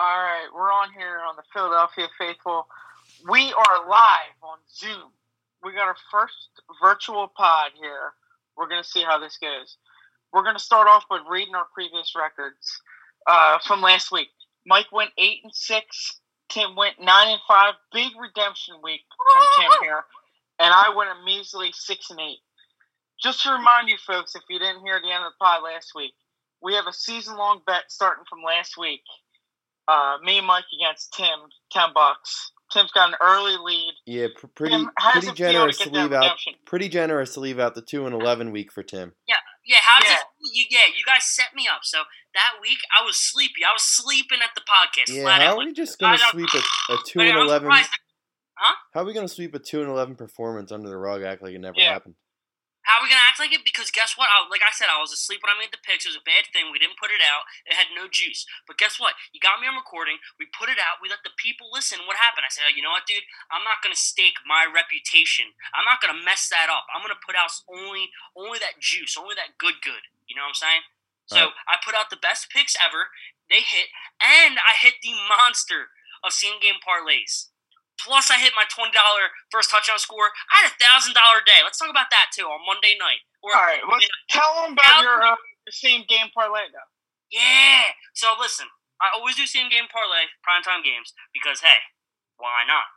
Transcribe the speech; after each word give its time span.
All 0.00 0.22
right, 0.22 0.48
we're 0.54 0.72
on 0.72 0.88
here 0.96 1.20
on 1.28 1.36
the 1.36 1.42
Philadelphia 1.52 2.08
Faithful. 2.16 2.66
We 3.28 3.52
are 3.52 3.86
live 3.86 4.40
on 4.42 4.56
Zoom. 4.74 5.12
We 5.62 5.72
got 5.72 5.88
our 5.88 5.96
first 6.10 6.48
virtual 6.82 7.28
pod 7.36 7.72
here. 7.78 8.14
We're 8.56 8.66
going 8.66 8.82
to 8.82 8.88
see 8.88 9.02
how 9.02 9.18
this 9.18 9.36
goes. 9.36 9.76
We're 10.32 10.42
going 10.42 10.56
to 10.56 10.62
start 10.62 10.88
off 10.88 11.04
with 11.10 11.20
reading 11.28 11.54
our 11.54 11.66
previous 11.74 12.14
records 12.16 12.80
uh, 13.26 13.58
from 13.66 13.82
last 13.82 14.10
week. 14.10 14.28
Mike 14.64 14.90
went 14.90 15.10
eight 15.18 15.40
and 15.44 15.54
six. 15.54 16.18
Tim 16.48 16.76
went 16.76 16.98
nine 16.98 17.28
and 17.28 17.40
five. 17.46 17.74
Big 17.92 18.12
redemption 18.18 18.76
week 18.82 19.02
from 19.34 19.44
Tim 19.58 19.72
here, 19.82 20.04
and 20.60 20.72
I 20.72 20.94
went 20.96 21.10
a 21.10 21.24
measly 21.26 21.72
six 21.74 22.08
and 22.08 22.20
eight. 22.20 22.38
Just 23.22 23.42
to 23.42 23.52
remind 23.52 23.90
you 23.90 23.98
folks, 23.98 24.34
if 24.34 24.44
you 24.48 24.58
didn't 24.58 24.80
hear 24.80 24.98
the 24.98 25.12
end 25.12 25.24
of 25.26 25.32
the 25.32 25.44
pod 25.44 25.62
last 25.62 25.92
week, 25.94 26.14
we 26.62 26.72
have 26.72 26.86
a 26.86 26.92
season 26.94 27.36
long 27.36 27.60
bet 27.66 27.82
starting 27.88 28.24
from 28.30 28.42
last 28.42 28.78
week. 28.78 29.02
Uh, 29.90 30.18
me 30.22 30.38
and 30.38 30.46
Mike 30.46 30.64
against 30.80 31.12
Tim, 31.14 31.26
ten 31.72 31.88
bucks. 31.94 32.52
Tim's 32.72 32.92
got 32.92 33.08
an 33.08 33.16
early 33.20 33.56
lead. 33.64 33.94
Yeah, 34.06 34.28
pr- 34.36 34.46
pretty 34.46 34.76
Tim, 34.76 34.90
how 34.96 35.12
does 35.14 35.24
pretty 35.24 35.26
it 35.26 35.36
feel 35.36 35.46
to 35.48 35.52
generous 35.52 35.78
to 35.78 35.90
leave 35.90 36.12
out. 36.12 36.36
Pretty 36.66 36.88
generous 36.88 37.34
to 37.34 37.40
leave 37.40 37.58
out 37.58 37.74
the 37.74 37.82
two 37.82 38.06
and 38.06 38.14
eleven 38.14 38.52
week 38.52 38.70
for 38.72 38.84
Tim. 38.84 39.12
Yeah, 39.26 39.76
how 39.82 39.98
does 40.00 40.08
Yeah. 40.08 40.16
it? 40.16 40.22
You, 40.54 40.64
yeah, 40.70 40.86
you 40.96 41.04
guys 41.04 41.24
set 41.24 41.54
me 41.56 41.66
up. 41.72 41.80
So 41.82 41.98
that 42.34 42.52
week 42.62 42.78
I 42.96 43.04
was 43.04 43.16
sleepy. 43.16 43.64
I 43.68 43.72
was 43.72 43.82
sleeping 43.82 44.38
at 44.42 44.50
the 44.54 44.60
podcast. 44.62 45.12
Yeah, 45.14 45.22
flat 45.22 45.42
how 45.42 45.48
out. 45.48 45.54
are 45.62 45.66
we 45.66 45.72
just 45.72 45.98
gonna 45.98 46.14
I 46.14 46.30
sweep 46.30 46.48
a, 46.54 46.92
a 46.92 46.96
two 47.06 47.20
and 47.20 47.36
eleven? 47.36 47.66
surprised- 47.66 47.90
How 48.94 49.00
are 49.00 49.04
we 49.04 49.12
gonna 49.14 49.26
sweep 49.28 49.54
a 49.54 49.58
two 49.58 49.80
and 49.80 49.90
eleven 49.90 50.14
performance 50.14 50.70
under 50.70 50.88
the 50.88 50.96
rug? 50.96 51.22
Act 51.24 51.42
like 51.42 51.52
it 51.54 51.58
never 51.60 51.74
Yeah. 51.78 51.92
happened. 51.92 52.14
How 52.90 52.98
are 52.98 53.06
we 53.06 53.12
gonna 53.14 53.22
act 53.22 53.38
like 53.38 53.54
it? 53.54 53.62
Because 53.62 53.94
guess 53.94 54.18
what? 54.18 54.26
I, 54.26 54.42
like 54.50 54.66
I 54.66 54.74
said, 54.74 54.90
I 54.90 54.98
was 54.98 55.14
asleep 55.14 55.46
when 55.46 55.54
I 55.54 55.62
made 55.62 55.70
the 55.70 55.78
picks. 55.78 56.02
It 56.02 56.10
was 56.10 56.18
a 56.18 56.26
bad 56.26 56.50
thing. 56.50 56.74
We 56.74 56.82
didn't 56.82 56.98
put 56.98 57.14
it 57.14 57.22
out. 57.22 57.46
It 57.62 57.78
had 57.78 57.94
no 57.94 58.10
juice. 58.10 58.42
But 58.66 58.82
guess 58.82 58.98
what? 58.98 59.14
You 59.30 59.38
got 59.38 59.62
me 59.62 59.70
on 59.70 59.78
recording. 59.78 60.18
We 60.42 60.50
put 60.50 60.66
it 60.66 60.82
out. 60.82 60.98
We 60.98 61.06
let 61.06 61.22
the 61.22 61.30
people 61.38 61.70
listen. 61.70 62.02
What 62.02 62.18
happened? 62.18 62.42
I 62.42 62.50
said, 62.50 62.66
oh, 62.66 62.74
you 62.74 62.82
know 62.82 62.90
what, 62.90 63.06
dude? 63.06 63.22
I'm 63.46 63.62
not 63.62 63.78
gonna 63.78 63.94
stake 63.94 64.42
my 64.42 64.66
reputation. 64.66 65.54
I'm 65.70 65.86
not 65.86 66.02
gonna 66.02 66.18
mess 66.18 66.50
that 66.50 66.66
up. 66.66 66.90
I'm 66.90 67.06
gonna 67.06 67.22
put 67.22 67.38
out 67.38 67.54
only 67.70 68.10
only 68.34 68.58
that 68.58 68.82
juice, 68.82 69.14
only 69.14 69.38
that 69.38 69.54
good 69.54 69.78
good. 69.86 70.10
You 70.26 70.34
know 70.34 70.50
what 70.50 70.58
I'm 70.58 70.66
saying? 70.66 70.82
So 71.30 71.54
Right. 71.54 71.70
I 71.70 71.74
put 71.78 71.94
out 71.94 72.10
the 72.10 72.18
best 72.18 72.50
picks 72.50 72.74
ever. 72.74 73.14
They 73.46 73.62
hit, 73.62 73.94
and 74.18 74.58
I 74.58 74.74
hit 74.74 74.98
the 74.98 75.14
monster 75.30 75.94
of 76.26 76.34
same 76.34 76.58
game 76.58 76.82
parlays. 76.82 77.54
Plus, 78.00 78.32
I 78.32 78.40
hit 78.40 78.56
my 78.56 78.64
twenty 78.72 78.92
dollar 78.96 79.30
first 79.52 79.68
touchdown 79.68 80.00
score. 80.00 80.32
I 80.48 80.64
had 80.64 80.72
a 80.72 80.76
thousand 80.80 81.12
dollar 81.12 81.44
day. 81.44 81.60
Let's 81.60 81.76
talk 81.76 81.92
about 81.92 82.08
that 82.10 82.32
too 82.32 82.48
on 82.48 82.64
Monday 82.64 82.96
night. 82.96 83.20
Or 83.44 83.52
All 83.52 83.64
right, 83.64 83.84
let's 83.84 84.08
tell 84.32 84.64
them 84.64 84.72
about 84.72 85.04
your 85.04 85.20
uh, 85.22 85.36
same 85.68 86.04
game 86.08 86.32
parlay 86.32 86.68
though. 86.72 86.88
yeah. 87.28 87.92
So 88.16 88.32
listen, 88.40 88.66
I 89.00 89.12
always 89.12 89.36
do 89.36 89.44
same 89.44 89.68
game 89.68 89.88
parlay, 89.88 90.32
primetime 90.44 90.80
games, 90.84 91.12
because 91.32 91.60
hey, 91.60 91.84
why 92.36 92.64
not? 92.66 92.88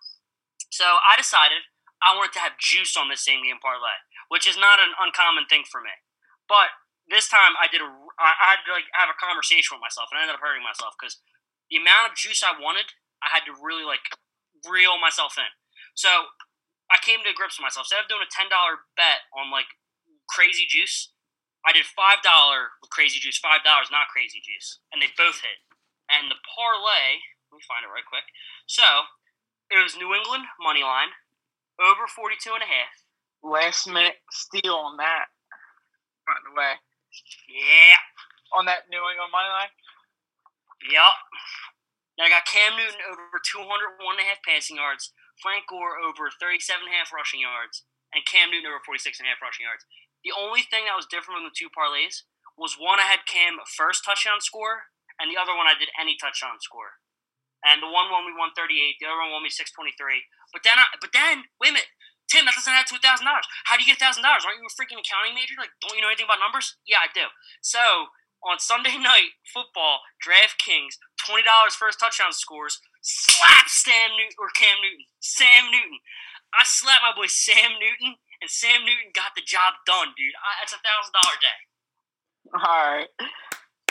So 0.71 0.97
I 1.03 1.19
decided 1.19 1.67
I 2.01 2.15
wanted 2.15 2.33
to 2.39 2.43
have 2.43 2.59
juice 2.59 2.95
on 2.97 3.07
this 3.07 3.23
same 3.23 3.43
game 3.43 3.59
parlay, 3.61 3.95
which 4.27 4.47
is 4.47 4.57
not 4.59 4.79
an 4.83 4.91
uncommon 4.99 5.45
thing 5.47 5.63
for 5.67 5.79
me. 5.79 5.93
But 6.47 6.75
this 7.07 7.27
time 7.31 7.55
I 7.59 7.67
did 7.71 7.79
a, 7.83 7.87
I 8.19 8.31
I 8.35 8.45
had 8.55 8.63
to 8.67 8.71
like 8.75 8.87
have 8.95 9.11
a 9.11 9.17
conversation 9.19 9.75
with 9.75 9.83
myself, 9.83 10.11
and 10.11 10.19
I 10.19 10.27
ended 10.27 10.35
up 10.39 10.43
hurting 10.43 10.63
myself 10.63 10.95
because 10.99 11.19
the 11.71 11.79
amount 11.79 12.11
of 12.11 12.19
juice 12.19 12.43
I 12.43 12.55
wanted, 12.59 12.91
I 13.23 13.31
had 13.31 13.47
to 13.47 13.55
really 13.55 13.87
like 13.87 14.03
reel 14.67 14.99
myself 14.99 15.35
in. 15.37 15.49
So 15.95 16.09
I 16.91 16.97
came 17.01 17.21
to 17.23 17.33
grips 17.35 17.57
with 17.59 17.65
myself. 17.65 17.87
Instead 17.89 18.05
of 18.05 18.11
doing 18.11 18.25
a 18.25 18.31
ten 18.31 18.49
dollar 18.49 18.85
bet 18.97 19.27
on 19.35 19.49
like 19.53 19.69
crazy 20.29 20.65
juice, 20.67 21.11
I 21.65 21.71
did 21.71 21.85
five 21.87 22.21
dollar 22.23 22.75
with 22.81 22.91
crazy 22.91 23.19
juice, 23.19 23.37
five 23.39 23.63
dollars 23.63 23.89
not 23.91 24.11
crazy 24.11 24.41
juice, 24.43 24.79
and 24.91 25.01
they 25.01 25.09
both 25.15 25.39
hit. 25.41 25.59
And 26.11 26.29
the 26.29 26.37
parlay, 26.43 27.23
let 27.49 27.57
me 27.57 27.65
find 27.65 27.81
it 27.87 27.91
right 27.93 28.05
quick. 28.05 28.27
So 28.67 28.83
it 29.71 29.79
was 29.81 29.95
New 29.95 30.13
England 30.13 30.45
money 30.61 30.83
line 30.83 31.09
over 31.81 32.05
42 32.05 32.53
and 32.53 32.61
a 32.61 32.69
half. 32.69 32.93
Last 33.41 33.87
minute 33.89 34.21
steal 34.31 34.75
on 34.77 34.97
that. 34.97 35.27
By 36.27 36.37
the 36.47 36.53
way, 36.55 36.73
Yeah, 37.49 37.97
on 38.55 38.65
that 38.67 38.87
New 38.91 39.01
England 39.01 39.31
money 39.33 39.49
line. 39.51 39.73
yep. 40.91 41.15
Then 42.17 42.29
I 42.29 42.33
got 42.33 42.45
Cam 42.45 42.77
Newton 42.77 43.01
over 43.09 43.41
201 43.41 43.97
and 43.97 44.21
a 44.21 44.29
half 44.29 44.45
passing 44.45 44.77
yards, 44.77 45.13
Frank 45.41 45.65
Gore 45.65 45.97
over 45.97 46.29
37 46.29 46.85
and 46.85 46.93
a 46.93 46.97
half 46.97 47.09
rushing 47.09 47.41
yards, 47.41 47.85
and 48.13 48.21
Cam 48.29 48.53
Newton 48.53 48.69
over 48.69 48.85
46 48.85 49.17
and 49.17 49.25
a 49.25 49.33
half 49.33 49.41
rushing 49.41 49.65
yards. 49.65 49.85
The 50.21 50.31
only 50.31 50.61
thing 50.61 50.85
that 50.85 50.95
was 50.95 51.09
different 51.09 51.41
from 51.41 51.49
the 51.49 51.57
two 51.57 51.73
parlays 51.73 52.23
was 52.53 52.77
one 52.77 53.01
I 53.01 53.09
had 53.09 53.25
Cam 53.25 53.57
first 53.65 54.05
touchdown 54.05 54.39
score, 54.39 54.93
and 55.17 55.27
the 55.27 55.41
other 55.41 55.57
one 55.57 55.65
I 55.65 55.73
did 55.73 55.89
any 55.97 56.13
touchdown 56.15 56.61
score. 56.61 57.01
And 57.65 57.81
the 57.81 57.89
one 57.89 58.11
won 58.11 58.27
me 58.27 58.35
138, 58.35 58.99
the 58.99 59.07
other 59.09 59.17
one 59.23 59.33
won 59.33 59.43
me 59.43 59.49
623. 59.49 59.95
But 60.51 60.61
then, 60.61 60.77
I, 60.77 60.85
but 60.99 61.15
then, 61.15 61.47
wait 61.57 61.73
a 61.73 61.79
minute, 61.79 61.91
Tim, 62.27 62.45
that 62.45 62.55
doesn't 62.55 62.71
add 62.71 62.87
to 62.91 62.99
a 62.99 63.03
thousand 63.03 63.27
dollars. 63.27 63.47
How 63.67 63.75
do 63.75 63.83
you 63.83 63.89
get 63.89 63.99
a 63.99 64.03
thousand 64.03 64.23
dollars? 64.23 64.43
Aren't 64.43 64.59
you 64.59 64.67
a 64.67 64.75
freaking 64.75 64.99
accounting 64.99 65.35
major? 65.35 65.55
Like, 65.57 65.75
don't 65.79 65.95
you 65.95 66.03
know 66.03 66.11
anything 66.11 66.27
about 66.27 66.43
numbers? 66.43 66.75
Yeah, 66.87 67.03
I 67.03 67.09
do. 67.11 67.29
So 67.61 68.11
on 68.45 68.59
Sunday 68.59 68.97
night 69.01 69.35
football, 69.47 70.03
DraftKings, 70.19 70.99
twenty 71.25 71.43
dollars 71.43 71.75
first 71.75 71.99
touchdown 71.99 72.33
scores, 72.33 72.79
slap 73.01 73.67
Sam 73.67 74.11
Newton 74.15 74.37
or 74.39 74.49
Cam 74.55 74.77
Newton, 74.83 75.05
Sam 75.19 75.71
Newton. 75.71 75.99
I 76.53 76.63
slapped 76.65 77.01
my 77.01 77.15
boy 77.17 77.27
Sam 77.27 77.79
Newton, 77.81 78.15
and 78.41 78.49
Sam 78.49 78.85
Newton 78.85 79.09
got 79.15 79.33
the 79.33 79.41
job 79.41 79.81
done, 79.89 80.13
dude. 80.13 80.37
I, 80.37 80.61
that's 80.61 80.75
a 80.75 80.81
thousand 80.85 81.13
dollar 81.17 81.37
day. 81.41 81.59
All 82.53 82.81
right. 82.93 83.09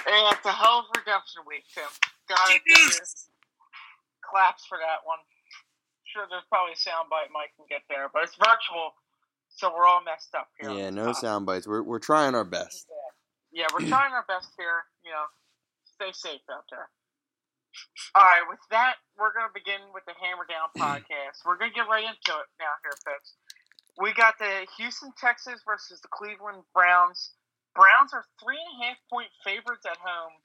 and 0.06 0.22
that's 0.30 0.46
a 0.46 0.54
hell 0.54 0.86
of 0.86 0.92
a 0.94 1.00
redemption 1.00 1.42
week, 1.48 1.66
Tim. 1.74 1.88
Got 2.28 2.38
it. 2.54 2.62
Claps 4.22 4.64
for 4.66 4.78
that 4.78 5.02
one. 5.04 5.18
Sure, 6.04 6.26
there's 6.30 6.44
probably 6.48 6.72
a 6.72 6.80
soundbite 6.80 7.32
Mike 7.32 7.50
can 7.56 7.64
get 7.68 7.82
there, 7.88 8.08
but 8.12 8.22
it's 8.22 8.36
virtual, 8.36 8.92
so 9.48 9.72
we're 9.74 9.86
all 9.86 10.04
messed 10.04 10.34
up 10.36 10.48
here. 10.60 10.70
Yeah, 10.70 10.90
no 10.90 11.06
pod. 11.06 11.16
sound 11.16 11.46
bites. 11.46 11.66
We're 11.66 11.82
we're 11.82 11.98
trying 11.98 12.34
our 12.34 12.44
best. 12.44 12.86
Yeah, 13.52 13.68
we're 13.72 13.86
trying 13.92 14.12
our 14.12 14.24
best 14.26 14.52
here. 14.56 14.88
You 15.04 15.12
know, 15.12 15.28
stay 15.84 16.10
safe 16.12 16.42
out 16.50 16.64
there. 16.72 16.88
All 18.14 18.24
right, 18.24 18.44
with 18.48 18.60
that, 18.68 19.00
we're 19.16 19.32
going 19.32 19.48
to 19.48 19.54
begin 19.56 19.80
with 19.96 20.04
the 20.04 20.12
Hammer 20.20 20.44
Down 20.44 20.68
podcast. 20.76 21.44
We're 21.44 21.56
going 21.56 21.72
to 21.72 21.76
get 21.76 21.88
right 21.88 22.04
into 22.04 22.32
it 22.36 22.48
now, 22.60 22.76
here, 22.84 22.96
folks. 23.04 23.36
We 24.00 24.12
got 24.12 24.36
the 24.38 24.66
Houston 24.76 25.12
Texans 25.20 25.60
versus 25.64 26.00
the 26.00 26.08
Cleveland 26.08 26.64
Browns. 26.72 27.32
Browns 27.74 28.12
are 28.12 28.24
three 28.42 28.56
and 28.56 28.72
a 28.80 28.86
half 28.88 28.96
point 29.08 29.28
favorites 29.44 29.84
at 29.88 29.96
home. 30.00 30.36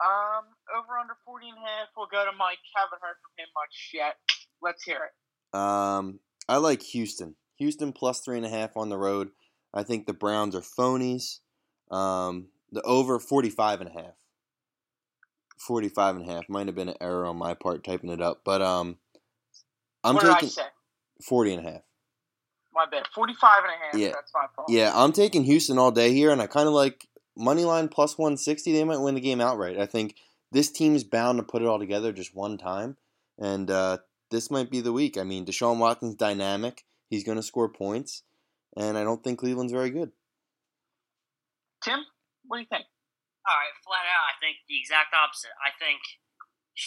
Um, 0.00 0.44
over 0.72 0.96
under 0.96 1.16
40 1.24 1.48
and 1.48 1.58
a 1.58 1.60
half. 1.60 1.88
We'll 1.96 2.12
go 2.12 2.24
to 2.24 2.32
Mike. 2.36 2.60
Haven't 2.76 3.02
heard 3.02 3.16
from 3.20 3.34
him 3.36 3.48
much 3.56 3.90
yet. 3.92 4.16
Let's 4.62 4.84
hear 4.84 5.00
it. 5.04 5.58
Um, 5.58 6.20
I 6.48 6.56
like 6.58 6.82
Houston. 6.82 7.36
Houston 7.56 7.92
plus 7.92 8.20
three 8.20 8.36
and 8.36 8.46
a 8.46 8.50
half 8.50 8.76
on 8.76 8.88
the 8.88 8.98
road. 8.98 9.30
I 9.72 9.82
think 9.82 10.06
the 10.06 10.12
Browns 10.12 10.54
are 10.54 10.60
phonies. 10.60 11.40
Um, 11.90 12.48
the 12.72 12.82
over 12.82 13.18
45 13.18 13.80
and 13.80 13.90
a 13.90 13.92
half. 13.92 14.14
45 15.58 16.16
and 16.16 16.28
a 16.28 16.32
half. 16.32 16.48
Might 16.48 16.66
have 16.66 16.74
been 16.74 16.88
an 16.88 16.96
error 17.00 17.26
on 17.26 17.36
my 17.36 17.54
part 17.54 17.84
typing 17.84 18.10
it 18.10 18.20
up, 18.20 18.42
but 18.44 18.62
um, 18.62 18.98
I'm 20.04 20.14
what 20.14 20.22
did 20.24 20.30
I 20.30 20.34
taking 20.34 20.48
say? 20.50 20.62
40 21.22 21.54
and 21.54 21.66
a 21.66 21.70
half. 21.70 21.82
My 22.72 22.86
bad. 22.90 23.06
45 23.14 23.50
and 23.64 23.72
a 23.72 23.84
half. 23.84 23.94
Yeah. 24.00 24.12
That's 24.14 24.32
my 24.34 24.46
fault. 24.54 24.68
Yeah, 24.70 24.92
I'm 24.94 25.12
taking 25.12 25.44
Houston 25.44 25.78
all 25.78 25.90
day 25.90 26.12
here, 26.12 26.30
and 26.30 26.40
I 26.40 26.46
kind 26.46 26.68
of 26.68 26.74
like 26.74 27.08
money 27.36 27.64
line 27.64 27.88
plus 27.88 28.16
160. 28.16 28.72
They 28.72 28.84
might 28.84 29.00
win 29.00 29.14
the 29.14 29.20
game 29.20 29.40
outright. 29.40 29.78
I 29.78 29.86
think 29.86 30.14
this 30.52 30.70
team's 30.70 31.04
bound 31.04 31.38
to 31.38 31.42
put 31.42 31.62
it 31.62 31.68
all 31.68 31.78
together 31.78 32.12
just 32.12 32.34
one 32.34 32.56
time, 32.56 32.96
and 33.38 33.70
uh, 33.70 33.98
this 34.30 34.50
might 34.50 34.70
be 34.70 34.80
the 34.80 34.92
week. 34.92 35.18
I 35.18 35.24
mean, 35.24 35.44
Deshaun 35.44 35.78
Watson's 35.78 36.14
dynamic. 36.14 36.84
He's 37.10 37.24
going 37.24 37.36
to 37.36 37.42
score 37.42 37.68
points, 37.68 38.22
and 38.76 38.96
I 38.98 39.04
don't 39.04 39.22
think 39.22 39.38
Cleveland's 39.38 39.72
very 39.72 39.90
good. 39.90 40.10
Tim, 41.82 42.00
what 42.46 42.58
do 42.58 42.60
you 42.62 42.66
think? 42.70 42.84
All 43.48 43.56
right, 43.56 43.72
flat 43.86 44.04
out, 44.04 44.24
I 44.28 44.34
think 44.40 44.56
the 44.68 44.76
exact 44.78 45.14
opposite. 45.14 45.54
I 45.64 45.70
think 45.78 46.00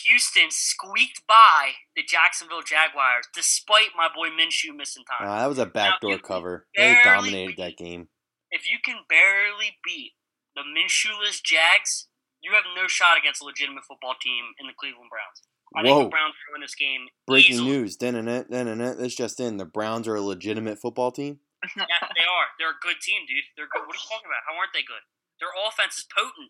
Houston 0.05 0.51
squeaked 0.51 1.25
by 1.27 1.81
the 1.95 2.03
Jacksonville 2.03 2.61
Jaguars 2.61 3.25
despite 3.33 3.97
my 3.97 4.07
boy 4.13 4.29
Minshew 4.29 4.75
missing 4.75 5.03
time. 5.09 5.27
Uh, 5.27 5.39
that 5.39 5.49
was 5.49 5.57
a 5.57 5.65
backdoor 5.65 6.11
you 6.11 6.19
cover. 6.19 6.67
They 6.75 6.95
dominated 7.03 7.55
beat- 7.55 7.57
that 7.57 7.77
game. 7.77 8.09
if 8.51 8.69
you 8.69 8.77
can 8.83 8.97
barely 9.09 9.77
beat 9.83 10.11
the 10.55 10.61
Minshewless 10.61 11.41
Jags, 11.41 12.07
you 12.41 12.51
have 12.53 12.63
no 12.75 12.87
shot 12.87 13.17
against 13.17 13.41
a 13.41 13.45
legitimate 13.45 13.83
football 13.87 14.15
team 14.21 14.53
in 14.59 14.67
the 14.67 14.73
Cleveland 14.77 15.09
Browns. 15.09 15.41
I 15.75 15.81
think 15.83 15.95
Whoa. 15.95 16.03
the 16.03 16.09
Browns 16.09 16.33
are 16.35 16.51
win 16.53 16.61
this 16.61 16.75
game. 16.75 17.07
Breaking 17.25 17.55
easily. 17.55 17.69
news. 17.71 17.95
Dun-dun-dun, 17.95 18.45
dun-dun-dun. 18.51 18.97
That's 18.99 19.15
just 19.15 19.39
in. 19.39 19.55
The 19.57 19.65
Browns 19.65 20.05
are 20.07 20.15
a 20.15 20.21
legitimate 20.21 20.79
football 20.79 21.11
team. 21.11 21.39
Yeah, 21.77 22.01
they 22.17 22.25
are. 22.25 22.47
They're 22.57 22.73
a 22.73 22.81
good 22.81 22.97
team, 23.01 23.21
dude. 23.29 23.45
They're 23.55 23.69
good. 23.69 23.85
What 23.85 23.93
are 23.93 24.01
you 24.01 24.09
talking 24.09 24.25
about? 24.25 24.41
How 24.49 24.57
aren't 24.57 24.73
they 24.73 24.81
good? 24.81 25.03
Their 25.39 25.53
offense 25.67 25.97
is 26.01 26.05
potent. 26.09 26.49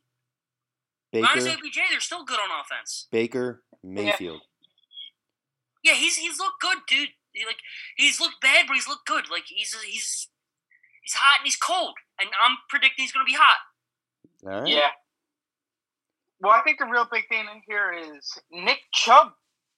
Minus 1.11 1.43
Baker, 1.43 1.67
ABJ, 1.67 1.79
they're 1.91 1.99
still 1.99 2.23
good 2.23 2.39
on 2.39 2.47
offense. 2.47 3.07
Baker, 3.11 3.63
Mayfield. 3.83 4.41
Yeah, 5.83 5.93
he's 5.93 6.15
he's 6.15 6.39
looked 6.39 6.61
good, 6.61 6.79
dude. 6.87 7.09
He, 7.33 7.45
like 7.45 7.59
he's 7.97 8.19
looked 8.19 8.39
bad, 8.41 8.67
but 8.67 8.75
he's 8.75 8.87
looked 8.87 9.07
good. 9.07 9.29
Like 9.29 9.43
he's 9.47 9.75
he's 9.83 10.27
he's 11.03 11.13
hot 11.13 11.39
and 11.39 11.45
he's 11.45 11.57
cold, 11.57 11.95
and 12.19 12.29
I'm 12.41 12.57
predicting 12.69 13.03
he's 13.03 13.11
gonna 13.11 13.25
be 13.25 13.35
hot. 13.35 13.59
All 14.45 14.61
right. 14.61 14.71
Yeah. 14.71 14.91
Well, 16.39 16.53
I 16.53 16.61
think 16.61 16.79
the 16.79 16.85
real 16.85 17.07
big 17.11 17.27
thing 17.29 17.45
in 17.53 17.61
here 17.67 17.93
is 17.93 18.39
Nick 18.51 18.79
Chubb. 18.93 19.33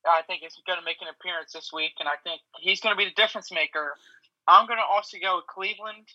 I 0.06 0.21
think 0.27 0.44
is 0.44 0.59
going 0.68 0.80
to 0.80 0.83
make 0.83 0.97
an 1.01 1.07
appearance 1.07 1.53
this 1.53 1.71
week, 1.71 1.94
and 2.00 2.09
I 2.09 2.19
think 2.24 2.41
he's 2.59 2.81
going 2.81 2.91
to 2.94 2.97
be 2.97 3.06
the 3.06 3.15
difference 3.15 3.51
maker. 3.51 3.95
I'm 4.48 4.68
going 4.68 4.80
to 4.80 4.90
also 4.90 5.18
go 5.22 5.38
with 5.38 5.48
Cleveland. 5.48 6.07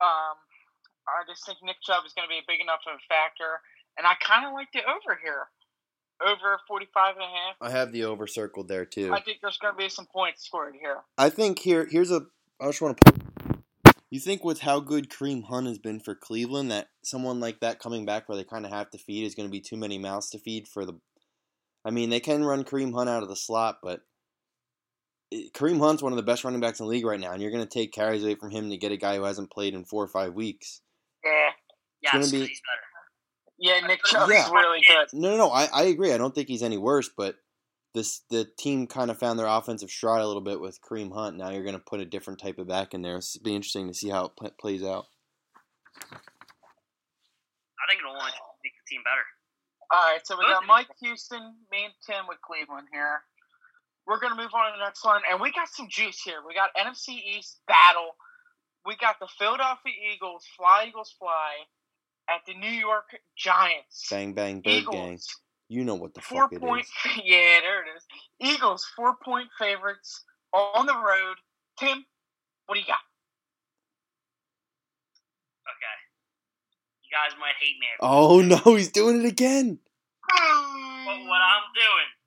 Um, 0.00 0.36
I 1.08 1.24
just 1.26 1.46
think 1.46 1.58
Nick 1.62 1.80
Chubb 1.82 2.04
is 2.06 2.12
going 2.12 2.28
to 2.28 2.32
be 2.32 2.38
a 2.38 2.46
big 2.46 2.60
enough 2.60 2.80
of 2.86 3.00
a 3.00 3.04
factor, 3.08 3.60
and 3.96 4.06
I 4.06 4.14
kind 4.20 4.46
of 4.46 4.52
like 4.52 4.68
the 4.72 4.80
over 4.80 5.18
here, 5.20 5.48
over 6.20 6.60
45 6.68 7.14
and 7.14 7.24
a 7.24 7.26
half. 7.26 7.56
I 7.60 7.70
have 7.70 7.92
the 7.92 8.04
over 8.04 8.26
circled 8.26 8.68
there 8.68 8.84
too. 8.84 9.12
I 9.12 9.20
think 9.20 9.38
there's 9.40 9.58
going 9.58 9.74
to 9.74 9.78
be 9.78 9.88
some 9.88 10.06
points 10.06 10.44
scored 10.44 10.74
here. 10.80 10.98
I 11.16 11.30
think 11.30 11.58
here 11.58 11.88
here's 11.90 12.10
a 12.10 12.26
I 12.60 12.66
just 12.66 12.82
want 12.82 12.98
to 12.98 13.12
put 13.12 13.28
you 14.10 14.20
think 14.20 14.42
with 14.42 14.60
how 14.60 14.80
good 14.80 15.10
Kareem 15.10 15.44
Hunt 15.44 15.66
has 15.66 15.78
been 15.78 16.00
for 16.00 16.14
Cleveland 16.14 16.70
that 16.70 16.88
someone 17.02 17.40
like 17.40 17.60
that 17.60 17.78
coming 17.78 18.06
back 18.06 18.28
where 18.28 18.36
they 18.36 18.44
kind 18.44 18.64
of 18.64 18.72
have 18.72 18.90
to 18.90 18.98
feed 18.98 19.24
is 19.24 19.34
going 19.34 19.48
to 19.48 19.52
be 19.52 19.60
too 19.60 19.76
many 19.76 19.98
mouths 19.98 20.30
to 20.30 20.38
feed 20.38 20.66
for 20.66 20.84
the 20.84 20.94
I 21.84 21.90
mean, 21.90 22.10
they 22.10 22.20
can 22.20 22.44
run 22.44 22.64
Kareem 22.64 22.92
Hunt 22.92 23.08
out 23.08 23.22
of 23.22 23.28
the 23.28 23.36
slot, 23.36 23.78
but 23.82 24.00
Kareem 25.32 25.78
Hunt's 25.78 26.02
one 26.02 26.12
of 26.12 26.16
the 26.16 26.22
best 26.22 26.42
running 26.44 26.60
backs 26.60 26.80
in 26.80 26.86
the 26.86 26.90
league 26.90 27.04
right 27.04 27.20
now, 27.20 27.32
and 27.32 27.42
you're 27.42 27.50
going 27.50 27.62
to 27.66 27.68
take 27.68 27.92
carries 27.92 28.22
away 28.24 28.34
from 28.34 28.50
him 28.50 28.70
to 28.70 28.76
get 28.78 28.92
a 28.92 28.96
guy 28.96 29.16
who 29.16 29.24
hasn't 29.24 29.50
played 29.50 29.74
in 29.74 29.84
four 29.84 30.02
or 30.02 30.08
five 30.08 30.32
weeks. 30.34 30.80
Yeah. 31.24 31.50
Yeah, 32.00 32.12
gonna 32.12 32.24
be- 32.30 32.46
he's 32.46 32.60
better. 32.60 32.82
Yeah, 33.60 33.86
Nick 33.86 34.04
Chubb's 34.04 34.32
Yeah. 34.32 34.48
really 34.52 34.80
good. 34.86 35.08
No, 35.12 35.30
no, 35.32 35.36
no. 35.36 35.50
I, 35.50 35.66
I 35.74 35.82
agree. 35.84 36.12
I 36.12 36.16
don't 36.18 36.32
think 36.34 36.46
he's 36.46 36.62
any 36.62 36.78
worse, 36.78 37.10
but 37.14 37.34
this 37.92 38.20
the 38.30 38.44
team 38.56 38.86
kind 38.86 39.10
of 39.10 39.18
found 39.18 39.36
their 39.38 39.46
offensive 39.48 39.90
stride 39.90 40.20
a 40.22 40.26
little 40.28 40.42
bit 40.42 40.60
with 40.60 40.78
Kareem 40.80 41.12
Hunt. 41.12 41.36
Now 41.36 41.50
you're 41.50 41.64
going 41.64 41.74
to 41.74 41.80
put 41.80 41.98
a 42.00 42.04
different 42.04 42.38
type 42.38 42.58
of 42.58 42.68
back 42.68 42.94
in 42.94 43.02
there. 43.02 43.16
It's 43.16 43.36
be 43.38 43.56
interesting 43.56 43.88
to 43.88 43.94
see 43.94 44.10
how 44.10 44.26
it 44.26 44.32
pl- 44.38 44.52
plays 44.60 44.84
out. 44.84 45.06
I 46.12 47.84
think 47.88 48.00
it'll 48.00 48.12
only 48.12 48.30
make 48.62 48.72
the 48.78 48.86
team 48.88 49.02
better. 49.02 49.24
All 49.90 50.12
right, 50.12 50.20
so 50.24 50.36
we 50.38 50.44
got 50.44 50.66
Mike 50.66 50.88
Houston, 51.00 51.40
me 51.72 51.86
and 51.86 51.94
Tim 52.06 52.26
with 52.28 52.38
Cleveland 52.42 52.88
here. 52.92 53.22
We're 54.08 54.18
going 54.18 54.34
to 54.34 54.40
move 54.40 54.54
on 54.54 54.72
to 54.72 54.78
the 54.78 54.84
next 54.84 55.04
one, 55.04 55.20
and 55.30 55.38
we 55.38 55.52
got 55.52 55.68
some 55.68 55.86
juice 55.90 56.22
here. 56.22 56.38
We 56.46 56.54
got 56.54 56.70
NFC 56.74 57.20
East 57.36 57.60
battle. 57.68 58.16
We 58.86 58.96
got 58.96 59.16
the 59.20 59.28
Philadelphia 59.38 59.92
Eagles, 60.14 60.46
fly 60.56 60.86
Eagles 60.88 61.14
fly, 61.18 61.52
at 62.30 62.40
the 62.46 62.54
New 62.54 62.70
York 62.72 63.04
Giants. 63.36 64.06
Bang, 64.10 64.32
bang, 64.32 64.60
bird 64.62 64.70
Eagles, 64.70 64.94
gang. 64.96 65.18
You 65.68 65.84
know 65.84 65.94
what 65.94 66.14
the 66.14 66.22
four 66.22 66.48
fuck 66.48 66.58
point. 66.58 66.86
is. 66.86 67.20
Yeah, 67.22 67.60
there 67.60 67.82
it 67.82 67.88
is. 67.96 68.54
Eagles, 68.54 68.86
four 68.96 69.16
point 69.22 69.48
favorites 69.58 70.24
on 70.54 70.86
the 70.86 70.94
road. 70.94 71.36
Tim, 71.78 72.06
what 72.64 72.74
do 72.76 72.80
you 72.80 72.86
got? 72.86 73.04
Okay. 75.68 75.96
You 77.04 77.10
guys 77.12 77.38
might 77.38 77.56
hate 77.60 77.76
me. 77.78 77.86
Oh 78.00 78.40
no, 78.40 78.74
he's 78.74 78.90
doing 78.90 79.20
it 79.20 79.26
again. 79.26 79.78
But 80.28 81.20
what 81.24 81.40
I'm 81.40 81.68
doing 81.74 82.08
is 82.08 82.17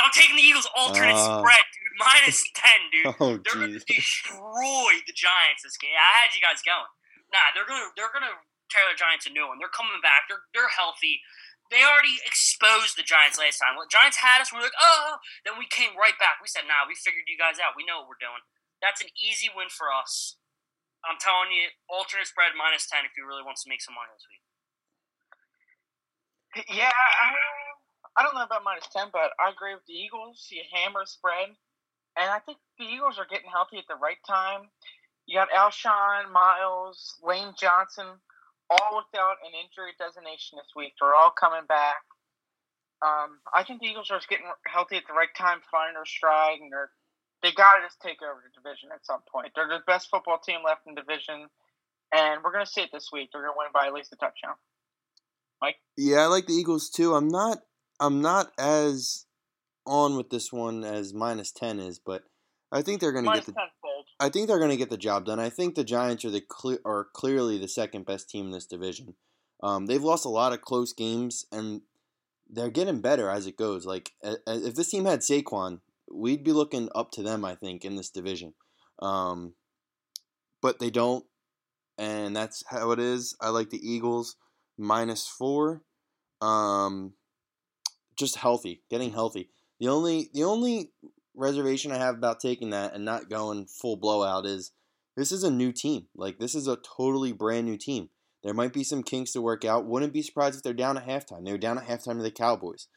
I'm 0.00 0.12
taking 0.14 0.36
the 0.36 0.42
Eagles 0.46 0.68
alternate 0.76 1.12
Ah. 1.16 1.40
spread, 1.42 1.64
dude. 1.72 1.96
Minus 2.00 2.38
10, 2.54 2.80
dude. 2.92 3.06
Oh 3.20 3.36
They're 3.42 3.58
gonna 3.68 3.78
destroy 3.82 4.92
the 5.04 5.12
Giants 5.12 5.62
this 5.66 5.76
game. 5.76 5.92
I 5.96 6.24
had 6.24 6.32
you 6.34 6.40
guys 6.40 6.62
going. 6.64 6.88
Nah, 7.32 7.52
they're 7.56 7.68
gonna 7.68 7.90
they're 7.96 8.12
gonna 8.12 8.32
tear 8.72 8.84
the 8.88 8.96
Giants 8.96 9.26
a 9.28 9.32
new 9.32 9.44
one. 9.48 9.58
They're 9.60 9.72
coming 9.72 10.00
back. 10.00 10.28
They're 10.28 10.44
they're 10.56 10.72
healthy. 10.72 11.20
They 11.72 11.80
already 11.84 12.20
exposed 12.28 13.00
the 13.00 13.04
Giants 13.06 13.40
last 13.40 13.56
time. 13.56 13.76
The 13.80 13.88
Giants 13.88 14.20
had 14.20 14.44
us. 14.44 14.52
We 14.52 14.60
are 14.60 14.66
like, 14.68 14.76
oh. 14.76 15.16
Then 15.44 15.56
we 15.56 15.64
came 15.64 15.96
right 15.96 16.16
back. 16.20 16.36
We 16.44 16.48
said, 16.48 16.68
nah, 16.68 16.84
we 16.84 16.92
figured 16.92 17.24
you 17.32 17.40
guys 17.40 17.56
out. 17.56 17.72
We 17.80 17.84
know 17.88 18.04
what 18.04 18.12
we're 18.12 18.20
doing. 18.20 18.44
That's 18.84 19.00
an 19.00 19.08
easy 19.16 19.48
win 19.48 19.72
for 19.72 19.88
us. 19.88 20.36
I'm 21.00 21.16
telling 21.16 21.48
you, 21.48 21.72
alternate 21.88 22.28
spread 22.28 22.52
minus 22.54 22.84
10 22.86 23.08
if 23.08 23.16
you 23.16 23.24
really 23.24 23.40
want 23.42 23.56
to 23.64 23.68
make 23.72 23.80
some 23.80 23.96
money 23.96 24.12
this 24.12 24.28
week. 24.28 24.44
Yeah, 26.76 26.92
I, 26.92 27.26
I 28.16 28.22
don't 28.22 28.34
know 28.34 28.44
about 28.44 28.64
minus 28.64 28.88
10, 28.92 29.08
but 29.12 29.32
I 29.40 29.50
agree 29.50 29.74
with 29.74 29.86
the 29.88 29.96
Eagles. 29.96 30.48
You 30.50 30.62
hammer 30.68 31.04
spread. 31.04 31.56
And 32.16 32.28
I 32.28 32.40
think 32.44 32.58
the 32.78 32.84
Eagles 32.84 33.18
are 33.18 33.28
getting 33.28 33.48
healthy 33.48 33.78
at 33.78 33.88
the 33.88 33.96
right 33.96 34.20
time. 34.28 34.68
You 35.24 35.40
got 35.40 35.48
Alshon, 35.48 36.28
Miles, 36.32 37.16
Lane 37.24 37.56
Johnson, 37.56 38.04
all 38.68 39.00
without 39.00 39.40
an 39.40 39.56
injury 39.56 39.96
designation 39.96 40.60
this 40.60 40.76
week. 40.76 40.92
They're 41.00 41.16
all 41.16 41.32
coming 41.32 41.64
back. 41.64 42.04
Um, 43.00 43.40
I 43.48 43.64
think 43.64 43.80
the 43.80 43.88
Eagles 43.88 44.10
are 44.10 44.18
just 44.18 44.28
getting 44.28 44.46
healthy 44.66 44.96
at 44.96 45.08
the 45.08 45.16
right 45.16 45.32
time, 45.36 45.58
finding 45.70 45.94
their 45.94 46.06
stride, 46.06 46.60
and 46.60 46.70
they're 46.70 46.90
they 47.42 47.50
got 47.50 47.74
to 47.74 47.82
just 47.82 48.00
take 48.00 48.22
over 48.22 48.38
the 48.38 48.54
division 48.54 48.90
at 48.94 49.04
some 49.04 49.18
point. 49.26 49.50
They're 49.56 49.66
the 49.66 49.82
best 49.84 50.08
football 50.08 50.38
team 50.38 50.60
left 50.64 50.86
in 50.86 50.94
division, 50.94 51.50
and 52.14 52.38
we're 52.44 52.54
to 52.64 52.70
see 52.70 52.82
it 52.82 52.90
this 52.92 53.10
week. 53.12 53.30
They're 53.32 53.42
to 53.42 53.50
win 53.56 53.74
by 53.74 53.86
at 53.88 53.92
least 53.92 54.12
a 54.12 54.16
touchdown. 54.16 54.54
Mike. 55.60 55.76
Yeah, 55.96 56.18
I 56.18 56.26
like 56.26 56.46
the 56.46 56.54
Eagles 56.54 56.88
too. 56.88 57.14
I'm 57.14 57.26
not 57.26 57.58
I'm 58.00 58.20
not 58.20 58.52
as 58.58 59.26
on 59.86 60.16
with 60.16 60.30
this 60.30 60.52
one 60.52 60.84
as 60.84 61.12
minus 61.12 61.50
ten 61.52 61.78
is, 61.78 61.98
but 61.98 62.24
I 62.70 62.82
think 62.82 63.00
they're 63.00 63.12
gonna 63.12 63.26
get 63.34 63.46
the 63.46 63.52
10. 63.52 63.62
I 64.20 64.28
think 64.28 64.46
they're 64.48 64.58
gonna 64.58 64.76
get 64.76 64.90
the 64.90 64.96
job 64.96 65.24
done. 65.26 65.38
I 65.40 65.50
think 65.50 65.74
the 65.74 65.84
Giants 65.84 66.24
are 66.24 66.30
the 66.30 66.40
cle- 66.40 66.78
are 66.84 67.04
clearly 67.12 67.58
the 67.58 67.68
second 67.68 68.06
best 68.06 68.28
team 68.30 68.46
in 68.46 68.50
this 68.52 68.66
division. 68.66 69.14
Um, 69.62 69.86
they've 69.86 70.02
lost 70.02 70.24
a 70.24 70.28
lot 70.30 70.52
of 70.52 70.60
close 70.62 70.92
games, 70.92 71.46
and 71.52 71.82
they're 72.48 72.70
getting 72.70 73.00
better 73.00 73.28
as 73.30 73.46
it 73.46 73.56
goes. 73.56 73.86
Like 73.86 74.12
a- 74.22 74.38
a- 74.46 74.66
if 74.66 74.74
this 74.74 74.90
team 74.90 75.04
had 75.04 75.20
Saquon, 75.20 75.80
we'd 76.10 76.44
be 76.44 76.52
looking 76.52 76.88
up 76.94 77.10
to 77.12 77.22
them. 77.22 77.44
I 77.44 77.54
think 77.54 77.84
in 77.84 77.96
this 77.96 78.10
division, 78.10 78.54
um, 79.00 79.54
but 80.60 80.78
they 80.78 80.90
don't, 80.90 81.24
and 81.98 82.34
that's 82.36 82.64
how 82.68 82.90
it 82.92 82.98
is. 82.98 83.36
I 83.40 83.48
like 83.50 83.70
the 83.70 83.86
Eagles 83.88 84.36
minus 84.78 85.26
four. 85.28 85.82
Um, 86.40 87.14
just 88.22 88.36
healthy, 88.36 88.82
getting 88.88 89.08
mm-hmm. 89.08 89.16
healthy. 89.16 89.50
The 89.80 89.88
only 89.88 90.30
the 90.32 90.44
only 90.44 90.92
reservation 91.34 91.92
I 91.92 91.96
have 91.96 92.14
about 92.14 92.40
taking 92.40 92.70
that 92.70 92.94
and 92.94 93.04
not 93.04 93.28
going 93.28 93.66
full 93.66 93.96
blowout 93.96 94.46
is 94.46 94.72
this 95.16 95.32
is 95.32 95.42
a 95.42 95.50
new 95.50 95.72
team. 95.72 96.06
Like 96.14 96.38
this 96.38 96.54
is 96.54 96.68
a 96.68 96.78
totally 96.96 97.32
brand 97.32 97.66
new 97.66 97.76
team. 97.76 98.10
There 98.42 98.54
might 98.54 98.72
be 98.72 98.84
some 98.84 99.02
kinks 99.02 99.32
to 99.32 99.42
work 99.42 99.64
out. 99.64 99.86
Wouldn't 99.86 100.12
be 100.12 100.22
surprised 100.22 100.56
if 100.56 100.62
they're 100.62 100.72
down 100.72 100.96
at 100.96 101.06
halftime. 101.06 101.44
They 101.44 101.52
were 101.52 101.58
down 101.58 101.78
at 101.78 101.86
halftime 101.86 102.16
to 102.16 102.22
the 102.22 102.30
Cowboys. 102.30 102.88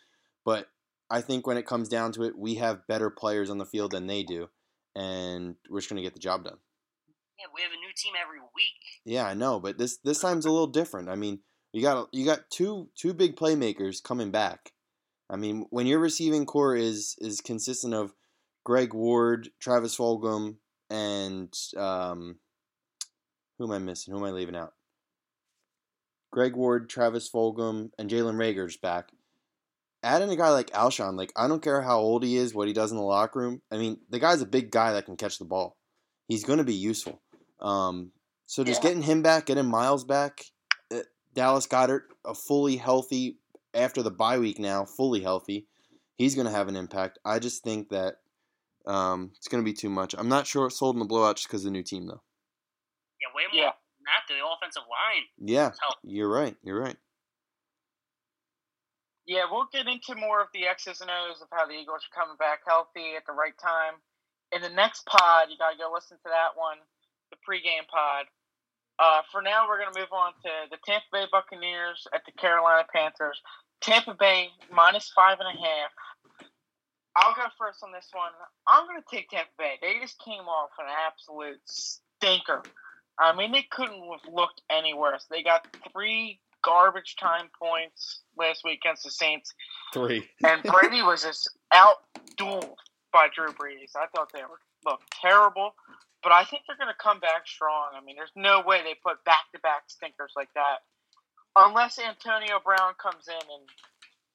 But 0.44 0.68
I 1.10 1.22
think 1.22 1.45
when 1.45 1.57
it 1.57 1.68
comes 1.68 1.89
down 1.89 2.12
to 2.13 2.24
it, 2.24 2.38
we 2.38 2.56
have 2.56 2.88
better 2.88 3.10
players 3.10 3.50
on 3.50 3.57
the 3.57 3.66
field 3.66 3.92
than 3.92 4.07
they 4.07 4.24
do, 4.24 4.50
and 4.95 5.56
we're 5.69 5.80
just 5.80 5.89
gonna 5.89 6.01
get 6.01 6.13
the 6.13 6.19
job 6.19 6.44
done. 6.44 6.57
Yeah, 7.39 7.48
we 7.54 7.62
have 7.62 7.72
a 7.72 7.80
new 7.80 7.94
team 7.95 8.13
every 8.22 8.39
week. 8.39 9.04
Yeah, 9.06 9.25
I 9.25 9.33
know, 9.33 9.60
but 9.60 9.77
this 9.77 9.98
this 9.98 10.19
time's 10.22 10.45
a 10.45 10.51
little 10.51 10.68
different. 10.68 11.10
I 11.10 11.16
mean, 11.16 11.39
you 11.74 11.81
got 11.81 12.10
you 12.13 12.25
got 12.25 12.50
two 12.50 12.89
two 12.95 13.13
big 13.13 13.36
playmakers 13.36 14.01
coming 14.01 14.32
back. 14.32 14.72
I 15.29 15.38
mean, 15.38 15.65
when 15.70 15.88
your 15.88 16.00
receiving 16.00 16.46
corps 16.46 16.75
is 16.75 17.15
is 17.20 17.41
consistent 17.41 17.94
of 17.94 18.13
Greg 18.63 18.94
Ward, 18.94 19.50
Travis 19.60 19.98
Fulgham, 19.98 20.58
and 20.89 21.53
um, 21.77 22.38
who 23.58 23.65
am 23.65 23.72
I 23.72 23.79
missing? 23.79 24.13
Who 24.13 24.20
am 24.20 24.25
I 24.25 24.32
leaving 24.32 24.55
out? 24.55 24.74
Greg 26.32 26.55
Ward, 26.55 26.89
Travis 26.89 27.29
Fulgham, 27.29 27.91
and 27.98 28.10
Jalen 28.10 28.36
Reagor's 28.36 28.77
back. 28.77 29.12
Adding 30.03 30.29
a 30.29 30.36
guy 30.36 30.50
like 30.50 30.70
Alshon, 30.72 31.17
like 31.17 31.32
I 31.36 31.48
don't 31.48 31.63
care 31.63 31.82
how 31.82 31.98
old 32.00 32.24
he 32.24 32.36
is, 32.38 32.53
what 32.53 32.67
he 32.67 32.74
does 32.74 32.91
in 32.91 32.98
the 32.98 33.03
locker 33.03 33.39
room. 33.39 33.62
I 33.72 33.77
mean, 33.77 34.00
the 34.10 34.20
guy's 34.20 34.41
a 34.41 34.46
big 34.46 34.70
guy 34.70 34.94
that 34.94 35.05
can 35.05 35.15
catch 35.17 35.39
the 35.39 35.46
ball. 35.46 35.77
He's 36.27 36.44
going 36.44 36.60
to 36.60 36.63
be 36.65 36.75
useful. 36.75 37.22
Um, 37.60 38.12
so 38.46 38.63
just 38.63 38.84
Yeah. 38.84 38.89
getting 38.89 39.03
him 39.03 39.24
back, 39.24 39.48
getting 39.48 39.65
Miles 39.65 40.03
back, 40.03 40.46
uh, 40.94 41.00
Dallas 41.34 41.65
Goedert, 41.65 42.03
a 42.24 42.36
fully 42.36 42.75
healthy 42.75 43.39
after 43.75 44.01
the 44.01 44.12
bye 44.12 44.39
week 44.39 44.60
now, 44.60 44.86
fully 44.86 45.22
healthy. 45.22 45.67
He's 46.17 46.36
going 46.36 46.48
to 46.48 46.53
have 46.53 46.67
an 46.70 46.75
impact. 46.75 47.20
I 47.25 47.39
just 47.39 47.63
think 47.63 47.89
that 47.89 48.15
um, 48.86 49.32
it's 49.36 49.48
going 49.48 49.63
to 49.63 49.70
be 49.70 49.74
too 49.75 49.89
much. 49.89 50.15
I'm 50.17 50.29
not 50.29 50.48
sure 50.48 50.67
it's 50.67 50.79
sold 50.79 50.96
in 50.96 51.00
the 51.00 51.05
blowout 51.05 51.36
just 51.38 51.48
because 51.48 51.62
of 51.62 51.65
the 51.65 51.72
new 51.72 51.84
team, 51.84 52.08
though. 52.08 52.22
Yeah, 53.22 53.27
way 53.36 53.44
more 53.51 53.63
Yeah. 53.65 53.72
than 53.98 54.05
that. 54.05 54.24
The 54.29 54.36
offensive 54.46 54.84
line 54.84 55.24
Yeah, 55.39 55.72
you're 56.03 56.29
right. 56.32 56.55
You're 56.63 56.79
right. 56.79 56.96
Yeah, 59.25 59.46
we'll 59.50 59.67
get 59.74 59.88
into 59.88 60.13
more 60.15 60.41
of 60.41 60.48
the 60.53 60.67
X's 60.67 61.01
and 61.01 61.10
O's 61.10 61.41
of 61.41 61.48
how 61.51 61.65
the 61.65 61.74
Eagles 61.74 62.05
are 62.05 62.13
coming 62.13 62.38
back 62.38 62.62
healthy 62.65 63.17
at 63.17 63.25
the 63.25 63.34
right 63.34 63.58
time. 63.58 63.98
In 64.53 64.62
the 64.62 64.70
next 64.70 65.05
pod, 65.08 65.50
you 65.50 65.58
gotta 65.58 65.77
go 65.77 65.89
listen 65.91 66.17
to 66.22 66.29
that 66.29 66.53
one, 66.53 66.77
the 67.34 67.38
pregame 67.41 67.88
pod. 67.89 68.29
Uh, 69.01 69.22
for 69.32 69.41
now, 69.41 69.67
we're 69.67 69.79
gonna 69.82 69.98
move 69.98 70.13
on 70.13 70.32
to 70.46 70.51
the 70.70 70.77
Tampa 70.86 71.10
Bay 71.12 71.25
Buccaneers 71.32 72.05
at 72.13 72.22
the 72.29 72.32
Carolina 72.38 72.86
Panthers. 72.94 73.41
Tampa 73.82 74.13
Bay 74.13 74.50
minus 74.72 75.12
five 75.15 75.38
and 75.39 75.48
a 75.48 75.60
half. 75.62 75.91
I'll 77.17 77.34
go 77.36 77.44
first 77.58 77.82
on 77.84 77.91
this 77.91 78.10
one. 78.12 78.32
I'm 78.67 78.86
gonna 78.88 79.03
take 79.10 79.29
Tampa 79.29 79.50
Bay. 79.58 79.75
They 79.82 80.00
just 80.01 80.20
came 80.20 80.44
off 80.44 80.72
an 80.79 80.86
absolute 81.08 81.60
stinker. 81.65 82.63
I 83.20 83.36
mean, 83.36 83.51
they 83.51 83.65
couldn't 83.72 84.01
have 84.12 84.34
looked 84.34 84.62
any 84.70 84.94
worse. 84.94 85.25
They 85.29 85.41
got 85.41 85.65
three 85.94 86.39
garbage 86.63 87.15
time 87.15 87.48
points 87.58 88.22
last 88.38 88.63
week 88.65 88.79
against 88.84 89.03
the 89.03 89.12
Saints, 89.12 89.53
Three. 89.94 90.27
and 90.44 90.62
Brady 90.63 91.01
was 91.01 91.24
just 91.24 91.50
outdueled 91.74 92.75
by 93.13 93.27
Drew 93.34 93.53
Brees. 93.53 93.96
I 93.96 94.08
thought 94.13 94.32
they 94.34 94.41
were 94.41 94.60
looked 94.86 95.10
terrible, 95.22 95.75
but 96.24 96.32
I 96.32 96.44
think 96.44 96.63
they're 96.67 96.75
going 96.77 96.91
to 96.91 97.01
come 97.01 97.20
back 97.20 97.48
strong. 97.48 97.91
I 97.96 98.03
mean, 98.03 98.15
there's 98.15 98.34
no 98.36 98.62
way 98.65 98.82
they 98.84 98.96
put 99.01 99.24
back 99.24 99.46
to 99.53 99.62
back 99.62 99.84
stinkers 99.88 100.34
like 100.36 100.50
that 100.55 100.84
unless 101.55 102.00
Antonio 102.00 102.59
Brown 102.63 102.93
comes 103.01 103.27
in 103.27 103.33
and 103.35 103.65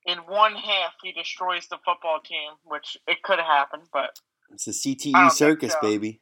in 0.06 0.18
one 0.32 0.54
half 0.54 0.94
he 1.02 1.12
destroys 1.12 1.66
the 1.68 1.78
football 1.84 2.20
team, 2.24 2.52
which 2.64 2.96
it 3.06 3.22
could 3.22 3.38
happen, 3.38 3.80
but 3.92 4.18
It's 4.52 4.64
the 4.64 4.72
I 5.14 5.28
CTE 5.28 5.32
circus, 5.32 5.72
so. 5.72 5.78
baby. 5.82 6.20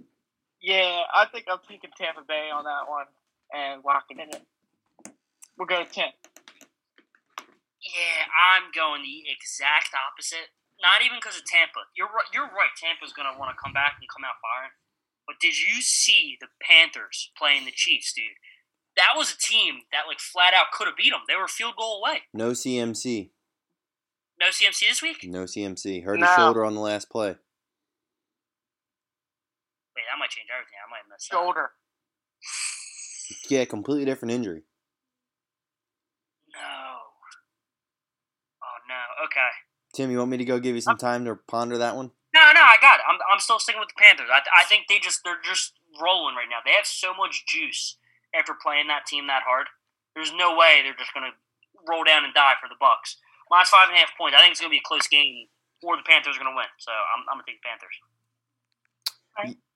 yeah, 0.61 1.03
I 1.15 1.27
think 1.33 1.47
I'm 1.51 1.59
taking 1.69 1.91
Tampa 1.97 2.23
Bay 2.27 2.51
on 2.53 2.65
that 2.65 2.89
one 2.89 3.07
and 3.55 3.83
locking 3.85 4.19
it 4.21 4.35
in. 4.35 4.43
We'll 5.59 5.67
go 5.69 5.85
to 5.85 5.91
ten. 5.91 6.11
Yeah, 7.83 8.27
I'm 8.55 8.71
going 8.75 9.03
the 9.03 9.23
exact 9.31 9.95
opposite. 9.95 10.51
Not 10.83 11.03
even 11.03 11.19
because 11.19 11.39
of 11.39 11.47
Tampa. 11.47 11.87
You're 11.97 12.11
right. 12.11 12.29
You're 12.35 12.51
right. 12.51 12.71
Tampa's 12.79 13.13
going 13.15 13.27
to 13.31 13.35
want 13.39 13.51
to 13.55 13.59
come 13.59 13.73
back 13.75 13.99
and 13.99 14.07
come 14.11 14.23
out 14.27 14.39
firing. 14.43 14.75
But 15.27 15.39
did 15.43 15.59
you 15.59 15.83
see 15.83 16.39
the 16.41 16.49
Panthers 16.63 17.31
playing 17.39 17.65
the 17.67 17.75
Chiefs, 17.75 18.13
dude? 18.15 18.39
That 18.99 19.17
was 19.17 19.33
a 19.33 19.39
team 19.39 19.83
that 19.93 20.09
like 20.09 20.19
flat 20.19 20.53
out 20.55 20.73
could 20.73 20.89
have 20.89 20.97
beat 20.97 21.11
them. 21.11 21.21
They 21.29 21.37
were 21.37 21.47
field 21.47 21.75
goal 21.79 22.03
away. 22.05 22.23
No 22.35 22.51
CMC. 22.51 23.31
No 24.41 24.47
CMC 24.49 24.89
this 24.89 25.01
week. 25.01 25.19
No 25.23 25.45
CMC. 25.45 26.03
Hurt 26.05 26.19
No. 26.19 26.27
his 26.27 26.35
shoulder 26.35 26.65
on 26.65 26.75
the 26.75 26.81
last 26.81 27.09
play. 27.09 27.29
Wait, 27.29 27.37
that 30.11 30.19
might 30.19 30.31
change 30.31 30.49
everything. 30.53 30.79
I 30.85 30.91
might 30.91 30.99
have 30.99 31.07
messed 31.11 31.33
up. 31.33 31.39
Shoulder. 31.41 31.71
Yeah, 33.49 33.65
completely 33.67 34.05
different 34.05 34.33
injury. 34.33 34.63
No. 36.55 36.61
Oh 38.63 38.79
no. 38.89 39.25
Okay. 39.27 39.49
Tim, 39.95 40.11
you 40.11 40.19
want 40.19 40.31
me 40.31 40.37
to 40.39 40.45
go 40.45 40.59
give 40.59 40.75
you 40.75 40.81
some 40.81 40.97
time 40.99 41.25
to 41.25 41.37
ponder 41.47 41.79
that 41.79 41.97
one? 41.97 42.11
No, 42.35 42.41
no, 42.53 42.61
I 42.61 42.77
got 42.81 42.97
it. 43.01 43.05
I'm, 43.09 43.19
I'm 43.33 43.41
still 43.41 43.59
sticking 43.59 43.81
with 43.81 43.89
the 43.89 43.95
Panthers. 44.01 44.29
I, 44.33 44.41
I 44.61 44.65
think 44.65 44.87
they 44.89 44.99
just 44.99 45.23
they're 45.25 45.41
just 45.43 45.75
rolling 46.01 46.35
right 46.35 46.49
now. 46.49 46.59
They 46.65 46.73
have 46.73 46.87
so 46.87 47.15
much 47.15 47.45
juice 47.47 47.97
after 48.35 48.55
playing 48.55 48.89
that 48.89 49.07
team 49.07 49.27
that 49.27 49.43
hard. 49.47 49.67
There's 50.15 50.33
no 50.35 50.57
way 50.57 50.81
they're 50.83 50.99
just 50.99 51.15
gonna 51.15 51.35
roll 51.89 52.05
down 52.05 52.25
and 52.25 52.35
die 52.35 52.55
for 52.61 52.69
the 52.69 52.79
Bucks. 52.81 53.17
Last 53.51 53.71
five 53.71 53.89
and 53.89 53.97
a 53.97 54.01
half 54.01 54.17
points. 54.17 54.37
I 54.37 54.43
think 54.43 54.53
it's 54.53 54.61
gonna 54.61 54.75
be 54.75 54.83
a 54.83 54.89
close 54.89 55.09
game, 55.09 55.49
or 55.83 55.97
the 55.97 56.07
Panthers 56.07 56.37
are 56.37 56.43
gonna 56.43 56.57
win. 56.57 56.69
So 56.79 56.93
I'm, 56.93 57.25
I'm 57.31 57.37
gonna 57.41 57.49
take 57.49 57.63
the 57.63 57.69
Panthers. 57.69 57.97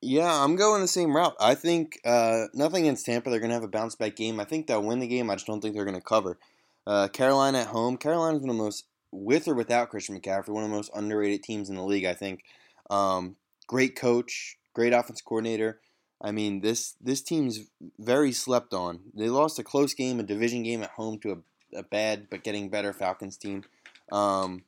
Yeah, 0.01 0.43
I'm 0.43 0.57
going 0.57 0.81
the 0.81 0.89
same 0.89 1.15
route. 1.15 1.37
I 1.41 1.55
think 1.55 2.01
uh, 2.05 2.47
nothing 2.55 2.85
against 2.85 3.07
Tampa. 3.07 3.31
They're 3.31 3.39
going 3.39 3.51
to 3.51 3.55
have 3.55 3.63
a 3.63 3.69
bounce 3.69 3.95
back 3.95 4.17
game. 4.17 4.41
I 4.41 4.45
think 4.45 4.67
they'll 4.67 4.83
win 4.83 4.99
the 4.99 5.07
game. 5.07 5.31
I 5.31 5.37
just 5.37 5.47
don't 5.47 5.61
think 5.61 5.75
they're 5.75 5.85
going 5.85 5.97
to 5.97 6.03
cover. 6.03 6.39
Uh, 6.87 7.07
Carolina 7.07 7.59
at 7.59 7.69
home. 7.69 7.97
Carolina's 7.97 8.41
one 8.41 8.51
of 8.51 8.57
the 8.57 8.63
most, 8.63 8.87
with 9.13 9.47
or 9.47 9.55
without 9.55 9.91
Christian 9.91 10.19
McCaffrey, 10.19 10.49
one 10.49 10.65
of 10.65 10.71
the 10.71 10.77
most 10.77 10.91
underrated 10.95 11.45
teams 11.45 11.71
in 11.71 11.77
the 11.77 11.85
league. 11.85 12.05
I 12.05 12.15
think. 12.15 12.43
Um, 12.91 13.37
great 13.69 13.95
coach, 13.95 14.57
great 14.75 14.93
offense 14.93 15.21
coordinator. 15.21 15.81
I 16.23 16.31
mean, 16.31 16.61
this 16.61 16.95
this 17.01 17.21
team's 17.21 17.61
very 17.99 18.33
slept 18.33 18.73
on. 18.73 19.01
They 19.15 19.29
lost 19.29 19.59
a 19.59 19.65
close 19.65 19.93
game, 19.93 20.21
a 20.21 20.23
division 20.23 20.63
game 20.63 20.83
at 20.83 20.91
home 20.91 21.19
to 21.21 21.33
a, 21.33 21.79
a 21.79 21.83
bad 21.83 22.29
but 22.31 22.45
getting 22.45 22.69
better 22.69 22.93
Falcons 22.93 23.37
team. 23.37 23.65
Um, 24.13 24.63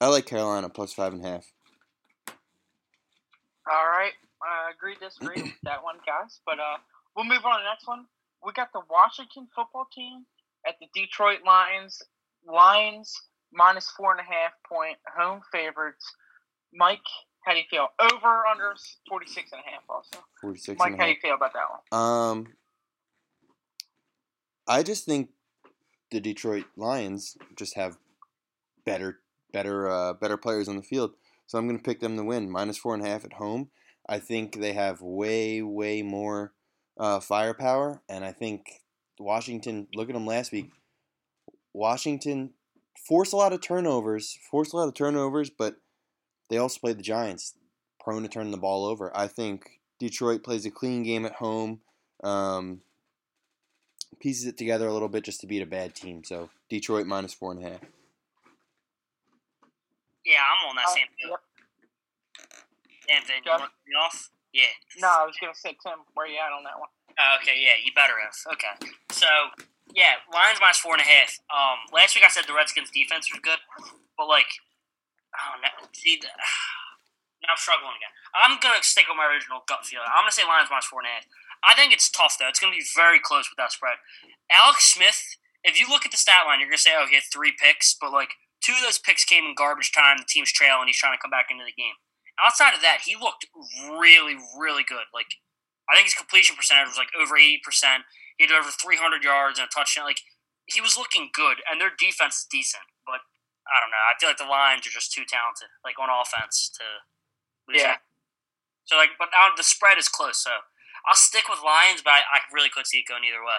I 0.00 0.08
like 0.08 0.26
Carolina 0.26 0.68
plus 0.68 0.92
five 0.92 1.12
and 1.12 1.24
a 1.24 1.28
half. 1.28 1.52
All 3.68 3.88
right. 3.88 4.12
I 4.42 4.70
agree, 4.70 4.94
disagree 5.00 5.42
with 5.42 5.52
that 5.64 5.82
one, 5.82 5.96
guys. 6.06 6.40
But 6.46 6.60
uh, 6.60 6.78
we'll 7.16 7.24
move 7.24 7.44
on 7.44 7.58
to 7.58 7.64
the 7.64 7.70
next 7.70 7.88
one. 7.88 8.06
We 8.44 8.52
got 8.52 8.72
the 8.72 8.82
Washington 8.88 9.48
football 9.54 9.88
team 9.92 10.26
at 10.66 10.76
the 10.78 10.86
Detroit 10.94 11.40
Lions. 11.44 12.02
Lions 12.46 13.12
minus 13.52 13.90
four 13.90 14.12
and 14.12 14.20
a 14.20 14.22
half 14.22 14.52
point 14.70 14.98
home 15.16 15.40
favorites. 15.50 16.04
Mike, 16.72 17.08
how 17.46 17.52
do 17.52 17.58
you 17.58 17.64
feel? 17.70 17.88
Over 18.00 18.44
under 18.46 18.74
46 19.08 19.52
and 19.52 19.60
a 19.66 19.70
half 19.70 19.82
also. 19.88 20.18
46 20.40 20.78
Mike, 20.78 20.86
and 20.88 20.94
a 20.96 20.98
how 20.98 21.04
do 21.04 21.10
you 21.10 21.16
feel 21.22 21.34
about 21.34 21.52
that 21.52 21.96
one? 21.96 22.00
Um, 22.00 22.46
I 24.66 24.82
just 24.82 25.04
think 25.06 25.30
the 26.10 26.20
Detroit 26.20 26.64
Lions 26.76 27.36
just 27.56 27.76
have 27.76 27.98
better, 28.84 29.20
better, 29.52 29.88
uh, 29.88 30.12
better 30.14 30.36
players 30.36 30.68
on 30.68 30.76
the 30.76 30.82
field. 30.82 31.12
So 31.46 31.56
I'm 31.56 31.68
going 31.68 31.78
to 31.78 31.84
pick 31.84 32.00
them 32.00 32.16
to 32.16 32.24
win 32.24 32.50
minus 32.50 32.78
four 32.78 32.94
and 32.94 33.06
a 33.06 33.08
half 33.08 33.24
at 33.24 33.34
home. 33.34 33.70
I 34.08 34.18
think 34.18 34.58
they 34.58 34.72
have 34.72 35.00
way, 35.00 35.62
way 35.62 36.02
more 36.02 36.52
uh, 36.98 37.20
firepower, 37.20 38.02
and 38.08 38.24
I 38.24 38.32
think 38.32 38.82
Washington. 39.20 39.86
Look 39.94 40.08
at 40.08 40.14
them 40.14 40.26
last 40.26 40.50
week. 40.50 40.70
Washington 41.72 42.54
forced 43.06 43.32
a 43.32 43.36
lot 43.36 43.52
of 43.52 43.60
turnovers, 43.60 44.36
forced 44.50 44.72
a 44.72 44.76
lot 44.76 44.88
of 44.88 44.94
turnovers, 44.94 45.50
but 45.50 45.76
they 46.48 46.58
also 46.58 46.78
played 46.80 46.98
the 46.98 47.02
Giants, 47.02 47.54
prone 48.00 48.22
to 48.22 48.28
turning 48.28 48.50
the 48.52 48.56
ball 48.58 48.84
over. 48.84 49.14
I 49.16 49.26
think 49.26 49.80
Detroit 49.98 50.42
plays 50.42 50.66
a 50.66 50.70
clean 50.70 51.02
game 51.02 51.24
at 51.26 51.32
home, 51.32 51.80
um, 52.22 52.80
pieces 54.20 54.46
it 54.46 54.56
together 54.56 54.86
a 54.86 54.92
little 54.92 55.08
bit 55.08 55.24
just 55.24 55.40
to 55.40 55.46
beat 55.46 55.62
a 55.62 55.66
bad 55.66 55.94
team. 55.94 56.22
So 56.24 56.50
Detroit 56.70 57.06
minus 57.06 57.34
four 57.34 57.52
and 57.52 57.64
a 57.64 57.68
half. 57.70 57.80
Yeah, 60.24 60.42
I'm 60.42 60.68
on 60.70 60.76
that 60.76 60.86
Uh, 60.88 60.94
same 60.94 61.06
thing. 61.20 61.30
yep. 61.30 61.40
Damn 63.06 63.22
thing. 63.22 63.42
You 63.44 63.50
want 63.52 63.70
me 63.86 63.94
off? 63.94 64.30
Yeah. 64.52 64.66
No, 64.98 65.08
I 65.08 65.24
was 65.24 65.36
going 65.40 65.52
to 65.54 65.58
say, 65.58 65.76
Tim, 65.82 66.00
where 66.14 66.26
you 66.26 66.38
at 66.38 66.50
on 66.52 66.64
that 66.64 66.78
one? 66.80 66.88
Oh, 67.18 67.36
okay, 67.40 67.62
yeah, 67.62 67.78
you 67.82 67.92
better 67.94 68.14
have. 68.20 68.34
Okay. 68.54 68.92
So, 69.12 69.26
yeah, 69.94 70.16
Lions 70.32 70.58
minus 70.60 70.78
four 70.78 70.92
and 70.94 71.00
a 71.00 71.04
half. 71.04 71.38
Um, 71.48 71.78
last 71.92 72.14
week 72.16 72.24
I 72.24 72.28
said 72.28 72.44
the 72.46 72.54
Redskins 72.54 72.90
defense 72.90 73.30
was 73.32 73.40
good, 73.40 73.58
but 74.18 74.26
like, 74.26 74.46
no, 74.48 74.65
see, 76.06 76.22
I'm 77.50 77.58
struggling 77.58 77.98
again. 77.98 78.14
I'm 78.34 78.58
gonna 78.62 78.82
stick 78.82 79.06
with 79.10 79.18
my 79.18 79.26
original 79.26 79.66
gut 79.66 79.86
feeling. 79.86 80.06
I'm 80.06 80.22
gonna 80.26 80.34
say 80.34 80.46
Lions 80.46 80.70
minus 80.70 80.86
four 80.86 81.02
and 81.02 81.10
a 81.10 81.14
half. 81.18 81.26
I 81.66 81.74
think 81.74 81.90
it's 81.90 82.10
tough 82.10 82.38
though. 82.38 82.48
It's 82.48 82.62
gonna 82.62 82.74
be 82.74 82.86
very 82.94 83.18
close 83.18 83.50
with 83.50 83.58
that 83.58 83.74
spread. 83.74 83.98
Alex 84.50 84.86
Smith, 84.86 85.38
if 85.62 85.78
you 85.78 85.86
look 85.90 86.06
at 86.06 86.10
the 86.14 86.18
stat 86.20 86.46
line, 86.46 86.62
you're 86.62 86.70
gonna 86.70 86.82
say, 86.82 86.94
oh, 86.94 87.06
he 87.06 87.14
had 87.18 87.26
three 87.26 87.54
picks, 87.54 87.94
but 87.98 88.14
like 88.14 88.38
two 88.62 88.74
of 88.74 88.82
those 88.82 88.98
picks 88.98 89.24
came 89.26 89.46
in 89.46 89.54
garbage 89.54 89.92
time. 89.92 90.18
The 90.18 90.26
team's 90.26 90.50
trailing. 90.50 90.86
And 90.86 90.90
he's 90.90 90.98
trying 90.98 91.14
to 91.14 91.22
come 91.22 91.30
back 91.30 91.50
into 91.50 91.66
the 91.66 91.76
game. 91.76 91.98
Outside 92.38 92.74
of 92.74 92.82
that, 92.82 93.06
he 93.06 93.14
looked 93.16 93.46
really, 93.98 94.36
really 94.58 94.82
good. 94.82 95.06
Like 95.14 95.38
I 95.88 95.94
think 95.94 96.10
his 96.10 96.18
completion 96.18 96.56
percentage 96.56 96.90
was 96.90 96.98
like 96.98 97.14
over 97.14 97.38
eighty 97.38 97.60
percent. 97.62 98.04
He 98.36 98.44
had 98.44 98.52
over 98.52 98.74
three 98.74 98.98
hundred 98.98 99.22
yards 99.22 99.58
and 99.58 99.70
a 99.70 99.72
touchdown. 99.72 100.04
Like 100.04 100.26
he 100.66 100.82
was 100.82 100.98
looking 100.98 101.30
good, 101.32 101.62
and 101.70 101.80
their 101.80 101.94
defense 101.94 102.42
is 102.42 102.46
decent. 102.50 102.84
I 103.66 103.82
don't 103.82 103.90
know. 103.90 104.02
I 104.02 104.14
feel 104.18 104.30
like 104.30 104.38
the 104.38 104.48
Lions 104.48 104.86
are 104.86 104.94
just 104.94 105.10
too 105.10 105.26
talented, 105.26 105.68
like 105.82 105.98
on 105.98 106.06
offense, 106.06 106.70
to 106.78 106.84
lose. 107.66 107.82
Yeah. 107.82 107.98
that. 107.98 108.06
So 108.86 108.94
like, 108.96 109.18
but 109.18 109.34
now 109.34 109.50
the 109.54 109.66
spread 109.66 109.98
is 109.98 110.06
close. 110.08 110.38
So 110.38 110.62
I'll 111.06 111.18
stick 111.18 111.50
with 111.50 111.58
Lions, 111.62 112.02
but 112.02 112.14
I, 112.14 112.22
I 112.22 112.38
really 112.54 112.70
could 112.70 112.86
see 112.86 113.02
it 113.02 113.10
going 113.10 113.26
either 113.26 113.42
way. 113.42 113.58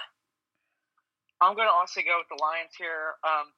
I'm 1.40 1.54
going 1.54 1.68
to 1.68 1.76
also 1.76 2.02
go 2.02 2.18
with 2.18 2.32
the 2.32 2.40
Lions 2.42 2.74
here. 2.74 3.20
Um, 3.22 3.54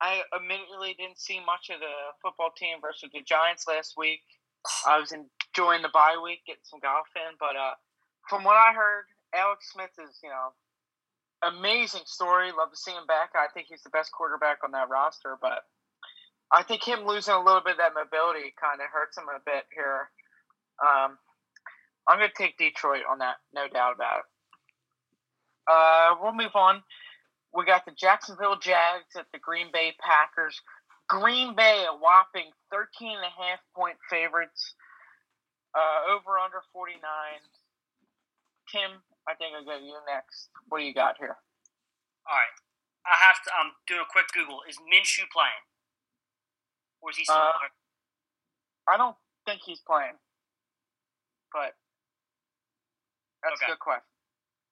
I 0.00 0.22
admittedly 0.36 0.94
didn't 0.94 1.18
see 1.18 1.40
much 1.42 1.72
of 1.72 1.80
the 1.80 2.14
football 2.22 2.52
team 2.54 2.78
versus 2.78 3.10
the 3.10 3.24
Giants 3.24 3.66
last 3.66 3.96
week. 3.96 4.20
I 4.86 5.00
was 5.00 5.12
enjoying 5.12 5.82
the 5.82 5.92
bye 5.92 6.20
week, 6.20 6.44
getting 6.46 6.64
some 6.68 6.80
golf 6.80 7.08
in, 7.16 7.34
but 7.40 7.56
uh, 7.56 7.74
from 8.28 8.44
what 8.44 8.56
I 8.56 8.72
heard, 8.72 9.08
Alex 9.34 9.72
Smith 9.72 9.92
is, 9.98 10.20
you 10.22 10.30
know, 10.30 10.54
amazing 11.42 12.06
story. 12.06 12.52
Love 12.52 12.70
to 12.70 12.76
see 12.76 12.92
him 12.92 13.06
back. 13.06 13.34
I 13.34 13.48
think 13.52 13.66
he's 13.68 13.82
the 13.82 13.90
best 13.90 14.12
quarterback 14.12 14.62
on 14.64 14.70
that 14.72 14.88
roster, 14.88 15.36
but 15.40 15.66
I 16.52 16.62
think 16.62 16.86
him 16.86 17.06
losing 17.06 17.34
a 17.34 17.42
little 17.42 17.62
bit 17.64 17.72
of 17.72 17.78
that 17.78 17.94
mobility 17.94 18.54
kind 18.60 18.80
of 18.80 18.86
hurts 18.92 19.16
him 19.18 19.24
a 19.28 19.40
bit 19.44 19.64
here. 19.74 20.08
Um, 20.80 21.18
I'm 22.08 22.18
going 22.18 22.30
to 22.30 22.42
take 22.42 22.58
Detroit 22.58 23.02
on 23.10 23.18
that, 23.18 23.36
no 23.54 23.66
doubt 23.68 23.94
about 23.94 24.18
it. 24.20 24.28
Uh, 25.66 26.16
we'll 26.20 26.34
move 26.34 26.54
on. 26.54 26.82
We 27.54 27.64
got 27.64 27.86
the 27.86 27.92
Jacksonville 27.96 28.58
Jags 28.58 29.16
at 29.16 29.26
the 29.32 29.38
Green 29.38 29.68
Bay 29.72 29.94
Packers. 30.00 30.60
Green 31.08 31.54
Bay, 31.54 31.84
a 31.88 31.94
whopping 31.96 32.50
13 32.70 33.16
and 33.16 33.24
a 33.24 33.32
half 33.32 33.60
point 33.74 33.96
favorites. 34.10 34.74
Uh, 35.74 36.14
over 36.14 36.38
under 36.38 36.62
49. 36.72 36.98
Tim, 38.70 39.02
I 39.26 39.34
think 39.34 39.54
I'll 39.56 39.64
go 39.64 39.78
to 39.78 39.84
you 39.84 39.98
next. 40.06 40.48
What 40.68 40.78
do 40.78 40.84
you 40.84 40.94
got 40.94 41.16
here? 41.18 41.36
All 42.26 42.36
right, 42.38 42.56
I 43.04 43.14
have 43.26 43.42
to. 43.44 43.48
I'm 43.52 43.72
doing 43.86 44.00
a 44.00 44.10
quick 44.10 44.30
Google. 44.32 44.62
Is 44.68 44.78
Minshew 44.80 45.28
playing, 45.34 45.64
or 47.04 47.12
is 47.12 47.20
he 47.20 47.28
still? 47.28 47.36
Uh, 47.36 47.52
hurt? 47.60 47.76
I 48.88 48.96
don't 48.96 49.16
think 49.44 49.60
he's 49.60 49.84
playing, 49.84 50.16
but 51.52 51.76
that's 53.44 53.60
Okay. 53.60 53.68
a 53.68 53.76
good 53.76 53.84
question. 53.84 54.08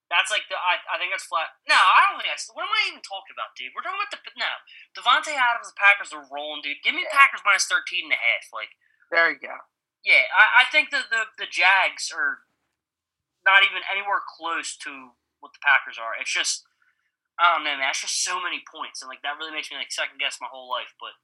That's 0.09 0.29
like 0.33 0.45
the. 0.53 0.57
I, 0.57 0.77
I 0.93 0.97
think 1.01 1.13
that's 1.13 1.25
flat. 1.29 1.57
No, 1.69 1.77
I 1.77 2.09
don't 2.09 2.21
think 2.21 2.29
that's. 2.33 2.49
What 2.53 2.69
am 2.69 2.73
I 2.73 2.83
even 2.93 3.01
talking 3.05 3.33
about, 3.33 3.57
dude? 3.57 3.73
We're 3.73 3.81
talking 3.85 4.01
about 4.01 4.13
the. 4.13 4.21
No. 4.37 4.49
Davante 4.93 5.33
Adams, 5.33 5.73
the 5.73 5.77
Packers 5.81 6.13
are 6.13 6.25
rolling, 6.29 6.61
dude. 6.61 6.85
Give 6.85 6.93
me 6.93 7.05
Packers 7.09 7.41
minus 7.45 7.65
13 7.65 8.09
and 8.09 8.17
a 8.17 8.21
half. 8.21 8.45
Like, 8.53 8.77
There 9.09 9.33
you 9.33 9.41
go. 9.41 9.57
yeah, 10.05 10.29
I, 10.37 10.65
I 10.65 10.65
think 10.69 10.93
that 10.93 11.09
the, 11.09 11.33
the 11.41 11.49
Jags 11.49 12.13
are 12.13 12.45
not 13.49 13.65
even 13.65 13.81
anywhere 13.89 14.21
close 14.21 14.77
to 14.85 15.17
what 15.41 15.57
the 15.57 15.65
Packers 15.65 15.97
are. 15.97 16.13
It's 16.21 16.33
just. 16.33 16.69
I 17.41 17.57
don't 17.57 17.65
know, 17.65 17.73
man. 17.73 17.81
That's 17.81 18.05
just 18.05 18.21
so 18.21 18.37
many 18.37 18.61
points, 18.69 19.01
and 19.01 19.09
like 19.09 19.25
that 19.25 19.41
really 19.41 19.57
makes 19.57 19.73
me 19.73 19.81
like 19.81 19.89
second 19.89 20.21
guess 20.21 20.37
my 20.45 20.53
whole 20.53 20.69
life. 20.69 20.93
But 21.01 21.17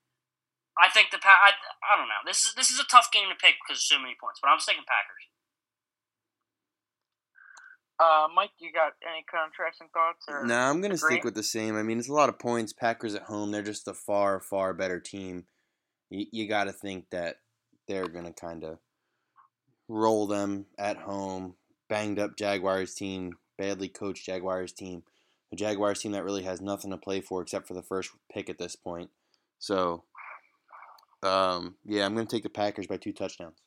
I 0.78 0.88
think 0.88 1.10
the 1.10 1.18
pa- 1.18 1.42
I, 1.42 1.52
I 1.82 1.98
don't 1.98 2.08
know. 2.08 2.22
This 2.24 2.46
is 2.46 2.54
this 2.54 2.70
is 2.70 2.78
a 2.78 2.86
tough 2.86 3.10
game 3.12 3.28
to 3.28 3.34
pick 3.34 3.56
because 3.58 3.82
of 3.82 3.86
so 3.86 3.98
many 3.98 4.14
points. 4.20 4.38
But 4.40 4.48
I'm 4.48 4.60
sticking 4.60 4.86
Packers. 4.86 5.26
Uh, 8.00 8.28
Mike, 8.34 8.50
you 8.60 8.72
got 8.72 8.92
any 9.02 9.24
contrasting 9.28 9.88
thoughts? 9.92 10.24
Or 10.28 10.46
No, 10.46 10.56
I'm 10.56 10.80
going 10.80 10.92
to 10.92 10.96
agree? 10.96 11.16
stick 11.16 11.24
with 11.24 11.34
the 11.34 11.42
same. 11.42 11.76
I 11.76 11.82
mean, 11.82 11.98
it's 11.98 12.08
a 12.08 12.12
lot 12.12 12.28
of 12.28 12.38
points. 12.38 12.72
Packers 12.72 13.16
at 13.16 13.22
home, 13.22 13.50
they're 13.50 13.62
just 13.62 13.88
a 13.88 13.94
far, 13.94 14.38
far 14.38 14.72
better 14.72 15.00
team. 15.00 15.46
You, 16.08 16.26
you 16.30 16.48
got 16.48 16.64
to 16.64 16.72
think 16.72 17.06
that 17.10 17.36
they're 17.88 18.06
going 18.06 18.26
to 18.26 18.32
kind 18.32 18.62
of 18.62 18.78
roll 19.88 20.28
them 20.28 20.66
at 20.78 20.96
home. 20.98 21.56
Banged 21.88 22.20
up 22.20 22.36
Jaguars 22.36 22.94
team, 22.94 23.32
badly 23.56 23.88
coached 23.88 24.26
Jaguars 24.26 24.72
team. 24.72 25.02
A 25.52 25.56
Jaguars 25.56 26.00
team 26.00 26.12
that 26.12 26.24
really 26.24 26.44
has 26.44 26.60
nothing 26.60 26.90
to 26.90 26.98
play 26.98 27.20
for 27.20 27.42
except 27.42 27.66
for 27.66 27.74
the 27.74 27.82
first 27.82 28.10
pick 28.32 28.48
at 28.48 28.58
this 28.58 28.76
point. 28.76 29.10
So, 29.58 30.04
um, 31.22 31.76
yeah, 31.84 32.04
I'm 32.04 32.14
going 32.14 32.26
to 32.26 32.36
take 32.36 32.42
the 32.42 32.50
Packers 32.50 32.86
by 32.86 32.96
two 32.96 33.12
touchdowns. 33.12 33.58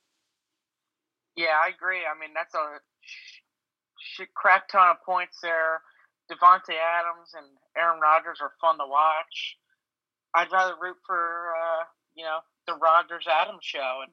Yeah, 1.36 1.56
I 1.64 1.70
agree. 1.70 2.02
I 2.04 2.20
mean, 2.20 2.34
that's 2.34 2.54
a 2.56 2.80
sh- 3.02 3.42
sh- 4.00 4.34
crap 4.36 4.68
ton 4.68 4.90
of 4.90 4.98
points 5.06 5.40
there. 5.42 5.82
Davante 6.30 6.76
Adams 6.76 7.36
and 7.36 7.48
Aaron 7.76 8.00
Rodgers 8.00 8.40
are 8.42 8.54
fun 8.62 8.78
to 8.78 8.88
watch. 8.88 9.58
I'd 10.36 10.52
rather 10.52 10.76
root 10.80 10.96
for 11.06 11.52
uh, 11.56 11.84
you 12.16 12.24
know 12.24 12.40
the 12.68 12.76
Rodgers 12.76 13.28
Adams 13.28 13.64
show 13.64 14.00
and 14.04 14.12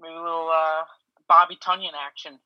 maybe 0.00 0.14
a 0.14 0.22
little 0.22 0.50
uh, 0.50 0.82
Bobby 1.28 1.56
Tonyan 1.56 1.94
action. 1.94 2.38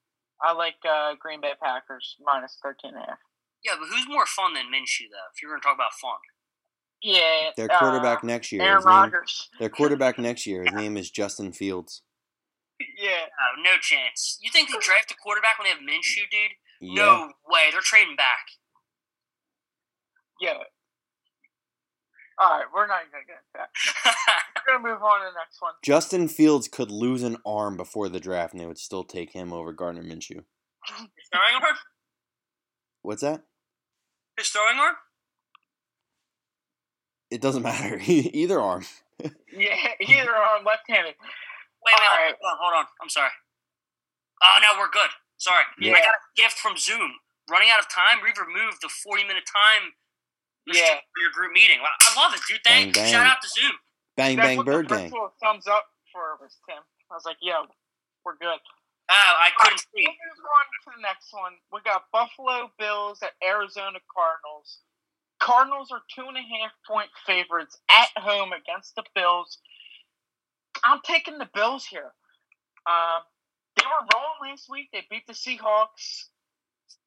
I 0.43 0.53
like 0.53 0.77
uh, 0.85 1.15
Green 1.19 1.41
Bay 1.41 1.57
Packers 1.61 2.17
minus 2.21 2.59
13 2.63 2.95
and 2.95 3.03
a 3.03 3.07
half. 3.07 3.19
Yeah, 3.65 3.75
but 3.81 3.89
who's 3.89 4.07
more 4.07 4.27
fun 4.27 4.55
than 4.55 4.71
Minshew 4.71 5.11
though? 5.11 5.29
If 5.35 5.43
you're 5.43 5.51
going 5.51 5.61
to 5.61 5.67
talk 5.67 5.75
about 5.75 5.97
fun, 5.99 6.21
Yeah, 7.03 7.51
Their 7.57 7.69
quarterback 7.69 8.25
uh, 8.25 8.27
next 8.27 8.51
year, 8.51 8.63
Aaron 8.63 8.79
name, 8.79 8.87
Rodgers. 8.87 9.49
their 9.61 9.69
quarterback 9.69 10.19
next 10.19 10.47
year, 10.47 10.65
his 10.65 10.73
name 10.75 10.97
is 10.97 11.11
Justin 11.11 11.53
Fields. 11.53 12.03
Yeah, 12.81 13.27
no, 13.57 13.71
no 13.71 13.79
chance. 13.81 14.39
You 14.43 14.51
think 14.51 14.69
they 14.69 14.79
draft 14.81 15.11
a 15.11 15.15
quarterback 15.23 15.59
when 15.59 15.67
they 15.67 15.71
have 15.71 15.79
Minshew, 15.79 16.29
dude? 16.31 16.51
Yeah. 16.81 16.95
No 17.05 17.33
way. 17.49 17.69
They're 17.73 17.81
trading 17.83 18.17
back. 18.17 18.47
yeah. 20.41 20.55
All 22.41 22.51
right, 22.57 22.67
we're 22.73 22.87
not 22.87 23.01
even 23.01 23.11
gonna 23.11 23.25
get 23.27 23.43
that. 23.55 23.71
We're 24.69 24.79
gonna 24.79 24.89
move 24.95 25.03
on 25.03 25.21
to 25.21 25.27
the 25.27 25.39
next 25.41 25.61
one. 25.61 25.73
Justin 25.83 26.29
Fields 26.29 26.69
could 26.69 26.89
lose 26.91 27.25
an 27.25 27.37
arm 27.45 27.77
before 27.77 28.09
the 28.09 28.21
draft, 28.21 28.53
and 28.53 28.61
they 28.61 28.67
would 28.67 28.79
still 28.79 29.03
take 29.03 29.33
him 29.33 29.53
over 29.53 29.73
Gardner 29.73 30.05
Minshew. 30.05 30.45
His 30.87 31.29
throwing 31.33 31.55
arm? 31.65 31.77
What's 33.03 33.23
that? 33.23 33.43
His 34.37 34.49
throwing 34.51 34.79
arm? 34.79 34.95
It 37.31 37.41
doesn't 37.41 37.63
matter. 37.71 37.99
Either 38.05 38.61
arm. 38.61 38.85
Yeah, 39.51 39.75
either 39.99 40.31
arm, 40.31 40.63
left-handed. 40.65 41.11
Wait, 41.19 41.91
wait, 41.91 41.95
All 41.99 42.17
right. 42.23 42.37
hold 42.39 42.47
on, 42.55 42.59
hold 42.63 42.75
on. 42.79 42.87
I'm 43.03 43.09
sorry. 43.11 43.35
Oh 44.39 44.57
no, 44.63 44.79
we're 44.79 44.93
good. 44.95 45.11
Sorry. 45.39 45.65
Yeah. 45.83 45.99
I 45.99 46.07
got 46.07 46.15
a 46.15 46.23
gift 46.39 46.59
from 46.63 46.77
Zoom. 46.79 47.11
Running 47.51 47.67
out 47.75 47.81
of 47.83 47.91
time, 47.91 48.23
we've 48.23 48.39
removed 48.39 48.79
the 48.83 48.89
40 49.03 49.25
minute 49.27 49.43
time 49.51 49.91
Yeah. 50.71 51.03
for 51.11 51.19
your 51.19 51.33
group 51.35 51.51
meeting. 51.51 51.83
I 51.83 52.09
love 52.15 52.31
it, 52.37 52.41
dude. 52.47 52.63
Thank 52.63 52.95
Bang, 52.95 53.03
bang. 53.03 53.11
Shout 53.11 53.27
out 53.27 53.43
to 53.43 53.49
Zoom. 53.51 53.75
Bang 54.15 54.37
That's 54.37 54.47
bang 54.55 54.57
what 54.63 54.67
bird 54.71 54.87
the 54.87 55.11
gang. 55.11 55.11
thumbs 55.43 55.67
up 55.67 55.91
for 56.15 56.39
was 56.39 56.55
Tim. 56.71 56.79
I 57.11 57.15
was 57.19 57.25
like, 57.27 57.39
"Yo, 57.43 57.67
we're 58.23 58.39
good." 58.39 58.61
Oh, 59.11 59.33
I 59.43 59.51
couldn't 59.59 59.83
We'll 59.91 60.05
see. 60.05 60.15
move 60.15 60.45
on 60.47 60.65
to 60.71 60.89
the 60.95 61.03
next 61.03 61.33
one. 61.35 61.55
We 61.73 61.81
got 61.83 62.07
Buffalo 62.13 62.71
Bills 62.79 63.19
at 63.27 63.33
Arizona 63.43 63.99
Cardinals. 64.15 64.87
Cardinals 65.41 65.91
are 65.93 66.03
two 66.15 66.27
and 66.27 66.37
a 66.37 66.41
half 66.41 66.73
point 66.87 67.09
favorites 67.27 67.79
at 67.91 68.09
home 68.17 68.53
against 68.53 68.95
the 68.97 69.05
Bills. 69.15 69.59
I'm 70.85 71.01
taking 71.05 71.39
the 71.39 71.49
Bills 71.55 71.85
here. 71.85 72.13
Um, 72.87 73.23
they 73.77 73.85
were 73.85 74.07
rolling 74.15 74.51
last 74.51 74.69
week. 74.71 74.89
They 74.93 75.05
beat 75.11 75.27
the 75.27 75.33
Seahawks. 75.33 76.27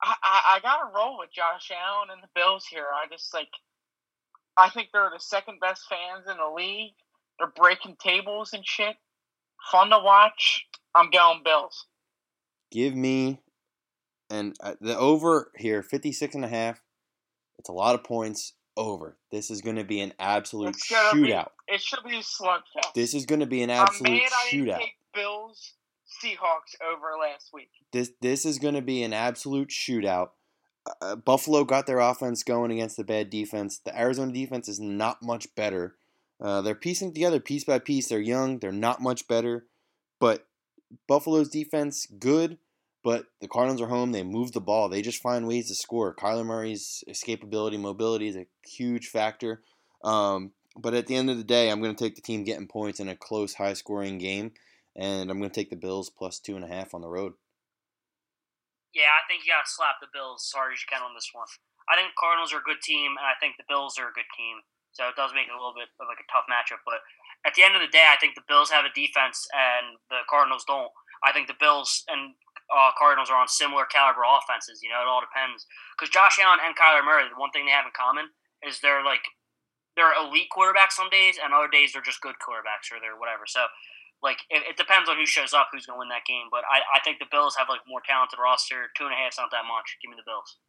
I, 0.02 0.16
I, 0.24 0.42
I 0.56 0.60
got 0.62 0.78
to 0.78 0.96
roll 0.96 1.20
with 1.20 1.32
Josh 1.32 1.72
Allen 1.72 2.10
and 2.12 2.22
the 2.22 2.30
Bills 2.36 2.66
here. 2.66 2.86
I 2.94 3.08
just 3.10 3.34
like, 3.34 3.50
I 4.58 4.70
think 4.70 4.90
they're 4.94 5.12
the 5.14 5.20
second 5.20 5.60
best 5.60 5.84
fans 5.90 6.28
in 6.30 6.38
the 6.38 6.54
league. 6.56 6.94
They're 7.40 7.52
breaking 7.56 7.98
tables 8.00 8.54
and 8.54 8.66
shit. 8.66 8.96
Fun 9.72 9.90
to 9.90 10.00
watch. 10.00 10.66
I'm 10.96 11.10
going 11.10 11.42
Bills. 11.44 11.86
Give 12.72 12.96
me 12.96 13.42
and 14.32 14.56
uh, 14.62 14.76
the 14.80 14.98
over 14.98 15.52
here 15.58 15.84
56 15.84 16.36
and 16.36 16.46
a 16.46 16.48
half. 16.48 16.82
It's 17.62 17.70
a 17.70 17.74
lot 17.74 17.94
of 17.94 18.04
points 18.04 18.54
over. 18.76 19.18
This 19.30 19.52
is 19.52 19.62
going 19.62 19.76
to 19.76 19.84
be 19.84 20.02
an 20.02 20.14
absolute 20.18 20.76
gonna 20.90 21.14
be- 21.14 21.30
shootout. 21.30 21.50
It 21.68 21.80
should 21.80 22.04
be 22.04 22.18
a 22.18 22.22
slugfest. 22.22 22.94
This 22.96 23.14
is 23.14 23.28
going 23.28 23.42
to 23.42 23.46
be 23.46 23.62
an 23.62 23.70
absolute 23.70 24.10
mad 24.14 24.22
I 24.34 24.50
didn't 24.52 24.66
shootout. 24.68 24.80
take 24.80 24.96
Bills 25.14 25.74
Seahawks 26.24 26.76
over 26.92 27.10
last 27.22 27.52
week. 27.54 27.70
This 27.94 28.12
this 28.20 28.46
is 28.46 28.58
going 28.58 28.74
to 28.74 28.82
be 28.82 29.04
an 29.04 29.14
absolute 29.14 29.70
shootout. 29.70 30.30
Uh, 31.04 31.16
Buffalo 31.16 31.64
got 31.64 31.86
their 31.86 32.00
offense 32.00 32.42
going 32.42 32.72
against 32.72 32.98
the 32.98 33.04
bad 33.04 33.30
defense. 33.30 33.78
The 33.78 33.96
Arizona 33.96 34.34
defense 34.34 34.68
is 34.68 34.80
not 34.80 35.22
much 35.22 35.54
better. 35.54 35.98
Uh, 36.42 36.62
they're 36.64 36.74
piecing 36.74 37.14
together 37.14 37.40
piece 37.40 37.64
by 37.64 37.78
piece. 37.78 38.08
They're 38.08 38.20
young. 38.20 38.58
They're 38.58 38.72
not 38.72 39.02
much 39.04 39.28
better, 39.28 39.68
but 40.20 40.48
Buffalo's 41.08 41.50
defense 41.50 42.08
good. 42.08 42.58
But 43.04 43.26
the 43.40 43.48
Cardinals 43.48 43.82
are 43.82 43.88
home. 43.88 44.12
They 44.12 44.24
move 44.24 44.52
the 44.52 44.62
ball. 44.62 44.88
They 44.88 45.02
just 45.02 45.22
find 45.22 45.48
ways 45.48 45.70
to 45.70 45.76
score. 45.76 46.14
Kyler 46.14 46.46
Murray's 46.46 47.04
escapability, 47.10 47.80
mobility 47.80 48.28
is 48.28 48.36
a 48.36 48.46
huge 48.68 49.08
factor. 49.08 49.64
Um, 50.04 50.52
but 50.78 50.94
at 50.94 51.08
the 51.08 51.16
end 51.16 51.30
of 51.30 51.38
the 51.38 51.44
day, 51.44 51.70
I'm 51.70 51.82
going 51.82 51.96
to 51.96 52.04
take 52.04 52.16
the 52.16 52.22
team 52.22 52.44
getting 52.44 52.68
points 52.68 53.00
in 53.00 53.10
a 53.10 53.16
close, 53.16 53.56
high-scoring 53.56 54.20
game, 54.20 54.54
and 54.96 55.30
I'm 55.30 55.40
going 55.40 55.50
to 55.50 55.60
take 55.60 55.70
the 55.70 55.76
Bills 55.76 56.10
plus 56.10 56.40
two 56.40 56.56
and 56.56 56.64
a 56.64 56.68
half 56.68 56.94
on 56.94 57.02
the 57.02 57.10
road. 57.10 57.34
Yeah, 58.94 59.12
I 59.12 59.24
think 59.28 59.44
you 59.44 59.52
got 59.52 59.66
to 59.66 59.72
slap 59.72 59.98
the 60.00 60.12
Bills 60.14 60.48
as 60.48 60.56
hard 60.56 60.72
as 60.74 60.80
you 60.80 60.88
can 60.88 61.04
on 61.04 61.16
this 61.16 61.32
one. 61.34 61.48
I 61.90 61.98
think 61.98 62.16
Cardinals 62.16 62.54
are 62.54 62.64
a 62.64 62.70
good 62.70 62.80
team, 62.84 63.18
and 63.18 63.26
I 63.26 63.36
think 63.40 63.58
the 63.58 63.68
Bills 63.68 63.98
are 64.00 64.08
a 64.08 64.16
good 64.16 64.30
team. 64.38 64.64
So 64.92 65.08
it 65.08 65.16
does 65.16 65.32
make 65.32 65.48
it 65.48 65.56
a 65.56 65.60
little 65.60 65.76
bit 65.76 65.88
of 66.00 66.08
like 66.08 66.20
a 66.20 66.28
tough 66.28 66.48
matchup. 66.52 66.84
But 66.84 67.00
at 67.48 67.56
the 67.56 67.64
end 67.64 67.76
of 67.76 67.82
the 67.82 67.92
day, 67.92 68.08
I 68.12 68.20
think 68.20 68.36
the 68.36 68.48
Bills 68.48 68.72
have 68.72 68.84
a 68.84 68.92
defense, 68.92 69.48
and 69.52 69.96
the 70.12 70.24
Cardinals 70.28 70.68
don't. 70.68 70.92
I 71.24 71.32
think 71.32 71.48
the 71.48 71.60
Bills 71.60 72.04
and 72.12 72.36
uh, 72.72 72.92
Cardinals 72.98 73.30
are 73.30 73.38
on 73.38 73.48
similar 73.48 73.86
caliber 73.86 74.24
offenses. 74.24 74.80
You 74.82 74.90
know, 74.90 75.04
it 75.04 75.12
all 75.12 75.22
depends. 75.22 75.68
Because 75.94 76.10
Josh 76.10 76.40
Allen 76.40 76.64
and 76.64 76.74
Kyler 76.74 77.04
Murray, 77.04 77.28
the 77.28 77.38
one 77.40 77.52
thing 77.52 77.68
they 77.68 77.76
have 77.76 77.86
in 77.86 77.94
common 77.94 78.32
is 78.64 78.80
they're 78.80 79.04
like 79.04 79.24
they're 80.00 80.16
elite 80.16 80.48
quarterbacks 80.50 80.96
some 80.96 81.12
days, 81.12 81.36
and 81.38 81.52
other 81.52 81.68
days 81.68 81.92
they're 81.92 82.06
just 82.06 82.24
good 82.24 82.40
quarterbacks 82.40 82.88
or 82.90 83.04
they're 83.04 83.20
whatever. 83.20 83.44
So 83.46 83.68
like 84.24 84.40
it, 84.50 84.64
it 84.64 84.78
depends 84.78 85.10
on 85.10 85.18
who 85.18 85.26
shows 85.26 85.52
up, 85.54 85.70
who's 85.74 85.86
going 85.86 85.98
to 85.98 86.02
win 86.02 86.14
that 86.14 86.26
game. 86.30 86.48
But 86.54 86.64
I, 86.70 86.86
I 86.96 87.00
think 87.04 87.20
the 87.20 87.30
Bills 87.30 87.58
have 87.58 87.68
like 87.68 87.84
more 87.90 88.02
talented 88.06 88.40
roster. 88.40 88.90
Two 88.96 89.10
and 89.10 89.14
a 89.14 89.20
half's 89.20 89.42
not 89.42 89.52
that 89.52 89.68
much. 89.68 89.98
Give 90.00 90.14
me 90.14 90.18
the 90.18 90.28
Bills. 90.28 90.62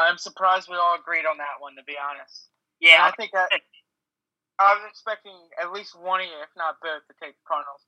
I'm 0.00 0.16
surprised 0.16 0.72
we 0.72 0.80
all 0.80 0.96
agreed 0.96 1.28
on 1.28 1.36
that 1.36 1.60
one, 1.60 1.76
to 1.76 1.84
be 1.84 2.00
honest. 2.00 2.48
And 2.80 2.88
Yeah, 2.88 3.04
I 3.04 3.12
think 3.12 3.36
that 3.36 3.52
I 4.58 4.72
was 4.74 4.84
expecting 4.88 5.36
at 5.60 5.72
least 5.72 5.92
one 5.98 6.20
of 6.20 6.26
you, 6.26 6.38
if 6.40 6.48
not 6.56 6.80
both, 6.80 7.04
to 7.08 7.14
take 7.20 7.36
the 7.36 7.46
Cardinals. 7.46 7.84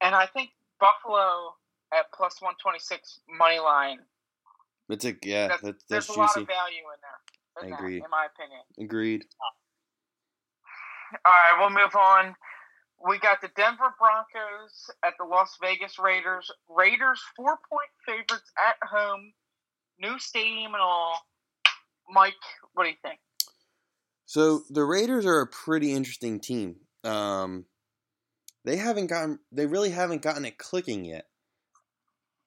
And 0.00 0.14
I 0.14 0.26
think 0.26 0.50
Buffalo 0.78 1.58
at 1.92 2.06
plus 2.14 2.40
126 2.40 3.20
money 3.38 3.58
line, 3.58 3.98
It's 4.88 5.04
a 5.04 5.14
yeah, 5.22 5.48
that's, 5.48 5.62
that's, 5.62 5.84
there's 5.88 6.06
that's 6.06 6.16
a 6.16 6.20
lot 6.20 6.28
juicy. 6.34 6.40
of 6.42 6.46
value 6.48 6.84
in 6.88 7.00
there. 7.02 7.68
in 7.68 7.72
I 7.74 7.76
that, 7.76 7.82
agree. 7.82 7.96
in 7.96 8.10
my 8.10 8.26
opinion. 8.32 8.60
Agreed. 8.80 9.24
All 11.24 11.32
right, 11.32 11.60
we'll 11.60 11.70
move 11.70 11.94
on. 11.94 12.34
We 13.06 13.18
got 13.18 13.40
the 13.40 13.50
Denver 13.56 13.92
Broncos 13.98 14.90
at 15.04 15.14
the 15.18 15.24
Las 15.24 15.58
Vegas 15.60 15.98
Raiders. 15.98 16.50
Raiders 16.68 17.20
four 17.36 17.58
point 17.68 17.90
favorites 18.06 18.50
at 18.56 18.76
home, 18.88 19.32
new 19.98 20.18
stadium 20.18 20.72
and 20.74 20.82
all. 20.82 21.18
Mike, 22.08 22.34
what 22.74 22.84
do 22.84 22.90
you 22.90 22.96
think? 23.02 23.18
So 24.26 24.62
the 24.70 24.84
Raiders 24.84 25.26
are 25.26 25.40
a 25.40 25.46
pretty 25.46 25.92
interesting 25.92 26.40
team. 26.40 26.76
Um, 27.04 27.66
they 28.64 28.76
haven't 28.76 29.08
gotten, 29.08 29.40
they 29.50 29.66
really 29.66 29.90
haven't 29.90 30.22
gotten 30.22 30.44
it 30.44 30.56
clicking 30.56 31.04
yet. 31.04 31.26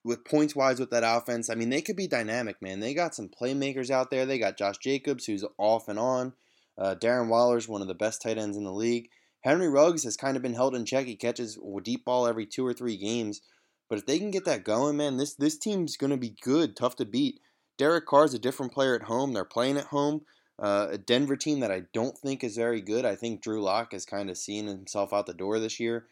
With 0.06 0.24
points 0.24 0.56
wise 0.56 0.80
with 0.80 0.92
that 0.92 1.04
offense, 1.04 1.50
I 1.50 1.56
mean 1.56 1.72
they 1.72 1.82
could 1.82 1.96
be 1.96 2.08
dynamic, 2.08 2.62
man. 2.62 2.80
They 2.80 2.94
got 2.94 3.16
some 3.16 3.28
playmakers 3.28 3.90
out 3.90 4.12
there. 4.12 4.26
They 4.26 4.38
got 4.38 4.56
Josh 4.56 4.78
Jacobs, 4.78 5.26
who's 5.26 5.44
off 5.58 5.88
and 5.88 5.98
on. 5.98 6.34
Uh, 6.78 6.94
Darren 6.94 7.28
Waller's 7.28 7.68
one 7.68 7.82
of 7.82 7.88
the 7.88 7.96
best 7.96 8.22
tight 8.22 8.38
ends 8.38 8.56
in 8.56 8.66
the 8.66 8.72
league. 8.72 9.10
Henry 9.42 9.68
Ruggs 9.68 10.04
has 10.04 10.16
kind 10.16 10.38
of 10.38 10.44
been 10.44 10.54
held 10.54 10.76
in 10.76 10.86
check. 10.86 11.08
He 11.08 11.16
catches 11.16 11.58
deep 11.84 12.06
ball 12.06 12.28
every 12.28 12.46
two 12.46 12.66
or 12.66 12.74
three 12.74 12.98
games. 12.98 13.42
But 13.90 13.98
if 13.98 14.06
they 14.06 14.20
can 14.20 14.32
get 14.32 14.46
that 14.46 14.64
going, 14.64 14.98
man, 14.98 15.18
this 15.18 15.34
this 15.34 15.58
team's 15.58 15.98
going 15.98 16.12
to 16.12 16.18
be 16.18 16.36
good, 16.42 16.76
tough 16.76 16.96
to 16.98 17.06
beat. 17.06 17.40
Derek 17.78 18.06
Carr's 18.06 18.34
a 18.36 18.40
different 18.40 18.74
player 18.74 18.96
at 18.96 19.04
home. 19.04 19.34
They're 19.34 19.44
playing 19.44 19.78
at 19.78 19.86
home. 19.86 20.22
Uh, 20.58 20.88
a 20.92 20.98
Denver 20.98 21.36
team 21.36 21.60
that 21.60 21.72
I 21.72 21.84
don't 21.94 22.18
think 22.18 22.44
is 22.44 22.56
very 22.56 22.82
good. 22.82 23.06
I 23.06 23.16
think 23.16 23.42
Drew 23.42 23.62
Lock 23.62 23.92
has 23.92 24.06
kind 24.06 24.30
of 24.30 24.38
seen 24.38 24.68
himself 24.68 25.14
out 25.14 25.26
the 25.26 25.34
door 25.34 25.60
this 25.60 25.80
year. 25.80 26.06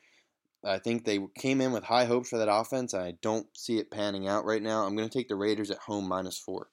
I 0.65 0.79
think 0.79 1.05
they 1.05 1.19
came 1.37 1.61
in 1.61 1.71
with 1.71 1.83
high 1.83 2.05
hopes 2.05 2.29
for 2.29 2.37
that 2.37 2.51
offense. 2.51 2.93
I 2.93 3.15
don't 3.21 3.47
see 3.55 3.79
it 3.79 3.91
panning 3.91 4.27
out 4.27 4.45
right 4.45 4.61
now. 4.61 4.85
I'm 4.85 4.95
going 4.95 5.09
to 5.09 5.17
take 5.17 5.27
the 5.27 5.35
Raiders 5.35 5.71
at 5.71 5.79
home 5.79 6.07
minus 6.07 6.37
four. 6.37 6.69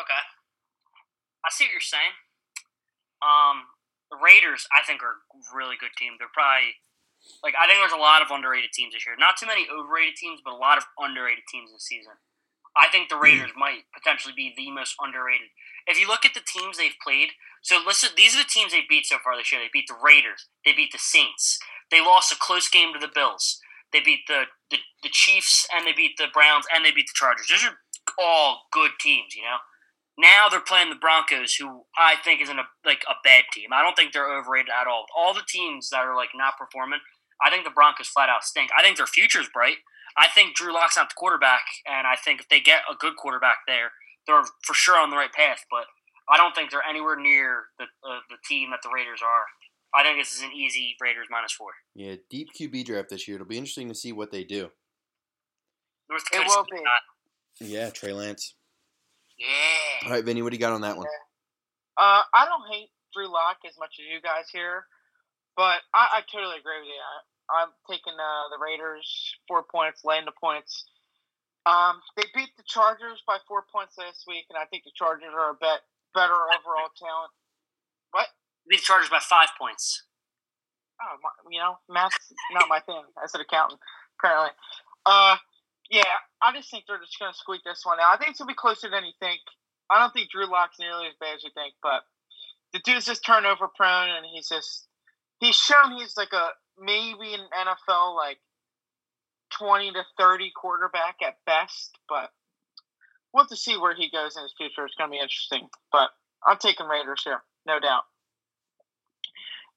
Okay. 0.00 0.22
I 1.44 1.50
see 1.50 1.64
what 1.64 1.72
you're 1.72 1.80
saying. 1.80 2.14
Um, 3.20 3.68
the 4.10 4.18
Raiders, 4.22 4.66
I 4.72 4.82
think, 4.86 5.02
are 5.02 5.20
a 5.20 5.56
really 5.56 5.76
good 5.78 5.92
team. 5.98 6.14
They're 6.18 6.32
probably 6.32 6.74
Like 7.42 7.54
I 7.58 7.66
think 7.66 7.78
there's 7.80 7.92
a 7.92 8.00
lot 8.00 8.22
of 8.22 8.30
underrated 8.30 8.72
teams 8.72 8.94
this 8.94 9.06
year. 9.06 9.16
Not 9.18 9.36
too 9.36 9.46
many 9.46 9.66
overrated 9.70 10.16
teams, 10.16 10.40
but 10.44 10.54
a 10.54 10.60
lot 10.60 10.78
of 10.78 10.84
underrated 10.98 11.44
teams 11.50 11.70
this 11.72 11.86
season. 11.86 12.14
I 12.76 12.88
think 12.88 13.08
the 13.08 13.16
Raiders 13.20 13.52
might 13.56 13.84
potentially 13.92 14.34
be 14.34 14.54
the 14.56 14.70
most 14.70 14.96
underrated. 15.02 15.48
If 15.86 16.00
you 16.00 16.06
look 16.06 16.24
at 16.24 16.34
the 16.34 16.40
teams 16.46 16.78
they've 16.78 16.98
played, 17.02 17.30
so 17.62 17.80
listen, 17.84 18.10
these 18.16 18.34
are 18.34 18.42
the 18.42 18.48
teams 18.48 18.72
they 18.72 18.82
beat 18.88 19.06
so 19.06 19.16
far 19.22 19.36
this 19.36 19.52
year. 19.52 19.60
They 19.60 19.70
beat 19.72 19.88
the 19.88 19.98
Raiders, 20.02 20.46
they 20.64 20.72
beat 20.72 20.92
the 20.92 20.98
Saints, 20.98 21.58
they 21.90 22.00
lost 22.00 22.32
a 22.32 22.36
close 22.38 22.68
game 22.68 22.92
to 22.92 22.98
the 22.98 23.12
Bills, 23.12 23.60
they 23.92 24.00
beat 24.00 24.20
the, 24.26 24.44
the, 24.70 24.78
the 25.02 25.10
Chiefs, 25.10 25.66
and 25.74 25.86
they 25.86 25.92
beat 25.92 26.16
the 26.18 26.28
Browns, 26.32 26.66
and 26.74 26.84
they 26.84 26.90
beat 26.90 27.06
the 27.06 27.14
Chargers. 27.14 27.46
Those 27.48 27.64
are 27.64 27.78
all 28.18 28.62
good 28.72 28.92
teams, 29.00 29.36
you 29.36 29.42
know. 29.42 29.58
Now 30.18 30.48
they're 30.50 30.60
playing 30.60 30.90
the 30.90 30.96
Broncos, 30.96 31.54
who 31.54 31.84
I 31.96 32.16
think 32.22 32.42
isn't 32.42 32.58
a 32.58 32.64
like 32.84 33.02
a 33.08 33.14
bad 33.24 33.44
team. 33.52 33.72
I 33.72 33.82
don't 33.82 33.96
think 33.96 34.12
they're 34.12 34.38
overrated 34.38 34.68
at 34.68 34.86
all. 34.86 35.06
All 35.16 35.32
the 35.32 35.46
teams 35.48 35.88
that 35.90 36.04
are 36.04 36.14
like 36.14 36.30
not 36.34 36.58
performing, 36.58 37.00
I 37.40 37.48
think 37.50 37.64
the 37.64 37.70
Broncos 37.70 38.08
flat 38.08 38.28
out 38.28 38.44
stink. 38.44 38.70
I 38.78 38.82
think 38.82 38.98
their 38.98 39.06
future's 39.06 39.48
bright. 39.48 39.76
I 40.16 40.28
think 40.28 40.54
Drew 40.54 40.72
Lock's 40.74 40.96
not 40.96 41.08
the 41.08 41.14
quarterback, 41.16 41.62
and 41.86 42.06
I 42.06 42.16
think 42.16 42.40
if 42.40 42.48
they 42.48 42.60
get 42.60 42.82
a 42.90 42.94
good 42.94 43.16
quarterback 43.16 43.58
there, 43.66 43.92
they're 44.26 44.42
for 44.64 44.74
sure 44.74 44.98
on 44.98 45.10
the 45.10 45.16
right 45.16 45.32
path. 45.32 45.64
But 45.70 45.84
I 46.30 46.36
don't 46.36 46.54
think 46.54 46.70
they're 46.70 46.84
anywhere 46.88 47.16
near 47.16 47.64
the 47.78 47.84
uh, 47.84 48.20
the 48.30 48.36
team 48.48 48.70
that 48.70 48.80
the 48.82 48.90
Raiders 48.94 49.20
are. 49.24 49.44
I 49.94 50.02
think 50.02 50.18
this 50.18 50.34
is 50.34 50.42
an 50.42 50.52
easy 50.52 50.96
Raiders 51.00 51.26
minus 51.30 51.52
four. 51.52 51.70
Yeah, 51.94 52.16
deep 52.30 52.48
QB 52.58 52.86
draft 52.86 53.10
this 53.10 53.28
year. 53.28 53.36
It'll 53.36 53.46
be 53.46 53.58
interesting 53.58 53.88
to 53.88 53.94
see 53.94 54.12
what 54.12 54.30
they 54.30 54.42
do. 54.44 54.70
North 56.08 56.24
It 56.32 56.46
will 56.46 56.64
be. 56.70 56.82
not- 56.82 57.02
Yeah, 57.60 57.90
Trey 57.90 58.12
Lance. 58.12 58.54
Yeah. 59.38 60.06
All 60.06 60.10
right, 60.12 60.24
Vinny, 60.24 60.42
what 60.42 60.50
do 60.50 60.56
you 60.56 60.60
got 60.60 60.72
on 60.72 60.80
that 60.82 60.96
one? 60.96 61.06
Uh, 61.96 62.22
I 62.34 62.44
don't 62.46 62.64
hate 62.72 62.90
Drew 63.12 63.28
Lock 63.30 63.58
as 63.68 63.76
much 63.78 63.96
as 64.00 64.06
you 64.10 64.20
guys 64.22 64.48
here, 64.52 64.86
but 65.56 65.80
I, 65.94 66.20
I 66.20 66.22
totally 66.30 66.56
agree 66.58 66.78
with 66.80 66.88
you. 66.88 67.00
I, 67.00 67.62
I'm 67.62 67.68
taking 67.90 68.14
uh, 68.14 68.48
the 68.50 68.58
Raiders 68.62 69.34
four 69.48 69.64
points, 69.70 70.02
laying 70.04 70.24
the 70.24 70.32
points. 70.40 70.86
Um, 71.64 72.02
they 72.16 72.26
beat 72.34 72.50
the 72.56 72.66
Chargers 72.66 73.22
by 73.26 73.38
four 73.46 73.64
points 73.70 73.94
last 73.96 74.24
week, 74.26 74.46
and 74.50 74.58
I 74.58 74.66
think 74.66 74.84
the 74.84 74.94
Chargers 74.94 75.30
are 75.30 75.50
a 75.50 75.54
bet 75.54 75.86
better 76.14 76.34
overall 76.34 76.90
talent. 76.98 77.32
What? 78.10 78.26
Beat 78.68 78.82
the 78.82 78.86
Chargers 78.86 79.10
by 79.10 79.20
five 79.20 79.54
points. 79.58 80.04
Oh, 81.00 81.16
my, 81.22 81.30
you 81.50 81.58
know, 81.58 81.78
math's 81.88 82.32
not 82.52 82.68
my 82.68 82.80
thing 82.80 83.02
as 83.22 83.34
an 83.34 83.40
accountant, 83.40 83.80
apparently. 84.18 84.50
Uh, 85.06 85.36
yeah, 85.90 86.18
I 86.42 86.52
just 86.52 86.70
think 86.70 86.84
they're 86.86 86.98
just 86.98 87.18
going 87.18 87.32
to 87.32 87.38
squeak 87.38 87.62
this 87.64 87.82
one 87.84 87.98
out. 88.00 88.14
I 88.14 88.16
think 88.18 88.30
it's 88.30 88.38
going 88.38 88.48
to 88.48 88.54
be 88.54 88.58
closer 88.58 88.90
than 88.90 89.04
you 89.04 89.12
think. 89.18 89.40
I 89.90 89.98
don't 89.98 90.12
think 90.12 90.30
Drew 90.30 90.46
Lock's 90.46 90.78
nearly 90.78 91.06
as 91.06 91.14
bad 91.20 91.36
as 91.36 91.44
you 91.44 91.50
think, 91.54 91.74
but 91.82 92.02
the 92.72 92.80
dude's 92.84 93.06
just 93.06 93.24
turnover 93.24 93.68
prone, 93.68 94.10
and 94.10 94.24
he's 94.24 94.48
just 94.48 94.88
he's 95.38 95.56
shown 95.56 95.98
he's 95.98 96.16
like 96.16 96.32
a 96.32 96.48
maybe 96.78 97.34
an 97.34 97.44
NFL 97.52 98.16
like 98.16 98.38
twenty 99.58 99.92
to 99.92 100.02
thirty 100.18 100.52
quarterback 100.54 101.16
at 101.26 101.38
best, 101.46 101.98
but 102.08 102.30
we'll 103.32 103.44
have 103.44 103.50
to 103.50 103.56
see 103.56 103.76
where 103.76 103.94
he 103.94 104.10
goes 104.10 104.36
in 104.36 104.42
his 104.42 104.54
future. 104.56 104.84
It's 104.86 104.94
going 104.96 105.10
to 105.10 105.14
be 105.16 105.20
interesting, 105.20 105.68
but 105.92 106.10
I'm 106.46 106.58
taking 106.58 106.86
Raiders 106.86 107.22
here, 107.24 107.42
no 107.66 107.80
doubt. 107.80 108.02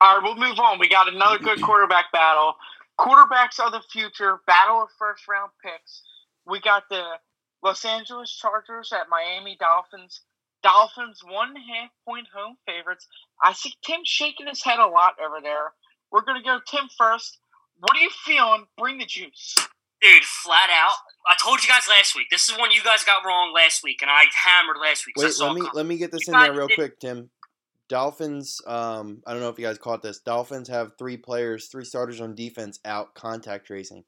All 0.02 0.16
right, 0.18 0.24
we'll 0.24 0.36
move 0.36 0.60
on. 0.60 0.80
We 0.80 0.90
got 0.90 1.12
another 1.12 1.40
good 1.40 1.62
quarterback 1.62 2.12
battle. 2.12 2.56
Quarterbacks 3.00 3.60
of 3.60 3.72
the 3.72 3.82
future, 3.92 4.40
battle 4.46 4.84
of 4.84 4.90
first 5.00 5.28
round 5.28 5.52
picks. 5.64 6.04
We 6.46 6.60
got 6.60 6.84
the 6.90 7.04
Los 7.64 7.84
Angeles 7.86 8.32
Chargers 8.32 8.92
at 8.94 9.10
Miami 9.10 9.58
Dolphins. 9.60 10.22
Dolphins 10.64 11.22
one 11.26 11.56
half 11.56 11.90
point 12.08 12.28
home 12.34 12.58
favorites. 12.66 13.08
I 13.42 13.54
see 13.54 13.74
Tim 13.86 14.02
shaking 14.04 14.48
his 14.48 14.64
head 14.64 14.80
a 14.80 14.88
lot 14.88 15.14
over 15.24 15.38
there. 15.42 15.74
We're 16.12 16.22
gonna 16.24 16.44
go 16.44 16.60
Tim 16.68 16.88
first. 16.98 17.38
What 17.80 17.96
are 17.98 18.00
you 18.02 18.10
feeling? 18.26 18.66
Bring 18.78 18.98
the 18.98 19.06
juice. 19.06 19.56
Dude, 20.02 20.24
flat 20.24 20.70
out. 20.70 20.96
I 21.28 21.36
told 21.44 21.62
you 21.64 21.68
guys 21.70 21.88
last 21.90 22.16
week. 22.16 22.28
This 22.30 22.48
is 22.50 22.58
one 22.58 22.72
you 22.72 22.84
guys 22.84 23.04
got 23.04 23.26
wrong 23.26 23.54
last 23.54 23.84
week, 23.84 24.02
and 24.02 24.12
I 24.12 24.24
hammered 24.44 24.78
last 24.82 25.06
week. 25.08 25.16
Wait, 25.18 25.34
let 25.40 25.56
me 25.56 25.62
it 25.62 25.70
let 25.74 25.86
me 25.86 25.98
get 25.98 26.12
this 26.12 26.28
You 26.28 26.34
in 26.34 26.40
there 26.40 26.54
real 26.54 26.68
did- 26.68 26.76
quick, 26.76 27.00
Tim. 27.00 27.30
Dolphins. 27.88 28.62
Um, 28.66 29.22
I 29.28 29.32
don't 29.34 29.42
know 29.42 29.50
if 29.50 29.60
you 29.60 29.66
guys 29.66 29.78
caught 29.78 30.02
this. 30.02 30.20
Dolphins 30.20 30.70
have 30.70 30.94
three 30.98 31.18
players, 31.18 31.68
three 31.68 31.86
starters 31.86 32.20
on 32.20 32.34
defense 32.36 32.80
out 32.86 33.14
contact 33.14 33.68
tracing. 33.68 34.04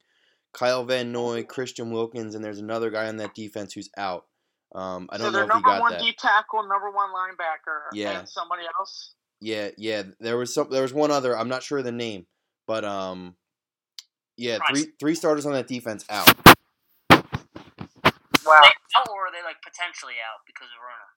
Kyle 0.53 0.83
Van 0.83 1.11
Noy, 1.11 1.43
Christian 1.43 1.91
Wilkins, 1.91 2.33
and 2.33 2.43
there's 2.43 2.59
another 2.59 2.89
guy 2.89 3.07
on 3.07 3.17
that 3.17 3.35
defense 3.35 3.73
who's 3.73 3.89
out. 3.97 4.25
Um, 4.73 5.07
I 5.11 5.17
don't 5.17 5.31
their 5.31 5.45
know 5.45 5.53
if 5.53 5.57
you 5.59 5.61
got 5.63 5.63
that. 5.63 5.69
number 5.69 5.81
one 5.81 5.91
that. 5.93 6.01
D 6.01 6.13
tackle, 6.17 6.67
number 6.67 6.89
one 6.89 7.09
linebacker, 7.11 7.81
Yeah. 7.93 8.19
and 8.19 8.29
somebody 8.29 8.63
else. 8.79 9.13
Yeah, 9.39 9.69
yeah. 9.77 10.03
There 10.19 10.37
was 10.37 10.53
some. 10.53 10.69
There 10.71 10.81
was 10.81 10.93
one 10.93 11.11
other. 11.11 11.37
I'm 11.37 11.47
not 11.49 11.61
sure 11.63 11.77
of 11.77 11.85
the 11.85 11.91
name, 11.91 12.25
but 12.65 12.83
um, 12.83 13.35
yeah, 14.37 14.57
Price. 14.59 14.83
three 14.83 14.91
three 14.99 15.15
starters 15.15 15.45
on 15.45 15.53
that 15.53 15.67
defense 15.67 16.05
out. 16.09 16.27
Wow. 18.45 18.61
They 18.63 18.71
out 18.95 19.09
or 19.09 19.27
are 19.27 19.31
they 19.31 19.43
like 19.43 19.57
potentially 19.65 20.15
out 20.23 20.45
because 20.47 20.69
of 20.71 20.79
Rona? 20.79 21.07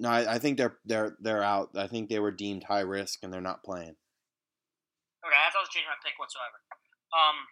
No, 0.00 0.08
I, 0.10 0.34
I 0.34 0.38
think 0.38 0.58
they're 0.58 0.76
they're 0.84 1.16
they're 1.18 1.42
out. 1.42 1.70
I 1.74 1.86
think 1.86 2.08
they 2.08 2.18
were 2.18 2.30
deemed 2.30 2.64
high 2.64 2.84
risk 2.84 3.20
and 3.22 3.32
they're 3.32 3.40
not 3.40 3.64
playing. 3.64 3.96
Okay, 5.24 5.34
I 5.34 5.50
thought 5.50 5.62
I 5.62 5.66
was 5.66 5.72
changing 5.72 5.90
my 5.90 5.98
pick 6.04 6.14
whatsoever. 6.18 6.58
Um, 7.10 7.48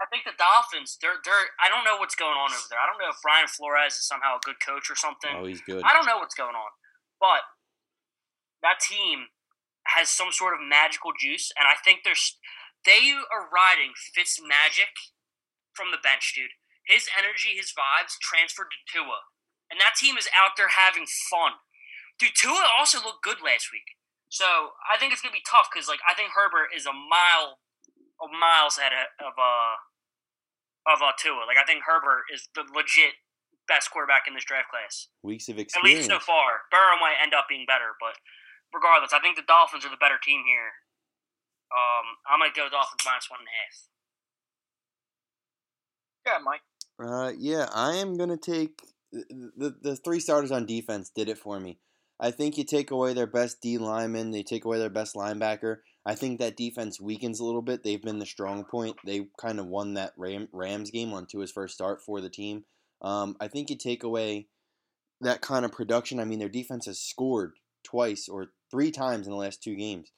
I 0.00 0.04
think 0.08 0.24
the 0.24 0.36
Dolphins. 0.36 0.96
They're 1.00 1.20
they're. 1.24 1.52
I 1.60 1.68
don't 1.68 1.84
know 1.84 1.96
what's 2.00 2.16
going 2.16 2.36
on 2.36 2.52
over 2.52 2.68
there. 2.70 2.80
I 2.80 2.86
don't 2.88 3.00
know 3.00 3.12
if 3.12 3.20
Brian 3.20 3.48
Flores 3.48 3.96
is 3.96 4.06
somehow 4.08 4.36
a 4.36 4.42
good 4.44 4.60
coach 4.60 4.88
or 4.88 4.96
something. 4.96 5.32
Oh, 5.32 5.44
he's 5.44 5.60
good. 5.60 5.84
I 5.84 5.92
don't 5.92 6.06
know 6.08 6.20
what's 6.20 6.36
going 6.36 6.56
on, 6.56 6.70
but 7.20 7.44
that 8.64 8.80
team 8.80 9.28
has 9.96 10.08
some 10.08 10.32
sort 10.32 10.56
of 10.56 10.64
magical 10.64 11.12
juice, 11.16 11.52
and 11.60 11.68
I 11.68 11.76
think 11.84 12.04
there's 12.04 12.40
they 12.84 13.12
are 13.12 13.48
riding 13.48 13.96
Fitz 14.14 14.40
magic 14.40 14.92
from 15.72 15.90
the 15.90 16.00
bench, 16.00 16.32
dude. 16.36 16.54
His 16.86 17.08
energy, 17.16 17.56
his 17.56 17.72
vibes 17.72 18.20
transferred 18.20 18.68
to 18.70 18.80
Tua, 18.84 19.24
and 19.72 19.80
that 19.80 19.96
team 19.96 20.20
is 20.20 20.28
out 20.36 20.56
there 20.60 20.76
having 20.76 21.08
fun. 21.08 21.64
Dude, 22.20 22.36
Tua 22.36 22.68
also 22.76 23.00
looked 23.00 23.24
good 23.24 23.40
last 23.40 23.72
week, 23.72 23.96
so 24.28 24.76
I 24.84 25.00
think 25.00 25.12
it's 25.12 25.24
gonna 25.24 25.34
be 25.34 25.44
tough 25.48 25.72
because 25.72 25.88
like 25.88 26.04
I 26.04 26.12
think 26.12 26.36
Herbert 26.36 26.70
is 26.76 26.84
a 26.84 26.92
mile, 26.92 27.58
of 28.20 28.28
miles 28.30 28.76
ahead 28.76 28.92
of 28.92 29.32
of 29.32 29.34
uh 29.40 29.80
of 30.86 31.00
uh, 31.00 31.16
Tua. 31.16 31.48
Like 31.48 31.56
I 31.56 31.64
think 31.64 31.88
Herbert 31.88 32.28
is 32.28 32.48
the 32.52 32.68
legit 32.68 33.16
best 33.66 33.90
quarterback 33.90 34.28
in 34.28 34.36
this 34.36 34.44
draft 34.44 34.68
class. 34.68 35.08
Weeks 35.24 35.48
of 35.48 35.56
experience, 35.56 35.80
At 35.80 35.84
least 35.88 36.12
so 36.12 36.20
far. 36.20 36.68
Burrow 36.68 37.00
might 37.00 37.16
end 37.16 37.32
up 37.32 37.48
being 37.48 37.64
better, 37.64 37.96
but 37.96 38.20
regardless, 38.72 39.16
I 39.16 39.20
think 39.24 39.36
the 39.40 39.48
Dolphins 39.48 39.84
are 39.84 39.92
the 39.92 40.00
better 40.00 40.20
team 40.20 40.44
here. 40.44 40.84
Um, 41.72 42.06
I'm 42.28 42.40
gonna 42.40 42.52
go 42.54 42.68
Dolphins 42.68 43.02
minus 43.04 43.30
one 43.30 43.40
and 43.40 43.48
a 43.48 43.56
half. 43.56 43.88
Yeah, 46.26 46.38
Mike. 46.44 46.62
Uh, 46.98 47.32
yeah, 47.38 47.68
I 47.74 47.96
am 47.96 48.16
gonna 48.16 48.36
take 48.36 48.80
the, 49.12 49.50
the 49.56 49.76
the 49.82 49.96
three 49.96 50.20
starters 50.20 50.52
on 50.52 50.66
defense 50.66 51.10
did 51.14 51.28
it 51.28 51.38
for 51.38 51.58
me. 51.60 51.78
I 52.20 52.30
think 52.30 52.56
you 52.56 52.64
take 52.64 52.90
away 52.90 53.12
their 53.12 53.26
best 53.26 53.60
D 53.60 53.78
lineman, 53.78 54.30
they 54.30 54.42
take 54.42 54.64
away 54.64 54.78
their 54.78 54.90
best 54.90 55.14
linebacker. 55.14 55.78
I 56.06 56.14
think 56.14 56.38
that 56.38 56.56
defense 56.56 57.00
weakens 57.00 57.40
a 57.40 57.44
little 57.44 57.62
bit. 57.62 57.82
They've 57.82 58.02
been 58.02 58.18
the 58.18 58.26
strong 58.26 58.64
point. 58.64 58.96
They 59.04 59.26
kind 59.40 59.58
of 59.58 59.66
won 59.66 59.94
that 59.94 60.12
Ram, 60.16 60.48
Rams 60.52 60.90
game 60.90 61.12
on 61.12 61.26
to 61.28 61.40
his 61.40 61.50
first 61.50 61.74
start 61.74 62.02
for 62.02 62.20
the 62.20 62.28
team. 62.28 62.64
Um, 63.00 63.36
I 63.40 63.48
think 63.48 63.70
you 63.70 63.76
take 63.76 64.02
away 64.02 64.48
that 65.20 65.40
kind 65.40 65.64
of 65.64 65.72
production. 65.72 66.20
I 66.20 66.24
mean, 66.24 66.38
their 66.38 66.48
defense 66.48 66.86
has 66.86 67.00
scored 67.00 67.54
twice 67.82 68.28
or 68.28 68.48
three 68.70 68.90
times 68.90 69.26
in 69.26 69.32
the 69.32 69.38
last 69.38 69.62
two 69.62 69.76
games. 69.76 70.10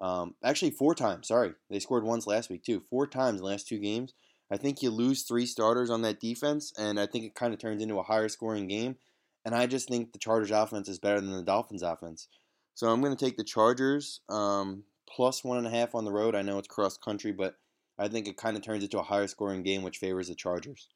Um, 0.00 0.34
actually, 0.42 0.70
four 0.70 0.94
times. 0.94 1.28
Sorry, 1.28 1.52
they 1.68 1.78
scored 1.78 2.04
once 2.04 2.26
last 2.26 2.50
week 2.50 2.64
too. 2.64 2.80
Four 2.80 3.06
times 3.06 3.42
last 3.42 3.68
two 3.68 3.78
games. 3.78 4.14
I 4.50 4.56
think 4.56 4.82
you 4.82 4.90
lose 4.90 5.22
three 5.22 5.46
starters 5.46 5.90
on 5.90 6.02
that 6.02 6.20
defense, 6.20 6.72
and 6.76 6.98
I 6.98 7.06
think 7.06 7.24
it 7.24 7.34
kind 7.34 7.54
of 7.54 7.60
turns 7.60 7.82
into 7.82 7.98
a 7.98 8.02
higher 8.02 8.28
scoring 8.28 8.66
game. 8.66 8.96
And 9.44 9.54
I 9.54 9.66
just 9.66 9.88
think 9.88 10.12
the 10.12 10.18
Chargers 10.18 10.50
offense 10.50 10.88
is 10.88 10.98
better 10.98 11.20
than 11.20 11.32
the 11.32 11.42
Dolphins 11.42 11.82
offense. 11.82 12.28
So 12.74 12.88
I'm 12.88 13.00
going 13.00 13.16
to 13.16 13.24
take 13.24 13.36
the 13.36 13.44
Chargers 13.44 14.20
um, 14.28 14.84
plus 15.08 15.44
one 15.44 15.58
and 15.58 15.66
a 15.66 15.70
half 15.70 15.94
on 15.94 16.04
the 16.04 16.12
road. 16.12 16.34
I 16.34 16.42
know 16.42 16.58
it's 16.58 16.68
cross 16.68 16.96
country, 16.96 17.32
but 17.32 17.56
I 17.98 18.08
think 18.08 18.26
it 18.26 18.36
kind 18.36 18.56
of 18.56 18.62
turns 18.62 18.82
into 18.82 18.98
a 18.98 19.02
higher 19.02 19.26
scoring 19.26 19.62
game, 19.62 19.82
which 19.82 19.98
favors 19.98 20.28
the 20.28 20.34
Chargers. 20.34 20.88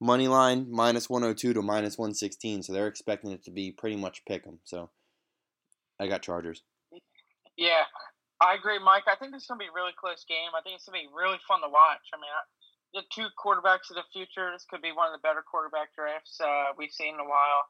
Money 0.00 0.28
line 0.28 0.66
minus 0.70 1.10
102 1.10 1.52
to 1.52 1.62
minus 1.62 1.98
116, 1.98 2.62
so 2.62 2.72
they're 2.72 2.86
expecting 2.86 3.30
it 3.32 3.44
to 3.44 3.50
be 3.50 3.70
pretty 3.70 3.96
much 3.96 4.24
pick 4.24 4.46
'em. 4.46 4.58
So 4.64 4.90
I 5.98 6.06
got 6.06 6.22
Chargers. 6.22 6.62
Yeah, 7.56 7.84
I 8.40 8.54
agree, 8.54 8.78
Mike. 8.80 9.04
I 9.06 9.16
think 9.16 9.32
this 9.32 9.42
is 9.44 9.48
gonna 9.48 9.60
be 9.60 9.68
a 9.68 9.76
really 9.76 9.92
close 9.92 10.24
game. 10.24 10.56
I 10.56 10.62
think 10.64 10.76
it's 10.76 10.88
gonna 10.88 10.98
be 10.98 11.12
really 11.12 11.38
fun 11.46 11.60
to 11.60 11.68
watch. 11.68 12.08
I 12.12 12.16
mean, 12.16 12.32
I, 12.32 12.42
the 12.94 13.04
two 13.12 13.28
quarterbacks 13.36 13.92
of 13.92 13.96
the 14.00 14.08
future. 14.12 14.50
This 14.52 14.64
could 14.64 14.82
be 14.82 14.92
one 14.92 15.06
of 15.06 15.14
the 15.14 15.22
better 15.22 15.44
quarterback 15.44 15.94
drafts 15.94 16.40
uh, 16.40 16.72
we've 16.76 16.90
seen 16.90 17.14
in 17.14 17.20
a 17.20 17.28
while. 17.28 17.68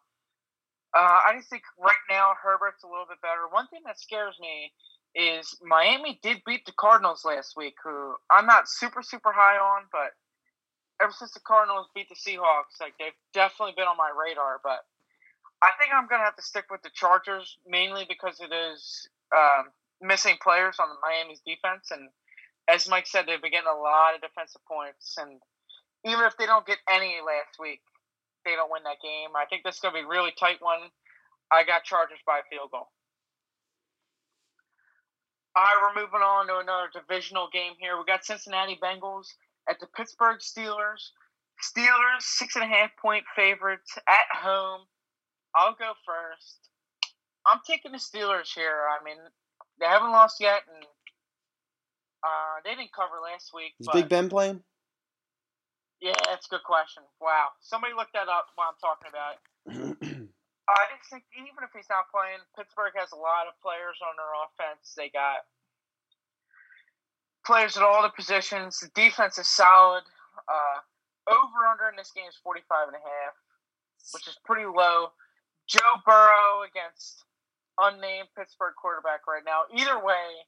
Uh, 0.94 1.18
I 1.26 1.34
just 1.36 1.50
think 1.50 1.62
right 1.78 2.02
now 2.08 2.32
Herbert's 2.40 2.82
a 2.82 2.88
little 2.88 3.06
bit 3.06 3.20
better. 3.22 3.46
One 3.50 3.66
thing 3.68 3.82
that 3.86 3.98
scares 3.98 4.38
me 4.40 4.72
is 5.14 5.58
Miami 5.62 6.18
did 6.22 6.42
beat 6.46 6.66
the 6.66 6.72
Cardinals 6.72 7.24
last 7.24 7.56
week, 7.56 7.74
who 7.82 8.14
I'm 8.30 8.46
not 8.46 8.68
super 8.68 9.02
super 9.02 9.32
high 9.32 9.58
on, 9.58 9.90
but 9.90 10.14
ever 11.02 11.12
since 11.12 11.32
the 11.32 11.40
Cardinals 11.40 11.88
beat 11.94 12.08
the 12.08 12.14
Seahawks, 12.14 12.78
like 12.80 12.94
they've 12.98 13.18
definitely 13.34 13.74
been 13.76 13.90
on 13.90 13.96
my 13.96 14.10
radar. 14.14 14.60
But 14.62 14.86
I 15.62 15.70
think 15.78 15.92
I'm 15.92 16.06
gonna 16.06 16.24
have 16.24 16.36
to 16.36 16.42
stick 16.42 16.66
with 16.70 16.82
the 16.82 16.90
Chargers 16.94 17.58
mainly 17.66 18.06
because 18.08 18.40
it 18.40 18.52
is 18.54 19.08
um, 19.34 19.70
missing 20.00 20.36
players 20.42 20.76
on 20.78 20.88
the 20.88 21.00
Miami's 21.02 21.40
defense, 21.46 21.90
and 21.90 22.08
as 22.68 22.88
Mike 22.88 23.06
said, 23.06 23.26
they've 23.26 23.40
been 23.40 23.50
getting 23.50 23.70
a 23.70 23.80
lot 23.80 24.14
of 24.14 24.20
defensive 24.20 24.62
points, 24.66 25.16
and 25.18 25.40
even 26.04 26.24
if 26.24 26.36
they 26.36 26.46
don't 26.46 26.66
get 26.66 26.78
any 26.88 27.20
last 27.24 27.58
week, 27.58 27.80
they 28.44 28.52
don't 28.52 28.70
win 28.70 28.82
that 28.84 29.02
game. 29.02 29.36
I 29.36 29.44
think 29.46 29.64
this 29.64 29.76
is 29.76 29.80
going 29.80 29.94
to 29.94 30.00
be 30.00 30.06
a 30.06 30.08
really 30.08 30.32
tight 30.38 30.60
one. 30.60 30.88
I 31.52 31.64
got 31.64 31.84
Chargers 31.84 32.22
by 32.24 32.40
field 32.48 32.70
goal. 32.70 32.88
All 35.56 35.64
right, 35.64 35.82
we're 35.82 36.00
moving 36.00 36.22
on 36.22 36.46
to 36.46 36.58
another 36.58 36.88
divisional 36.94 37.48
game 37.52 37.72
here. 37.78 37.98
We 37.98 38.04
got 38.06 38.24
Cincinnati 38.24 38.78
Bengals 38.80 39.26
at 39.68 39.80
the 39.80 39.86
Pittsburgh 39.86 40.38
Steelers. 40.38 41.10
Steelers, 41.60 42.22
six 42.22 42.54
and 42.56 42.64
a 42.64 42.68
half 42.68 42.90
point 43.02 43.24
favorites 43.36 43.98
at 44.08 44.30
home. 44.32 44.82
I'll 45.54 45.74
go 45.74 45.92
first. 46.06 46.70
I'm 47.44 47.60
taking 47.66 47.92
the 47.92 47.98
Steelers 47.98 48.54
here. 48.54 48.86
I 48.88 49.02
mean, 49.04 49.18
they 49.80 49.86
haven't 49.86 50.12
lost 50.12 50.40
yet, 50.40 50.60
and 50.68 50.84
uh, 52.22 52.60
they 52.64 52.76
didn't 52.76 52.92
cover 52.92 53.16
last 53.24 53.50
week. 53.54 53.72
Is 53.80 53.88
Big 53.92 54.08
Ben 54.08 54.28
playing? 54.28 54.62
Yeah, 56.00 56.16
that's 56.28 56.46
a 56.46 56.52
good 56.56 56.64
question. 56.64 57.02
Wow. 57.20 57.52
Somebody 57.60 57.92
look 57.92 58.08
that 58.12 58.28
up 58.28 58.48
while 58.56 58.72
I'm 58.72 58.80
talking 58.80 59.08
about 59.12 59.32
it. 59.36 59.40
I 60.70 60.96
just 60.96 61.10
think 61.10 61.24
even 61.36 61.60
if 61.60 61.72
he's 61.74 61.90
not 61.90 62.08
playing, 62.08 62.40
Pittsburgh 62.56 62.94
has 62.96 63.12
a 63.12 63.20
lot 63.20 63.50
of 63.50 63.58
players 63.60 63.98
on 64.00 64.14
their 64.16 64.32
offense. 64.46 64.94
They 64.96 65.10
got 65.10 65.44
players 67.44 67.76
at 67.76 67.82
all 67.82 68.00
the 68.02 68.14
positions. 68.14 68.80
The 68.80 68.88
defense 68.94 69.36
is 69.36 69.48
solid. 69.48 70.04
Uh, 70.48 70.78
over 71.28 71.66
under 71.68 71.90
in 71.90 71.96
this 71.96 72.12
game 72.14 72.28
is 72.28 72.38
45 72.40 72.94
and 72.94 72.96
a 72.96 73.02
half, 73.02 73.34
which 74.14 74.28
is 74.28 74.38
pretty 74.44 74.64
low. 74.64 75.12
Joe 75.66 76.00
Burrow 76.06 76.64
against 76.64 77.24
unnamed 77.80 78.28
Pittsburgh 78.36 78.76
quarterback 78.76 79.24
right 79.24 79.44
now. 79.44 79.64
Either 79.72 79.96
way, 79.98 80.44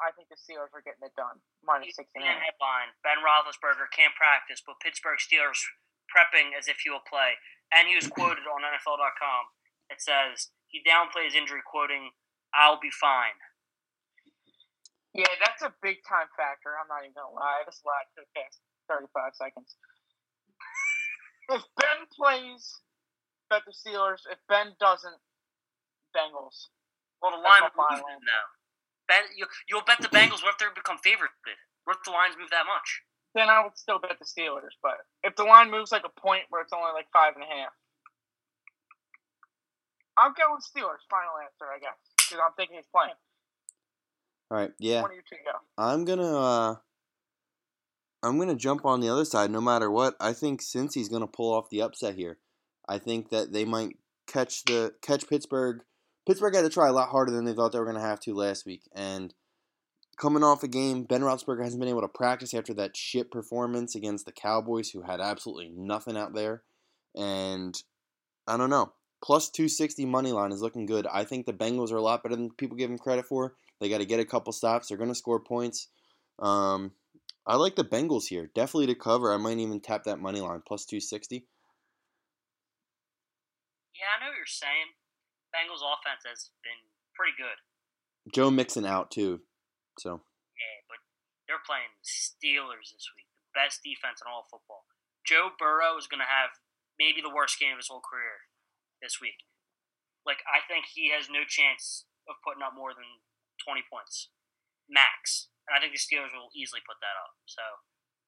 I 0.00 0.10
think 0.16 0.32
the 0.32 0.40
Steelers 0.40 0.72
are 0.72 0.82
getting 0.82 1.04
it 1.04 1.14
done. 1.14 1.38
Minus 1.62 1.94
six 1.94 2.08
and 2.16 2.24
a 2.24 2.26
half. 2.26 2.40
Headline: 2.40 2.90
Ben 3.04 3.20
Roethlisberger 3.20 3.88
can't 3.92 4.16
practice, 4.16 4.64
but 4.64 4.80
Pittsburgh 4.80 5.20
Steelers 5.20 5.60
prepping 6.08 6.56
as 6.58 6.66
if 6.66 6.82
he 6.82 6.90
will 6.90 7.04
play 7.06 7.38
and 7.70 7.86
he 7.86 7.94
was 7.94 8.10
quoted 8.10 8.44
on 8.50 8.66
NFL.com. 8.66 9.44
It 9.90 10.02
says 10.02 10.50
he 10.66 10.82
downplays 10.82 11.34
injury, 11.34 11.62
quoting, 11.62 12.10
"I'll 12.54 12.78
be 12.80 12.90
fine." 12.90 13.38
Yeah, 15.12 15.30
that's 15.42 15.62
a 15.62 15.74
big 15.82 15.98
time 16.06 16.28
factor. 16.36 16.78
I'm 16.78 16.86
not 16.86 17.02
even 17.02 17.14
gonna 17.14 17.34
lie. 17.34 17.62
This 17.66 17.82
lied 17.84 18.06
for 18.14 18.22
the 18.22 18.30
past 18.34 18.60
35 18.88 19.34
seconds. 19.34 19.76
if 21.50 21.62
Ben 21.76 22.06
plays, 22.14 22.80
bet 23.48 23.62
the 23.66 23.72
Steelers. 23.72 24.22
If 24.30 24.38
Ben 24.48 24.76
doesn't, 24.78 25.20
Bengals. 26.14 26.70
Well, 27.22 27.32
the 27.32 27.42
line 27.42 27.68
will 27.68 27.86
move 27.90 28.24
now. 28.24 28.44
Ben, 29.08 29.26
you, 29.36 29.46
you'll 29.68 29.84
bet 29.84 30.00
the 30.00 30.08
Bengals. 30.08 30.42
What 30.42 30.54
if 30.54 30.58
they 30.58 30.66
become 30.74 30.98
favored? 31.02 31.30
What 31.84 31.98
if 31.98 32.04
the 32.04 32.12
lines 32.12 32.36
move 32.38 32.50
that 32.50 32.64
much? 32.66 33.02
then 33.34 33.48
I 33.48 33.62
would 33.62 33.76
still 33.76 33.98
bet 33.98 34.18
the 34.18 34.24
Steelers. 34.24 34.74
But 34.82 34.98
if 35.22 35.36
the 35.36 35.44
line 35.44 35.70
moves 35.70 35.92
like 35.92 36.04
a 36.04 36.20
point 36.20 36.42
where 36.50 36.62
it's 36.62 36.72
only 36.72 36.92
like 36.94 37.06
five 37.12 37.34
and 37.34 37.44
a 37.44 37.46
half, 37.46 37.72
I'm 40.18 40.32
going 40.34 40.54
with 40.54 40.64
Steelers. 40.64 41.02
Final 41.08 41.38
answer, 41.42 41.66
I 41.70 41.78
guess, 41.78 41.96
because 42.18 42.42
I'm 42.44 42.52
thinking 42.56 42.76
he's 42.76 42.90
playing. 42.94 43.14
All 44.50 44.58
right, 44.58 44.72
yeah. 44.78 45.02
One 45.02 45.12
of 45.12 45.16
you 45.16 45.22
two 45.28 45.36
go. 45.44 45.58
I'm 45.78 46.04
gonna. 46.04 46.36
Uh, 46.36 46.74
I'm 48.22 48.38
gonna 48.38 48.56
jump 48.56 48.84
on 48.84 49.00
the 49.00 49.08
other 49.08 49.24
side, 49.24 49.50
no 49.50 49.60
matter 49.60 49.90
what. 49.90 50.14
I 50.20 50.32
think 50.32 50.60
since 50.60 50.94
he's 50.94 51.08
gonna 51.08 51.28
pull 51.28 51.54
off 51.54 51.70
the 51.70 51.82
upset 51.82 52.16
here, 52.16 52.38
I 52.88 52.98
think 52.98 53.30
that 53.30 53.52
they 53.52 53.64
might 53.64 53.96
catch 54.26 54.64
the 54.64 54.94
catch 55.02 55.28
Pittsburgh. 55.28 55.82
Pittsburgh 56.26 56.54
had 56.54 56.62
to 56.62 56.70
try 56.70 56.88
a 56.88 56.92
lot 56.92 57.08
harder 57.08 57.32
than 57.32 57.44
they 57.44 57.52
thought 57.52 57.72
they 57.72 57.78
were 57.78 57.86
gonna 57.86 58.00
have 58.00 58.20
to 58.20 58.34
last 58.34 58.66
week, 58.66 58.82
and 58.94 59.34
coming 60.20 60.44
off 60.44 60.62
a 60.62 60.68
game, 60.68 61.04
Ben 61.04 61.22
Roethlisberger 61.22 61.64
hasn't 61.64 61.80
been 61.80 61.88
able 61.88 62.02
to 62.02 62.08
practice 62.08 62.52
after 62.52 62.74
that 62.74 62.94
shit 62.94 63.30
performance 63.30 63.94
against 63.94 64.26
the 64.26 64.32
Cowboys, 64.32 64.90
who 64.90 65.00
had 65.02 65.18
absolutely 65.18 65.70
nothing 65.70 66.16
out 66.16 66.34
there. 66.34 66.62
And 67.16 67.74
I 68.46 68.58
don't 68.58 68.70
know. 68.70 68.92
Plus 69.22 69.48
260 69.48 70.04
money 70.04 70.32
line 70.32 70.52
is 70.52 70.60
looking 70.60 70.86
good. 70.86 71.06
I 71.06 71.24
think 71.24 71.46
the 71.46 71.52
Bengals 71.52 71.90
are 71.90 71.96
a 71.96 72.02
lot 72.02 72.22
better 72.22 72.36
than 72.36 72.50
people 72.50 72.76
give 72.76 72.90
them 72.90 72.98
credit 72.98 73.26
for. 73.26 73.54
They 73.80 73.88
got 73.88 73.98
to 73.98 74.06
get 74.06 74.20
a 74.20 74.24
couple 74.24 74.52
stops. 74.52 74.88
They're 74.88 74.98
going 74.98 75.10
to 75.10 75.14
score 75.14 75.40
points. 75.40 75.88
Um, 76.38 76.92
I 77.46 77.56
like 77.56 77.76
the 77.76 77.84
Bengals 77.84 78.28
here. 78.28 78.50
Definitely 78.54 78.88
to 78.88 78.94
cover. 78.94 79.32
I 79.32 79.38
might 79.38 79.58
even 79.58 79.80
tap 79.80 80.04
that 80.04 80.20
money 80.20 80.40
line. 80.40 80.62
Plus 80.66 80.84
260. 80.84 81.46
Yeah, 83.94 84.00
I 84.16 84.24
know 84.24 84.30
what 84.30 84.36
you're 84.36 84.46
saying. 84.46 84.92
Bengals 85.50 85.82
offense 85.82 86.22
has 86.26 86.54
been 86.62 86.78
pretty 87.14 87.34
good. 87.34 87.58
Joe 88.30 88.50
Mixon 88.50 88.86
out 88.86 89.10
too. 89.10 89.42
So. 89.98 90.22
Yeah, 90.54 90.78
but 90.86 91.00
they're 91.48 91.62
playing 91.66 91.90
Steelers 92.06 92.94
this 92.94 93.10
week, 93.16 93.26
the 93.42 93.50
best 93.52 93.82
defense 93.82 94.22
in 94.22 94.30
all 94.30 94.46
football. 94.46 94.86
Joe 95.26 95.52
Burrow 95.58 95.98
is 95.98 96.06
going 96.06 96.22
to 96.22 96.30
have 96.30 96.54
maybe 96.96 97.20
the 97.20 97.32
worst 97.32 97.58
game 97.58 97.74
of 97.74 97.80
his 97.80 97.90
whole 97.90 98.04
career 98.04 98.48
this 99.02 99.18
week. 99.18 99.42
Like 100.24 100.44
I 100.44 100.60
think 100.68 100.84
he 100.92 101.10
has 101.16 101.32
no 101.32 101.48
chance 101.48 102.04
of 102.28 102.38
putting 102.44 102.60
up 102.60 102.76
more 102.76 102.92
than 102.92 103.24
twenty 103.56 103.80
points, 103.88 104.28
max. 104.84 105.48
And 105.64 105.72
I 105.72 105.80
think 105.80 105.96
the 105.96 106.02
Steelers 106.02 106.36
will 106.36 106.52
easily 106.52 106.84
put 106.84 107.00
that 107.00 107.16
up. 107.16 107.40
So 107.48 107.62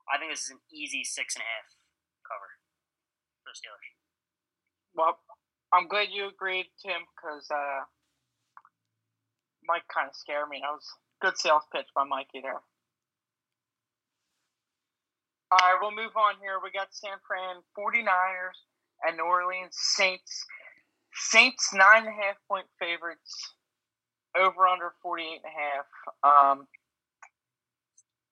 I 0.09 0.17
think 0.17 0.33
this 0.33 0.49
is 0.49 0.57
an 0.57 0.65
easy 0.73 1.05
six 1.05 1.37
and 1.37 1.45
a 1.45 1.49
half 1.49 1.77
cover 2.25 2.59
for 3.45 3.53
the 3.53 3.59
Steelers. 3.61 3.89
Well, 4.97 5.21
I'm 5.73 5.89
glad 5.89 6.09
you 6.13 6.29
agreed, 6.29 6.67
Tim, 6.83 7.01
because 7.17 7.47
uh, 7.51 7.81
Mike 9.67 9.85
kind 9.93 10.09
of 10.09 10.15
scared 10.15 10.49
me. 10.49 10.63
I 10.67 10.73
was 10.73 10.87
Good 11.23 11.39
sales 11.39 11.63
pitch 11.73 11.87
by 11.95 12.03
Mikey 12.03 12.43
there. 12.43 12.59
All 15.53 15.59
right, 15.63 15.79
we'll 15.81 15.95
move 15.95 16.17
on 16.17 16.35
here. 16.43 16.59
We 16.59 16.73
got 16.73 16.89
San 16.91 17.15
Fran 17.29 17.63
49ers 17.79 18.59
and 19.07 19.17
New 19.17 19.23
Orleans 19.23 19.71
Saints. 19.71 20.45
Saints 21.15 21.71
nine 21.73 22.07
and 22.07 22.09
a 22.09 22.11
half 22.11 22.35
point 22.49 22.67
favorites, 22.81 23.55
over 24.37 24.67
under 24.67 24.95
48 25.01 25.29
and 25.31 25.47
a 25.47 25.55
half. 25.55 25.87
Um, 26.27 26.67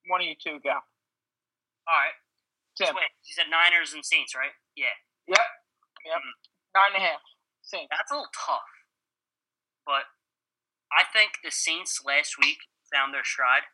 one 0.09 0.21
of 0.21 0.27
you 0.27 0.35
two 0.35 0.59
go. 0.65 0.75
All 0.75 1.95
right. 1.95 2.17
Tim. 2.77 2.97
wait, 2.97 3.13
you 3.23 3.35
said 3.35 3.47
Niners 3.51 3.95
and 3.95 4.05
Saints, 4.05 4.35
right? 4.35 4.51
Yeah. 4.75 4.87
Yep. 5.29 5.39
Yep. 6.07 6.17
Mm-hmm. 6.17 6.50
Nine 6.75 6.95
and 6.95 7.03
a 7.03 7.07
half. 7.07 7.23
Saints. 7.63 7.91
That's 7.91 8.11
a 8.11 8.17
little 8.17 8.33
tough. 8.35 8.71
But 9.87 10.11
I 10.91 11.07
think 11.07 11.43
the 11.43 11.55
Saints 11.55 12.03
last 12.03 12.39
week 12.39 12.67
found 12.91 13.15
their 13.15 13.27
stride. 13.27 13.71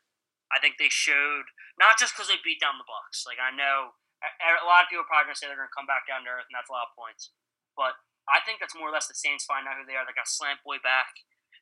I 0.52 0.62
think 0.62 0.78
they 0.78 0.92
showed 0.92 1.50
not 1.80 1.98
just 1.98 2.14
because 2.14 2.30
they 2.30 2.38
beat 2.40 2.62
down 2.62 2.78
the 2.78 2.86
Bucks. 2.86 3.26
Like 3.26 3.40
I 3.42 3.50
know 3.50 3.96
a 4.22 4.66
lot 4.68 4.86
of 4.86 4.88
people 4.88 5.04
are 5.04 5.10
probably 5.10 5.32
gonna 5.32 5.38
say 5.38 5.48
they're 5.50 5.58
gonna 5.58 5.72
come 5.74 5.88
back 5.88 6.06
down 6.06 6.24
to 6.24 6.30
earth, 6.30 6.48
and 6.48 6.56
that's 6.56 6.70
a 6.70 6.76
lot 6.76 6.88
of 6.88 6.96
points. 6.96 7.34
But 7.74 7.98
I 8.30 8.40
think 8.42 8.58
that's 8.58 8.74
more 8.74 8.88
or 8.88 8.94
less 8.94 9.10
the 9.10 9.18
Saints 9.18 9.44
find 9.46 9.66
out 9.68 9.76
who 9.76 9.84
they 9.84 9.98
are. 9.98 10.06
They 10.06 10.16
got 10.16 10.30
Slant 10.30 10.62
Boy 10.62 10.78
back. 10.80 11.12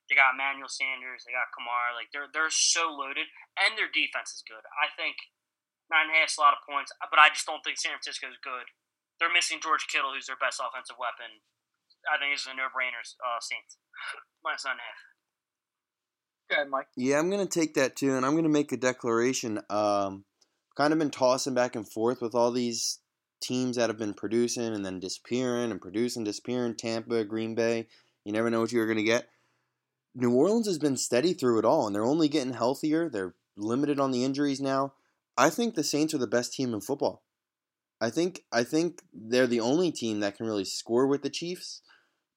They 0.07 0.15
got 0.15 0.37
Emmanuel 0.37 0.69
Sanders. 0.69 1.25
They 1.25 1.33
got 1.33 1.51
Kamara. 1.57 1.97
Like 1.97 2.13
they're 2.13 2.29
they're 2.29 2.53
so 2.53 2.93
loaded, 2.93 3.33
and 3.57 3.75
their 3.75 3.89
defense 3.89 4.37
is 4.37 4.45
good. 4.45 4.63
I 4.77 4.93
think 4.95 5.17
nine 5.89 6.13
and 6.13 6.15
a 6.15 6.21
half 6.21 6.33
is 6.33 6.39
a 6.39 6.45
lot 6.45 6.57
of 6.57 6.65
points, 6.65 6.93
but 7.01 7.17
I 7.21 7.33
just 7.33 7.49
don't 7.49 7.65
think 7.65 7.81
San 7.81 7.97
Francisco 7.97 8.29
is 8.29 8.41
good. 8.41 8.69
They're 9.25 9.33
missing 9.33 9.57
George 9.63 9.87
Kittle, 9.89 10.13
who's 10.15 10.27
their 10.27 10.37
best 10.37 10.61
offensive 10.61 10.97
weapon. 11.01 11.41
I 12.13 12.21
think 12.21 12.35
this 12.35 12.43
is 12.43 12.53
a 12.53 12.55
no-brainer. 12.55 13.01
Uh, 13.01 13.41
Saints 13.41 13.79
minus 14.45 14.67
nine 14.67 14.73
and 14.73 14.81
a 14.81 16.59
half. 16.61 16.67
Good, 16.67 16.71
Mike. 16.71 16.89
Yeah, 16.95 17.19
I'm 17.21 17.31
gonna 17.31 17.47
take 17.47 17.73
that 17.73 17.97
too, 17.97 18.15
and 18.15 18.27
I'm 18.27 18.37
gonna 18.37 18.51
make 18.51 18.71
a 18.73 18.77
declaration. 18.77 19.61
Um, 19.71 20.27
kind 20.77 20.93
of 20.93 20.99
been 20.99 21.11
tossing 21.11 21.55
back 21.55 21.75
and 21.75 21.91
forth 21.91 22.21
with 22.21 22.35
all 22.35 22.51
these 22.51 22.99
teams 23.41 23.77
that 23.77 23.89
have 23.89 23.97
been 23.97 24.13
producing 24.13 24.75
and 24.75 24.85
then 24.85 25.01
disappearing 25.01 25.71
and 25.71 25.81
producing, 25.81 26.25
disappearing. 26.25 26.75
Tampa, 26.75 27.25
Green 27.25 27.55
Bay. 27.55 27.89
You 28.27 28.33
never 28.33 28.51
know 28.51 28.61
what 28.61 28.73
you're 28.73 28.87
gonna 28.87 29.05
get. 29.05 29.31
New 30.15 30.35
Orleans 30.35 30.67
has 30.67 30.79
been 30.79 30.99
steady 30.99 31.33
through 31.33 31.61
it 31.61 31.65
all, 31.65 31.87
and 31.87 31.97
they're 31.97 32.05
only 32.05 32.29
getting 32.29 32.53
healthier. 32.53 33.09
They're 33.09 33.35
limited 33.57 33.99
on 33.99 34.11
the 34.11 34.23
injuries 34.23 34.61
now. 34.61 34.93
I 35.35 35.49
think 35.49 35.77
the 35.77 35.83
Saints 35.83 36.13
are 36.13 36.19
the 36.19 36.27
best 36.27 36.53
team 36.53 36.75
in 36.75 36.83
football. 36.83 37.23
I 38.05 38.11
think 38.11 38.45
I 38.53 38.65
think 38.65 39.01
they're 39.15 39.47
the 39.47 39.61
only 39.61 39.91
team 39.91 40.21
that 40.21 40.37
can 40.37 40.45
really 40.45 40.67
score 40.67 41.07
with 41.07 41.23
the 41.23 41.31
Chiefs. 41.31 41.81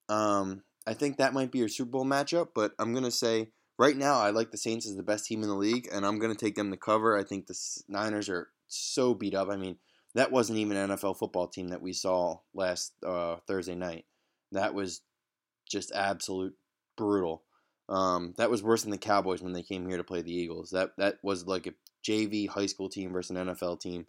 Um, 0.08 0.62
I 0.86 0.94
think 0.94 1.18
that 1.18 1.34
might 1.34 1.52
be 1.52 1.58
your 1.58 1.68
Super 1.68 1.90
Bowl 1.90 2.06
matchup, 2.06 2.48
but 2.54 2.72
I'm 2.78 2.94
gonna 2.94 3.10
say 3.10 3.50
right 3.78 3.94
now, 3.94 4.18
I 4.18 4.30
like 4.30 4.50
the 4.50 4.56
Saints 4.56 4.88
as 4.88 4.96
the 4.96 5.02
best 5.02 5.26
team 5.26 5.42
in 5.42 5.48
the 5.50 5.54
league, 5.54 5.86
and 5.92 6.06
I'm 6.06 6.18
to 6.18 6.34
take 6.34 6.54
them 6.54 6.70
to 6.70 6.78
cover. 6.78 7.18
I 7.18 7.22
think 7.22 7.46
the 7.46 7.58
Niners 7.86 8.30
are 8.30 8.48
so 8.66 9.12
beat 9.12 9.34
up. 9.34 9.50
I 9.50 9.56
mean, 9.56 9.76
that 10.14 10.32
wasn't 10.32 10.58
even 10.58 10.78
an 10.78 10.88
NFL 10.88 11.18
football 11.18 11.48
team 11.48 11.68
that 11.68 11.82
we 11.82 11.92
saw 11.92 12.38
last 12.54 12.94
uh, 13.06 13.36
Thursday 13.46 13.74
night. 13.74 14.06
That 14.52 14.72
was 14.72 15.02
just 15.70 15.92
absolute 15.92 16.54
brutal. 16.96 17.42
Um, 17.90 18.32
that 18.38 18.50
was 18.50 18.62
worse 18.62 18.82
than 18.82 18.90
the 18.90 18.96
Cowboys 18.96 19.42
when 19.42 19.52
they 19.52 19.62
came 19.62 19.86
here 19.86 19.98
to 19.98 20.04
play 20.04 20.22
the 20.22 20.34
Eagles. 20.34 20.70
That 20.70 20.92
that 20.96 21.18
was 21.22 21.46
like 21.46 21.66
a 21.66 21.74
JV 22.02 22.48
high 22.48 22.66
school 22.66 22.88
team 22.88 23.12
versus 23.12 23.36
an 23.36 23.48
NFL 23.48 23.80
team. 23.80 24.06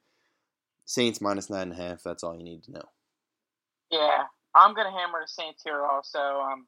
Saints 0.89 1.21
minus 1.21 1.51
nine 1.51 1.69
and 1.69 1.73
a 1.73 1.75
half. 1.75 2.01
That's 2.01 2.23
all 2.23 2.35
you 2.35 2.43
need 2.43 2.63
to 2.63 2.71
know. 2.71 2.89
Yeah, 3.91 4.23
I'm 4.55 4.73
gonna 4.73 4.89
hammer 4.89 5.19
the 5.21 5.27
Saints 5.27 5.61
here 5.63 5.83
also. 5.85 6.17
Um, 6.17 6.65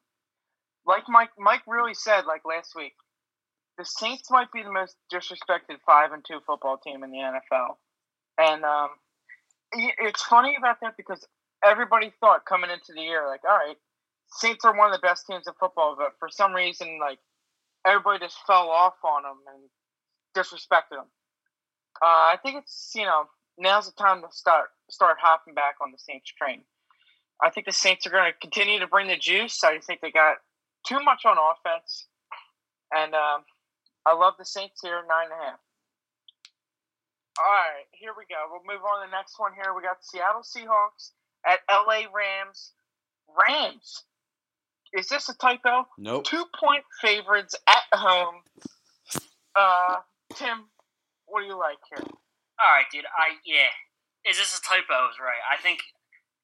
like 0.86 1.02
Mike 1.08 1.30
Mike 1.36 1.62
really 1.66 1.92
said 1.92 2.24
like 2.24 2.42
last 2.44 2.76
week, 2.76 2.92
the 3.78 3.84
Saints 3.84 4.30
might 4.30 4.52
be 4.52 4.62
the 4.62 4.70
most 4.70 4.94
disrespected 5.12 5.82
five 5.84 6.12
and 6.12 6.24
two 6.24 6.38
football 6.46 6.78
team 6.78 7.02
in 7.02 7.10
the 7.10 7.18
NFL, 7.18 7.74
and 8.38 8.64
um, 8.64 8.90
it's 9.72 10.22
funny 10.22 10.54
about 10.56 10.76
that 10.82 10.96
because 10.96 11.26
everybody 11.64 12.12
thought 12.20 12.46
coming 12.46 12.70
into 12.70 12.92
the 12.94 13.02
year, 13.02 13.26
like, 13.26 13.40
all 13.42 13.58
right, 13.58 13.76
Saints 14.30 14.64
are 14.64 14.78
one 14.78 14.86
of 14.86 14.94
the 14.94 15.04
best 15.04 15.26
teams 15.26 15.48
in 15.48 15.52
football, 15.58 15.96
but 15.98 16.12
for 16.20 16.28
some 16.28 16.52
reason, 16.52 17.00
like, 17.00 17.18
everybody 17.84 18.20
just 18.20 18.38
fell 18.46 18.68
off 18.68 18.94
on 19.02 19.24
them 19.24 19.38
and 19.52 19.64
disrespected 20.36 20.90
them. 20.90 21.10
Uh, 22.00 22.30
I 22.30 22.36
think 22.40 22.58
it's 22.62 22.92
you 22.94 23.04
know 23.04 23.24
now's 23.58 23.86
the 23.86 23.92
time 23.92 24.22
to 24.22 24.28
start 24.30 24.68
start 24.90 25.16
hopping 25.20 25.54
back 25.54 25.76
on 25.82 25.92
the 25.92 25.98
Saints 25.98 26.30
train. 26.30 26.62
I 27.42 27.50
think 27.50 27.66
the 27.66 27.72
Saints 27.72 28.06
are 28.06 28.10
going 28.10 28.30
to 28.30 28.38
continue 28.38 28.78
to 28.80 28.86
bring 28.86 29.08
the 29.08 29.16
juice. 29.16 29.62
I 29.64 29.78
think 29.78 30.00
they 30.00 30.10
got 30.12 30.36
too 30.86 31.00
much 31.00 31.24
on 31.24 31.36
offense, 31.38 32.06
and 32.94 33.14
um, 33.14 33.44
I 34.06 34.14
love 34.14 34.34
the 34.38 34.44
Saints 34.44 34.80
here 34.82 35.02
nine 35.08 35.24
and 35.24 35.32
a 35.32 35.44
half. 35.44 35.58
All 37.38 37.50
right, 37.50 37.88
here 37.92 38.12
we 38.16 38.24
go. 38.28 38.36
We'll 38.50 38.60
move 38.76 38.84
on 38.84 39.02
to 39.02 39.10
the 39.10 39.16
next 39.16 39.38
one. 39.38 39.52
Here 39.54 39.72
we 39.74 39.82
got 39.82 40.04
Seattle 40.04 40.42
Seahawks 40.42 41.12
at 41.46 41.60
LA 41.70 42.04
Rams. 42.14 42.72
Rams. 43.48 44.04
Is 44.92 45.08
this 45.08 45.28
a 45.30 45.34
typo? 45.36 45.86
Nope. 45.96 46.24
Two 46.24 46.44
point 46.60 46.84
favorites 47.00 47.54
at 47.66 47.98
home. 47.98 48.36
Uh, 49.56 49.96
Tim, 50.34 50.64
what 51.26 51.40
do 51.40 51.46
you 51.46 51.58
like 51.58 51.78
here? 51.88 52.06
All 52.62 52.70
right, 52.72 52.86
dude. 52.92 53.04
I 53.06 53.36
yeah. 53.44 53.68
Is 54.30 54.38
this 54.38 54.56
a 54.56 54.62
typo? 54.62 54.94
I 54.94 55.06
was 55.10 55.18
right. 55.20 55.42
I 55.50 55.60
think 55.60 55.80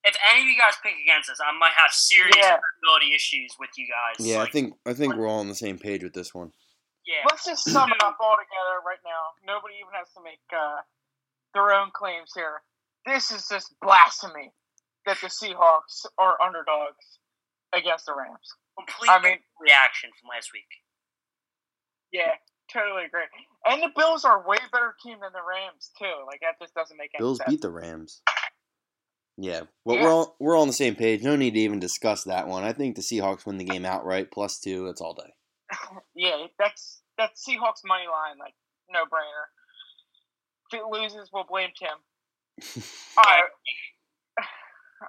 if 0.05 0.17
any 0.31 0.43
of 0.43 0.47
you 0.49 0.59
guys 0.59 0.75
pick 0.83 0.95
against 1.03 1.31
us, 1.31 1.39
I 1.39 1.57
might 1.57 1.75
have 1.79 1.93
serious 1.93 2.35
Yeah. 2.37 2.59
credibility 2.59 3.15
issues 3.15 3.55
with 3.59 3.71
you 3.77 3.87
guys. 3.87 4.19
Yeah, 4.19 4.43
I 4.43 4.51
think 4.51 4.75
I 4.87 4.95
think 4.95 5.15
we're 5.15 5.29
all 5.29 5.41
on 5.41 5.49
the 5.49 5.55
same 5.55 5.79
page 5.79 6.03
with 6.03 6.15
this 6.15 6.35
one. 6.35 6.53
yeah. 7.07 7.23
Let's 7.31 7.45
just 7.45 7.65
sum 7.71 7.91
it 7.93 8.03
up 8.03 8.17
all 8.21 8.35
together 8.37 8.83
right 8.85 9.01
now. 9.07 9.33
Nobody 9.47 9.75
even 9.81 9.95
has 9.95 10.11
to 10.15 10.23
make 10.23 10.43
uh, 10.53 10.83
their 11.55 11.73
own 11.73 11.91
claims 11.95 12.33
here. 12.35 12.63
This 13.07 13.31
is 13.31 13.47
just 13.49 13.75
blasphemy 13.81 14.51
that 15.07 15.19
the 15.23 15.29
Seahawks 15.29 16.05
are 16.19 16.37
underdogs 16.43 17.19
against 17.73 18.07
the 18.07 18.15
Rams. 18.15 18.49
Complete 18.77 19.09
I 19.11 19.21
mean- 19.23 19.39
reaction 19.61 20.11
from 20.21 20.29
last 20.35 20.51
week. 20.53 20.69
Yeah, 22.13 22.33
totally 22.73 23.05
agree. 23.05 23.23
And 23.65 23.83
the 23.83 23.91
Bills 23.97 24.25
are 24.25 24.47
way 24.47 24.59
better 24.73 24.95
team 25.03 25.19
than 25.21 25.33
the 25.33 25.41
Rams 25.47 25.91
too. 25.99 26.25
Like 26.27 26.41
that 26.41 26.59
just 26.61 26.75
doesn't 26.75 26.97
make 26.97 27.11
any 27.15 27.19
sense. 27.19 27.23
Bills 27.23 27.39
sense. 27.39 27.51
beat 27.51 27.61
the 27.63 27.71
Rams. 27.71 28.23
Yeah, 29.41 29.63
well, 29.85 29.97
Yeah. 29.97 30.03
we're 30.05 30.11
all 30.11 30.37
we're 30.41 30.57
all 30.57 30.63
on 30.63 30.69
the 30.69 30.75
same 30.75 30.97
page. 30.97 31.23
No 31.23 31.37
need 31.37 31.55
to 31.55 31.61
even 31.61 31.79
discuss 31.79 32.25
that 32.25 32.49
one. 32.49 32.65
I 32.65 32.73
think 32.73 32.97
the 32.97 33.03
Seahawks 33.03 33.47
win 33.47 33.57
the 33.59 33.65
game 33.65 33.85
outright, 33.85 34.33
plus 34.33 34.59
two. 34.59 34.87
That's 34.87 35.01
all 35.01 35.15
day. 35.15 35.33
yeah, 36.15 36.47
that's 36.59 37.03
that's 37.17 37.45
Seahawks 37.47 37.85
money 37.85 38.07
line, 38.11 38.39
like 38.39 38.55
no 38.91 39.05
brainer. 39.05 39.47
If 40.73 40.81
it 40.81 40.87
loses, 40.91 41.31
we'll 41.33 41.45
blame 41.45 41.71
Tim. 41.79 41.89
All 43.17 43.25
right. 43.25 43.45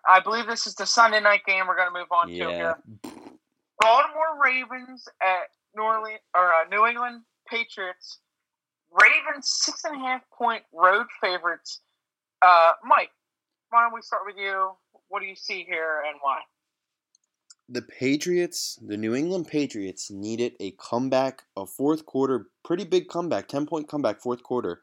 I 0.07 0.19
believe 0.19 0.47
this 0.47 0.67
is 0.67 0.75
the 0.75 0.85
Sunday 0.85 1.19
night 1.19 1.41
game 1.45 1.67
we're 1.67 1.75
going 1.75 1.91
to 1.91 1.99
move 1.99 2.11
on 2.11 2.27
to 2.27 2.33
here. 2.33 2.75
Baltimore 3.79 4.41
Ravens 4.43 5.07
at 5.21 5.49
New 5.75 5.83
Orleans 5.83 6.19
or 6.35 6.53
uh, 6.53 6.67
New 6.69 6.85
England 6.85 7.23
Patriots. 7.49 8.19
Ravens 8.91 9.47
six 9.47 9.83
and 9.83 9.95
a 9.95 9.99
half 9.99 10.21
point 10.35 10.63
road 10.73 11.05
favorites. 11.21 11.81
Uh, 12.41 12.71
Mike, 12.83 13.11
why 13.69 13.83
don't 13.83 13.93
we 13.93 14.01
start 14.01 14.23
with 14.25 14.35
you? 14.37 14.71
What 15.09 15.19
do 15.21 15.25
you 15.25 15.35
see 15.35 15.63
here 15.67 16.03
and 16.07 16.17
why? 16.21 16.39
the 17.69 17.81
Patriots, 17.83 18.79
the 18.81 18.97
New 18.97 19.13
England 19.13 19.47
Patriots, 19.47 20.09
needed 20.09 20.53
a 20.59 20.71
comeback, 20.71 21.43
a 21.55 21.65
fourth 21.65 22.05
quarter, 22.05 22.47
pretty 22.63 22.83
big 22.83 23.07
comeback, 23.07 23.47
ten 23.47 23.67
point 23.67 23.87
comeback, 23.87 24.19
fourth 24.19 24.41
quarter, 24.41 24.81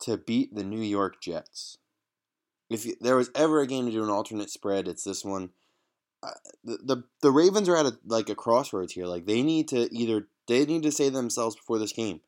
to 0.00 0.16
beat 0.16 0.54
the 0.54 0.64
New 0.64 0.80
York 0.80 1.20
Jets. 1.20 1.76
If 2.70 2.86
you, 2.86 2.96
there 3.00 3.16
was 3.16 3.30
ever 3.34 3.60
a 3.60 3.66
game 3.66 3.84
to 3.84 3.92
do 3.92 4.02
an 4.02 4.08
alternate 4.08 4.48
spread, 4.48 4.88
it's 4.88 5.04
this 5.04 5.24
one. 5.24 5.50
Uh, 6.22 6.30
the, 6.64 6.78
the 6.82 7.04
the 7.20 7.30
Ravens 7.30 7.68
are 7.68 7.76
at 7.76 7.86
a, 7.86 7.98
like 8.06 8.30
a 8.30 8.34
crossroads 8.34 8.94
here. 8.94 9.06
Like 9.06 9.26
they 9.26 9.42
need 9.42 9.68
to 9.68 9.94
either 9.94 10.28
they 10.48 10.64
need 10.64 10.82
to 10.82 10.92
say 10.92 11.06
to 11.06 11.10
themselves 11.10 11.56
before 11.56 11.78
this 11.78 11.92
game, 11.92 12.20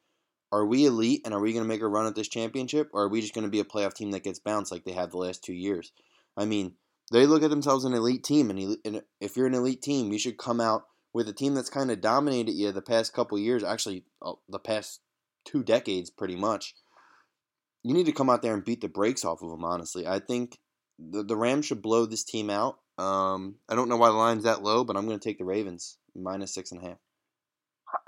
are 0.52 0.64
we 0.64 0.86
elite 0.86 1.22
and 1.24 1.34
are 1.34 1.40
we 1.40 1.52
going 1.52 1.64
to 1.64 1.68
make 1.68 1.80
a 1.80 1.88
run 1.88 2.06
at 2.06 2.14
this 2.14 2.28
championship, 2.28 2.88
or 2.92 3.04
are 3.04 3.08
we 3.08 3.20
just 3.20 3.34
going 3.34 3.44
to 3.44 3.50
be 3.50 3.60
a 3.60 3.64
playoff 3.64 3.94
team 3.94 4.12
that 4.12 4.22
gets 4.22 4.38
bounced 4.38 4.70
like 4.70 4.84
they 4.84 4.92
have 4.92 5.10
the 5.10 5.18
last 5.18 5.42
two 5.42 5.52
years? 5.52 5.92
I 6.36 6.44
mean, 6.44 6.74
they 7.12 7.26
look 7.26 7.42
at 7.42 7.50
themselves 7.50 7.84
as 7.84 7.90
an 7.90 7.96
elite 7.96 8.24
team, 8.24 8.50
and, 8.50 9.02
if 9.20 9.36
you're 9.36 9.46
an 9.46 9.54
elite 9.54 9.82
team, 9.82 10.12
you 10.12 10.18
should 10.18 10.38
come 10.38 10.60
out 10.60 10.84
with 11.12 11.28
a 11.28 11.32
team 11.32 11.54
that's 11.54 11.70
kind 11.70 11.90
of 11.90 12.00
dominated 12.00 12.52
you 12.52 12.72
the 12.72 12.82
past 12.82 13.12
couple 13.12 13.38
years. 13.38 13.64
Actually, 13.64 14.04
uh, 14.22 14.32
the 14.48 14.58
past 14.58 15.00
two 15.44 15.62
decades, 15.62 16.10
pretty 16.10 16.36
much. 16.36 16.74
You 17.82 17.92
need 17.92 18.06
to 18.06 18.12
come 18.12 18.30
out 18.30 18.42
there 18.42 18.54
and 18.54 18.64
beat 18.64 18.80
the 18.80 18.88
brakes 18.88 19.24
off 19.24 19.42
of 19.42 19.50
them. 19.50 19.64
Honestly, 19.64 20.06
I 20.06 20.18
think 20.18 20.58
the 20.98 21.22
the 21.22 21.36
Rams 21.36 21.66
should 21.66 21.82
blow 21.82 22.06
this 22.06 22.24
team 22.24 22.48
out. 22.48 22.78
Um, 22.96 23.56
I 23.68 23.74
don't 23.74 23.88
know 23.88 23.96
why 23.96 24.08
the 24.08 24.14
line's 24.14 24.44
that 24.44 24.62
low, 24.62 24.84
but 24.84 24.96
I'm 24.96 25.06
going 25.06 25.18
to 25.18 25.24
take 25.24 25.38
the 25.38 25.44
Ravens 25.44 25.98
minus 26.14 26.54
six 26.54 26.72
and 26.72 26.82
a 26.82 26.86
half. 26.86 26.98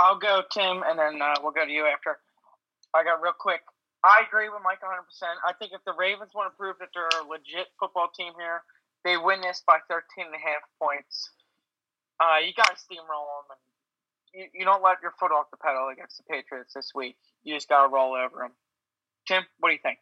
I'll 0.01 0.19
go 0.19 0.43
Tim, 0.53 0.83
and 0.87 0.99
then 0.99 1.21
uh, 1.21 1.35
we'll 1.43 1.53
go 1.53 1.65
to 1.65 1.71
you 1.73 1.87
after. 1.87 2.19
I 2.95 3.05
got 3.05 3.23
real 3.23 3.37
quick. 3.37 3.61
I 4.05 4.23
agree 4.27 4.49
with 4.49 4.63
Mike 4.63 4.83
100. 4.83 5.03
percent 5.03 5.37
I 5.43 5.53
think 5.59 5.73
if 5.75 5.83
the 5.85 5.97
Ravens 5.97 6.33
want 6.35 6.53
to 6.53 6.57
prove 6.57 6.77
that 6.79 6.95
they're 6.95 7.11
a 7.21 7.27
legit 7.27 7.75
football 7.81 8.09
team 8.15 8.33
here, 8.39 8.63
they 9.05 9.17
win 9.17 9.41
this 9.41 9.63
by 9.67 9.79
13 9.91 10.31
and 10.31 10.37
a 10.37 10.43
half 10.43 10.63
points. 10.79 11.31
Uh, 12.21 12.41
you 12.41 12.55
got 12.55 12.73
to 12.73 12.79
steamroll 12.79 13.29
them, 13.45 13.57
and 13.57 13.63
you, 14.33 14.45
you 14.63 14.65
don't 14.65 14.83
let 14.83 15.03
your 15.03 15.13
foot 15.19 15.33
off 15.35 15.51
the 15.51 15.61
pedal 15.61 15.91
against 15.93 16.17
the 16.19 16.25
Patriots 16.31 16.73
this 16.73 16.93
week. 16.95 17.17
You 17.45 17.55
just 17.55 17.69
got 17.69 17.85
to 17.85 17.93
roll 17.93 18.15
over 18.15 18.47
them. 18.47 18.55
Tim, 19.27 19.45
what 19.61 19.71
do 19.71 19.75
you 19.75 19.83
think? 19.83 19.99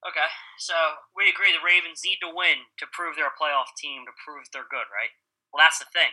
Okay, 0.00 0.30
so 0.56 0.72
we 1.12 1.28
agree 1.28 1.52
the 1.52 1.60
Ravens 1.60 2.00
need 2.00 2.24
to 2.24 2.32
win 2.32 2.64
to 2.80 2.88
prove 2.88 3.20
they're 3.20 3.28
a 3.28 3.36
playoff 3.36 3.68
team, 3.76 4.08
to 4.08 4.14
prove 4.24 4.48
they're 4.48 4.68
good, 4.72 4.88
right? 4.88 5.12
Well, 5.52 5.60
that's 5.60 5.76
the 5.76 5.88
thing. 5.92 6.08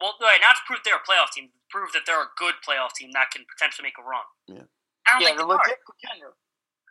Well, 0.00 0.16
right, 0.24 0.40
not 0.40 0.56
to 0.56 0.64
prove 0.64 0.80
they're 0.82 0.96
a 0.96 1.04
playoff 1.04 1.30
team, 1.36 1.52
to 1.52 1.60
prove 1.68 1.92
that 1.92 2.08
they're 2.08 2.24
a 2.24 2.32
good 2.40 2.56
playoff 2.64 2.96
team 2.96 3.12
that 3.12 3.28
can 3.30 3.44
potentially 3.44 3.84
make 3.84 4.00
a 4.00 4.04
run. 4.04 4.24
Yeah. 4.48 4.64
I 5.04 5.16
don't 5.16 5.20
Yeah, 5.20 5.26
think 5.36 5.38
they 5.38 5.44
are. 5.44 5.60
legit 5.60 5.80
contender. 5.84 6.32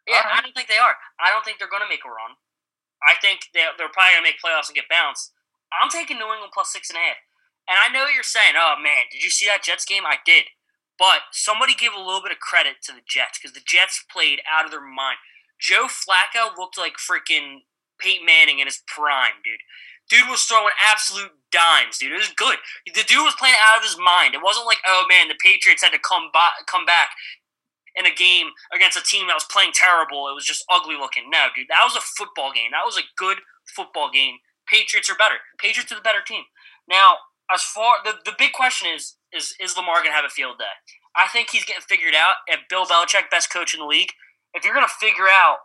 Yeah, 0.05 0.21
Alright. 0.21 0.37
I 0.37 0.39
don't 0.45 0.53
think 0.53 0.69
they 0.69 0.77
are. 0.81 0.95
I 1.17 1.33
don't 1.33 1.41
think 1.45 1.57
they're 1.57 1.69
going 1.71 1.85
to 1.85 1.89
make 1.89 2.05
a 2.05 2.09
run. 2.13 2.37
I 3.01 3.17
think 3.21 3.49
they're, 3.53 3.73
they're 3.77 3.89
probably 3.89 4.13
going 4.17 4.25
to 4.25 4.29
make 4.29 4.41
playoffs 4.41 4.69
and 4.69 4.77
get 4.77 4.89
bounced. 4.89 5.33
I'm 5.73 5.89
taking 5.89 6.17
New 6.21 6.29
England 6.29 6.53
plus 6.53 6.69
six 6.73 6.89
and 6.89 6.97
a 6.97 7.03
half. 7.05 7.19
And 7.69 7.77
I 7.77 7.89
know 7.93 8.09
you're 8.09 8.25
saying, 8.25 8.57
oh, 8.57 8.77
man, 8.81 9.09
did 9.13 9.21
you 9.23 9.29
see 9.29 9.45
that 9.45 9.61
Jets 9.61 9.85
game? 9.85 10.05
I 10.05 10.17
did. 10.25 10.49
But 10.97 11.29
somebody 11.31 11.73
give 11.77 11.93
a 11.93 12.01
little 12.01 12.21
bit 12.21 12.33
of 12.33 12.41
credit 12.41 12.81
to 12.89 12.91
the 12.91 13.05
Jets 13.07 13.37
because 13.39 13.53
the 13.53 13.63
Jets 13.65 14.03
played 14.11 14.41
out 14.49 14.65
of 14.65 14.71
their 14.71 14.83
mind. 14.83 15.21
Joe 15.61 15.87
Flacco 15.87 16.51
looked 16.57 16.77
like 16.77 16.97
freaking 16.97 17.63
Peyton 18.01 18.25
Manning 18.25 18.59
in 18.59 18.67
his 18.67 18.81
prime, 18.87 19.39
dude. 19.43 19.61
Dude 20.09 20.27
was 20.27 20.43
throwing 20.43 20.73
absolute 20.91 21.31
dimes, 21.51 21.97
dude. 21.97 22.11
It 22.11 22.17
was 22.17 22.33
good. 22.35 22.57
The 22.85 23.05
dude 23.05 23.25
was 23.25 23.37
playing 23.37 23.57
out 23.61 23.77
of 23.77 23.83
his 23.85 23.97
mind. 23.97 24.33
It 24.33 24.41
wasn't 24.41 24.65
like, 24.65 24.81
oh 24.87 25.05
man, 25.07 25.29
the 25.29 25.37
Patriots 25.37 25.83
had 25.83 25.93
to 25.93 26.01
come 26.01 26.29
by, 26.33 26.49
come 26.65 26.85
back 26.85 27.09
in 27.95 28.05
a 28.05 28.13
game 28.13 28.49
against 28.73 28.97
a 28.97 29.03
team 29.03 29.27
that 29.27 29.37
was 29.37 29.45
playing 29.49 29.71
terrible. 29.73 30.27
It 30.29 30.35
was 30.35 30.45
just 30.45 30.65
ugly 30.69 30.95
looking. 30.95 31.29
No, 31.29 31.47
dude, 31.55 31.67
that 31.69 31.85
was 31.85 31.95
a 31.95 32.01
football 32.01 32.51
game. 32.51 32.71
That 32.71 32.85
was 32.85 32.97
a 32.97 33.05
good 33.17 33.39
football 33.65 34.09
game. 34.09 34.41
Patriots 34.67 35.09
are 35.09 35.17
better. 35.17 35.41
Patriots 35.57 35.91
are 35.91 35.95
the 35.95 36.05
better 36.05 36.21
team. 36.25 36.43
Now, 36.87 37.17
as 37.53 37.61
far 37.61 37.95
the, 38.03 38.13
the 38.25 38.37
big 38.37 38.53
question 38.53 38.89
is 38.93 39.15
is 39.33 39.55
is 39.59 39.75
Lamar 39.75 40.01
gonna 40.01 40.15
have 40.15 40.25
a 40.25 40.29
field 40.29 40.57
day? 40.57 40.77
I 41.15 41.27
think 41.27 41.49
he's 41.49 41.65
getting 41.65 41.81
figured 41.81 42.13
out. 42.15 42.45
And 42.49 42.61
Bill 42.69 42.85
Belichick, 42.85 43.29
best 43.29 43.51
coach 43.51 43.73
in 43.73 43.79
the 43.79 43.85
league, 43.85 44.13
if 44.53 44.63
you're 44.63 44.73
gonna 44.73 44.87
figure 44.87 45.27
out 45.27 45.57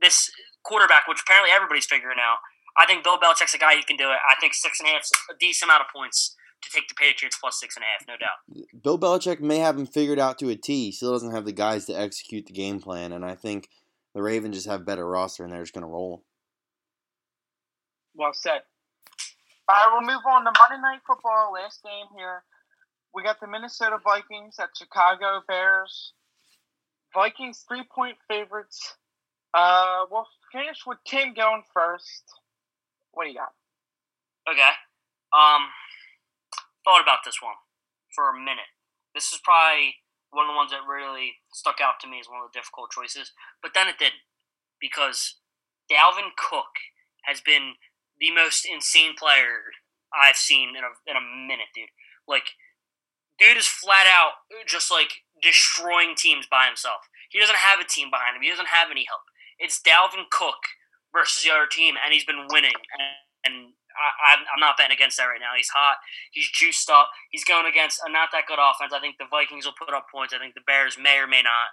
this 0.00 0.30
quarterback, 0.62 1.08
which 1.08 1.22
apparently 1.22 1.50
everybody's 1.50 1.86
figuring 1.86 2.18
out, 2.22 2.38
I 2.78 2.86
think 2.86 3.04
Bill 3.04 3.18
Belichick's 3.18 3.54
a 3.54 3.58
guy 3.58 3.76
who 3.76 3.82
can 3.82 3.96
do 3.96 4.10
it. 4.10 4.18
I 4.28 4.34
think 4.40 4.54
six 4.54 4.80
and 4.80 4.88
a 4.88 4.92
half's 4.92 5.10
a 5.30 5.34
decent 5.38 5.70
amount 5.70 5.82
of 5.82 5.88
points 5.94 6.36
to 6.62 6.70
take 6.70 6.88
the 6.88 6.94
Patriots 6.94 7.38
plus 7.40 7.58
six 7.58 7.76
and 7.76 7.84
a 7.84 7.86
half, 7.86 8.06
no 8.06 8.16
doubt. 8.16 8.82
Bill 8.82 8.98
Belichick 8.98 9.40
may 9.40 9.58
have 9.58 9.78
him 9.78 9.86
figured 9.86 10.18
out 10.18 10.38
to 10.38 10.48
a 10.50 10.56
T. 10.56 10.86
He 10.86 10.92
still 10.92 11.12
doesn't 11.12 11.32
have 11.32 11.44
the 11.44 11.52
guys 11.52 11.86
to 11.86 11.92
execute 11.92 12.46
the 12.46 12.52
game 12.52 12.80
plan, 12.80 13.12
and 13.12 13.24
I 13.24 13.34
think 13.34 13.68
the 14.14 14.22
Ravens 14.22 14.56
just 14.56 14.68
have 14.68 14.86
better 14.86 15.06
roster, 15.06 15.44
and 15.44 15.52
they're 15.52 15.62
just 15.62 15.74
going 15.74 15.82
to 15.82 15.88
roll. 15.88 16.24
Well 18.14 18.32
said. 18.32 18.62
All 19.68 19.74
right, 19.74 19.88
we'll 19.92 20.14
move 20.14 20.22
on 20.26 20.44
to 20.44 20.52
Monday 20.58 20.80
Night 20.80 21.00
Football. 21.06 21.52
Last 21.52 21.82
game 21.82 22.06
here. 22.16 22.42
We 23.14 23.22
got 23.22 23.40
the 23.40 23.46
Minnesota 23.46 23.98
Vikings 24.04 24.56
at 24.60 24.68
Chicago 24.76 25.42
Bears. 25.48 26.12
Vikings 27.14 27.64
three 27.66 27.82
point 27.94 28.16
favorites. 28.28 28.96
Uh, 29.54 30.04
we'll 30.10 30.26
finish 30.52 30.78
with 30.86 30.98
Tim 31.06 31.34
going 31.34 31.62
first. 31.74 32.24
What 33.16 33.24
do 33.24 33.32
you 33.32 33.40
got? 33.40 33.56
Okay. 34.44 34.76
Um, 35.32 35.72
thought 36.84 37.00
about 37.00 37.24
this 37.24 37.40
one 37.40 37.56
for 38.12 38.28
a 38.28 38.36
minute. 38.36 38.68
This 39.16 39.32
is 39.32 39.40
probably 39.40 40.04
one 40.28 40.44
of 40.44 40.52
the 40.52 40.60
ones 40.60 40.70
that 40.70 40.84
really 40.84 41.40
stuck 41.48 41.80
out 41.80 41.96
to 42.04 42.08
me 42.08 42.20
as 42.20 42.28
one 42.28 42.44
of 42.44 42.52
the 42.52 42.58
difficult 42.60 42.92
choices, 42.92 43.32
but 43.64 43.72
then 43.72 43.88
it 43.88 43.96
didn't 43.96 44.20
because 44.76 45.40
Dalvin 45.88 46.36
Cook 46.36 46.92
has 47.24 47.40
been 47.40 47.80
the 48.20 48.36
most 48.36 48.68
insane 48.68 49.16
player 49.16 49.72
I've 50.12 50.36
seen 50.36 50.76
in 50.76 50.84
a 50.84 50.92
in 51.08 51.16
a 51.16 51.24
minute, 51.24 51.72
dude. 51.72 51.96
Like, 52.28 52.52
dude 53.40 53.56
is 53.56 53.66
flat 53.66 54.04
out 54.04 54.44
just 54.68 54.92
like 54.92 55.24
destroying 55.40 56.12
teams 56.12 56.44
by 56.44 56.68
himself. 56.68 57.08
He 57.32 57.40
doesn't 57.40 57.64
have 57.64 57.80
a 57.80 57.88
team 57.88 58.12
behind 58.12 58.36
him. 58.36 58.44
He 58.44 58.52
doesn't 58.52 58.68
have 58.68 58.92
any 58.92 59.08
help. 59.08 59.24
It's 59.56 59.80
Dalvin 59.80 60.28
Cook 60.28 60.75
versus 61.16 61.40
the 61.40 61.48
other 61.48 61.64
team, 61.64 61.96
and 61.96 62.12
he's 62.12 62.28
been 62.28 62.44
winning. 62.52 62.76
And, 62.76 63.08
and 63.48 63.56
I, 63.96 64.36
I'm 64.36 64.60
not 64.60 64.76
betting 64.76 64.92
against 64.92 65.16
that 65.16 65.32
right 65.32 65.40
now. 65.40 65.56
He's 65.56 65.72
hot. 65.72 65.96
He's 66.36 66.52
juiced 66.52 66.92
up. 66.92 67.08
He's 67.32 67.48
going 67.48 67.64
against 67.64 68.04
a 68.04 68.12
not 68.12 68.28
that 68.36 68.44
good 68.44 68.60
offense. 68.60 68.92
I 68.92 69.00
think 69.00 69.16
the 69.16 69.30
Vikings 69.32 69.64
will 69.64 69.78
put 69.80 69.96
up 69.96 70.12
points. 70.12 70.36
I 70.36 70.38
think 70.38 70.52
the 70.52 70.66
Bears 70.68 71.00
may 71.00 71.16
or 71.16 71.26
may 71.26 71.40
not. 71.40 71.72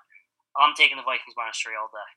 I'm 0.55 0.71
taking 0.79 0.95
the 0.95 1.03
Vikings 1.03 1.35
minus 1.35 1.59
three 1.59 1.75
all 1.75 1.91
day. 1.91 2.09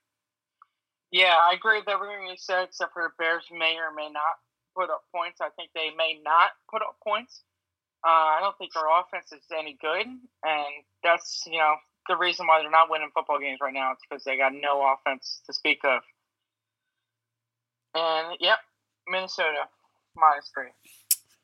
Yeah, 1.11 1.35
I 1.35 1.55
agree 1.55 1.79
with 1.79 1.89
everything 1.89 2.27
you 2.27 2.39
said, 2.39 2.71
except 2.71 2.93
for 2.93 3.03
the 3.03 3.15
Bears 3.19 3.47
may 3.51 3.75
or 3.75 3.91
may 3.91 4.07
not 4.07 4.39
put 4.75 4.91
up 4.91 5.03
points. 5.11 5.41
I 5.41 5.49
think 5.55 5.71
they 5.73 5.91
may 5.97 6.19
not 6.23 6.55
put 6.69 6.81
up 6.81 6.95
points. 7.03 7.43
Uh, 8.05 8.37
I 8.37 8.39
don't 8.39 8.55
think 8.57 8.73
their 8.73 8.87
offense 8.87 9.31
is 9.33 9.43
any 9.51 9.75
good, 9.81 10.05
and 10.05 10.73
that's 11.03 11.43
you 11.47 11.57
know 11.57 11.75
the 12.07 12.15
reason 12.15 12.45
why 12.45 12.61
they're 12.61 12.71
not 12.71 12.89
winning 12.89 13.09
football 13.13 13.39
games 13.39 13.59
right 13.61 13.73
now. 13.73 13.91
It's 13.91 14.03
because 14.07 14.23
they 14.23 14.37
got 14.37 14.53
no 14.53 14.85
offense 14.93 15.41
to 15.47 15.53
speak 15.53 15.79
of. 15.83 16.01
And 17.97 18.37
yep, 18.39 18.59
Minnesota 19.07 19.65
minus 20.15 20.51
three. 20.53 20.69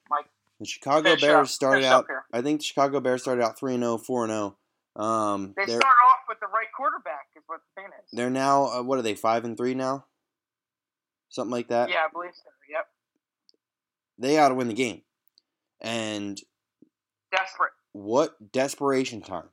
Mike. 0.10 0.26
The 0.60 0.66
Chicago 0.68 1.10
Finish 1.10 1.22
Bears 1.22 1.48
up. 1.48 1.48
started 1.48 1.82
Finish 1.82 1.92
out. 1.92 2.06
I 2.32 2.42
think 2.42 2.60
the 2.60 2.66
Chicago 2.66 3.00
Bears 3.00 3.22
started 3.24 3.44
out 3.44 3.58
3 3.58 3.78
0, 3.78 3.98
4 3.98 4.28
0. 4.28 4.58
Um, 4.96 5.54
They 5.58 5.66
they're, 5.66 5.80
start 5.80 5.84
off 6.12 6.20
with 6.30 6.40
the 6.40 6.46
right 6.48 6.68
quarterback, 6.78 7.28
is 7.36 7.44
what 7.48 7.62
the 7.76 7.82
thing 7.82 7.90
is. 8.04 8.10
they're 8.14 8.30
now, 8.30 8.66
uh, 8.68 8.84
what 8.84 9.00
are 9.00 9.02
they, 9.02 9.16
5 9.16 9.46
and 9.46 9.58
3 9.58 9.74
now? 9.74 10.06
Something 11.30 11.52
like 11.52 11.70
that? 11.70 11.90
Yeah, 11.90 12.06
I 12.08 12.12
believe 12.14 12.32
so. 12.36 12.50
Yep, 12.70 12.88
They 14.20 14.36
got 14.36 14.50
to 14.50 14.56
win 14.56 14.68
the 14.68 14.74
game. 14.76 15.02
And 15.82 16.40
desperate. 17.32 17.72
what 17.92 18.52
desperation 18.52 19.22
time? 19.22 19.50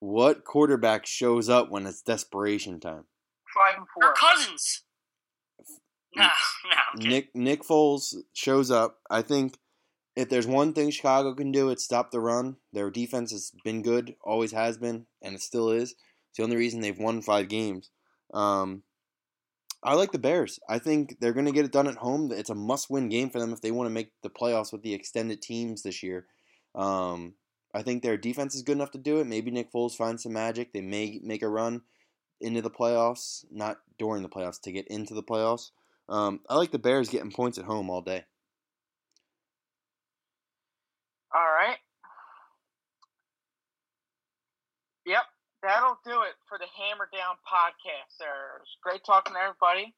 What 0.00 0.44
quarterback 0.44 1.06
shows 1.06 1.48
up 1.48 1.70
when 1.70 1.86
it's 1.86 2.02
desperation 2.02 2.80
time? 2.80 3.04
Five 3.54 3.78
and 3.78 3.86
four. 3.94 4.02
Kirk 4.12 4.16
Cousins. 4.16 4.82
No, 6.16 6.28
no. 6.96 7.08
Nick 7.08 7.34
Nick 7.34 7.62
Foles 7.62 8.14
shows 8.32 8.70
up. 8.70 8.98
I 9.10 9.22
think 9.22 9.58
if 10.16 10.28
there's 10.28 10.46
one 10.46 10.72
thing 10.72 10.90
Chicago 10.90 11.34
can 11.34 11.52
do, 11.52 11.68
it's 11.70 11.84
stop 11.84 12.10
the 12.10 12.20
run. 12.20 12.56
Their 12.72 12.90
defense 12.90 13.30
has 13.30 13.52
been 13.62 13.82
good, 13.82 14.14
always 14.24 14.52
has 14.52 14.78
been, 14.78 15.06
and 15.22 15.34
it 15.34 15.42
still 15.42 15.70
is. 15.70 15.92
It's 15.92 16.38
the 16.38 16.42
only 16.42 16.56
reason 16.56 16.80
they've 16.80 16.98
won 16.98 17.22
five 17.22 17.48
games. 17.48 17.90
Um, 18.34 18.82
I 19.82 19.94
like 19.94 20.10
the 20.10 20.18
Bears. 20.18 20.58
I 20.68 20.78
think 20.78 21.18
they're 21.20 21.32
going 21.32 21.46
to 21.46 21.52
get 21.52 21.64
it 21.64 21.72
done 21.72 21.86
at 21.86 21.96
home. 21.96 22.32
It's 22.32 22.50
a 22.50 22.54
must-win 22.54 23.08
game 23.08 23.30
for 23.30 23.38
them 23.38 23.52
if 23.52 23.60
they 23.60 23.70
want 23.70 23.86
to 23.86 23.94
make 23.94 24.10
the 24.22 24.30
playoffs 24.30 24.72
with 24.72 24.82
the 24.82 24.92
extended 24.92 25.40
teams 25.40 25.82
this 25.82 26.02
year. 26.02 26.26
Um, 26.74 27.34
I 27.72 27.82
think 27.82 28.02
their 28.02 28.16
defense 28.16 28.54
is 28.56 28.62
good 28.62 28.76
enough 28.76 28.90
to 28.92 28.98
do 28.98 29.20
it. 29.20 29.26
Maybe 29.26 29.50
Nick 29.50 29.72
Foles 29.72 29.94
finds 29.94 30.24
some 30.24 30.32
magic. 30.32 30.72
They 30.72 30.80
may 30.80 31.20
make 31.22 31.42
a 31.42 31.48
run 31.48 31.82
into 32.40 32.60
the 32.60 32.70
playoffs, 32.70 33.44
not 33.52 33.78
during 33.98 34.22
the 34.22 34.28
playoffs, 34.28 34.60
to 34.62 34.72
get 34.72 34.88
into 34.88 35.14
the 35.14 35.22
playoffs. 35.22 35.70
Um, 36.08 36.40
I 36.48 36.56
like 36.56 36.70
the 36.70 36.78
Bears 36.78 37.10
getting 37.10 37.30
points 37.30 37.58
at 37.58 37.64
home 37.64 37.90
all 37.90 38.00
day. 38.00 38.24
All 41.34 41.40
right. 41.40 41.76
Yep, 45.06 45.24
that'll 45.62 45.98
do 46.04 46.22
it 46.22 46.36
for 46.48 46.58
the 46.58 46.66
Hammer 46.76 47.08
Down 47.12 47.36
podcast. 47.44 48.16
There, 48.18 48.60
it's 48.62 48.76
great 48.82 49.00
talking 49.06 49.34
to 49.34 49.40
everybody. 49.40 49.94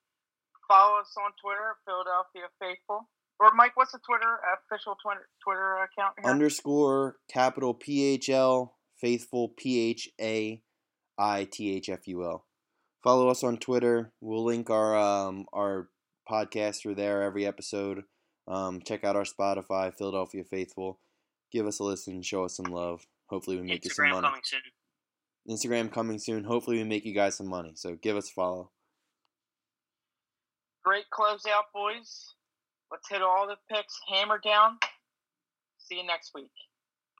Follow 0.68 1.00
us 1.00 1.14
on 1.18 1.32
Twitter, 1.42 1.76
Philadelphia 1.84 2.50
Faithful. 2.60 3.08
Or 3.40 3.52
Mike, 3.54 3.72
what's 3.74 3.92
the 3.92 3.98
Twitter 4.06 4.38
official 4.54 4.96
Twitter 5.02 5.26
Twitter 5.42 5.76
account 5.82 6.14
here? 6.20 6.30
Underscore 6.30 7.16
capital 7.28 7.74
PHL 7.74 8.70
faithful 9.00 9.48
P 9.48 9.90
H 9.90 10.08
A 10.20 10.62
I 11.18 11.48
T 11.50 11.74
H 11.74 11.88
F 11.88 12.06
U 12.06 12.24
L. 12.24 12.46
Follow 13.02 13.28
us 13.28 13.42
on 13.42 13.56
Twitter. 13.56 14.12
We'll 14.20 14.44
link 14.44 14.70
our 14.70 14.96
um, 14.96 15.46
our 15.52 15.88
podcast 16.30 16.80
through 16.80 16.94
there 16.94 17.22
every 17.22 17.46
episode. 17.46 18.04
Um, 18.46 18.80
check 18.80 19.04
out 19.04 19.16
our 19.16 19.24
Spotify, 19.24 19.94
Philadelphia 19.94 20.44
Faithful. 20.44 21.00
Give 21.52 21.66
us 21.66 21.80
a 21.80 21.84
listen. 21.84 22.22
Show 22.22 22.44
us 22.44 22.56
some 22.56 22.72
love. 22.72 23.06
Hopefully, 23.26 23.56
we 23.56 23.62
make 23.62 23.84
you 23.84 23.90
some 23.90 24.04
Instagram 24.04 24.10
money. 24.12 24.28
coming 24.28 24.42
soon. 24.44 24.60
Instagram 25.48 25.92
coming 25.92 26.18
soon. 26.18 26.44
Hopefully, 26.44 26.78
we 26.78 26.84
make 26.84 27.04
you 27.04 27.14
guys 27.14 27.36
some 27.36 27.48
money. 27.48 27.72
So 27.74 27.96
give 28.00 28.16
us 28.16 28.30
a 28.30 28.32
follow. 28.32 28.70
Great 30.84 31.04
closeout, 31.12 31.68
boys. 31.74 32.34
Let's 32.90 33.08
hit 33.08 33.22
all 33.22 33.46
the 33.46 33.56
picks. 33.74 33.98
Hammer 34.08 34.40
down. 34.42 34.78
See 35.78 35.96
you 35.96 36.06
next 36.06 36.32
week. 36.34 36.50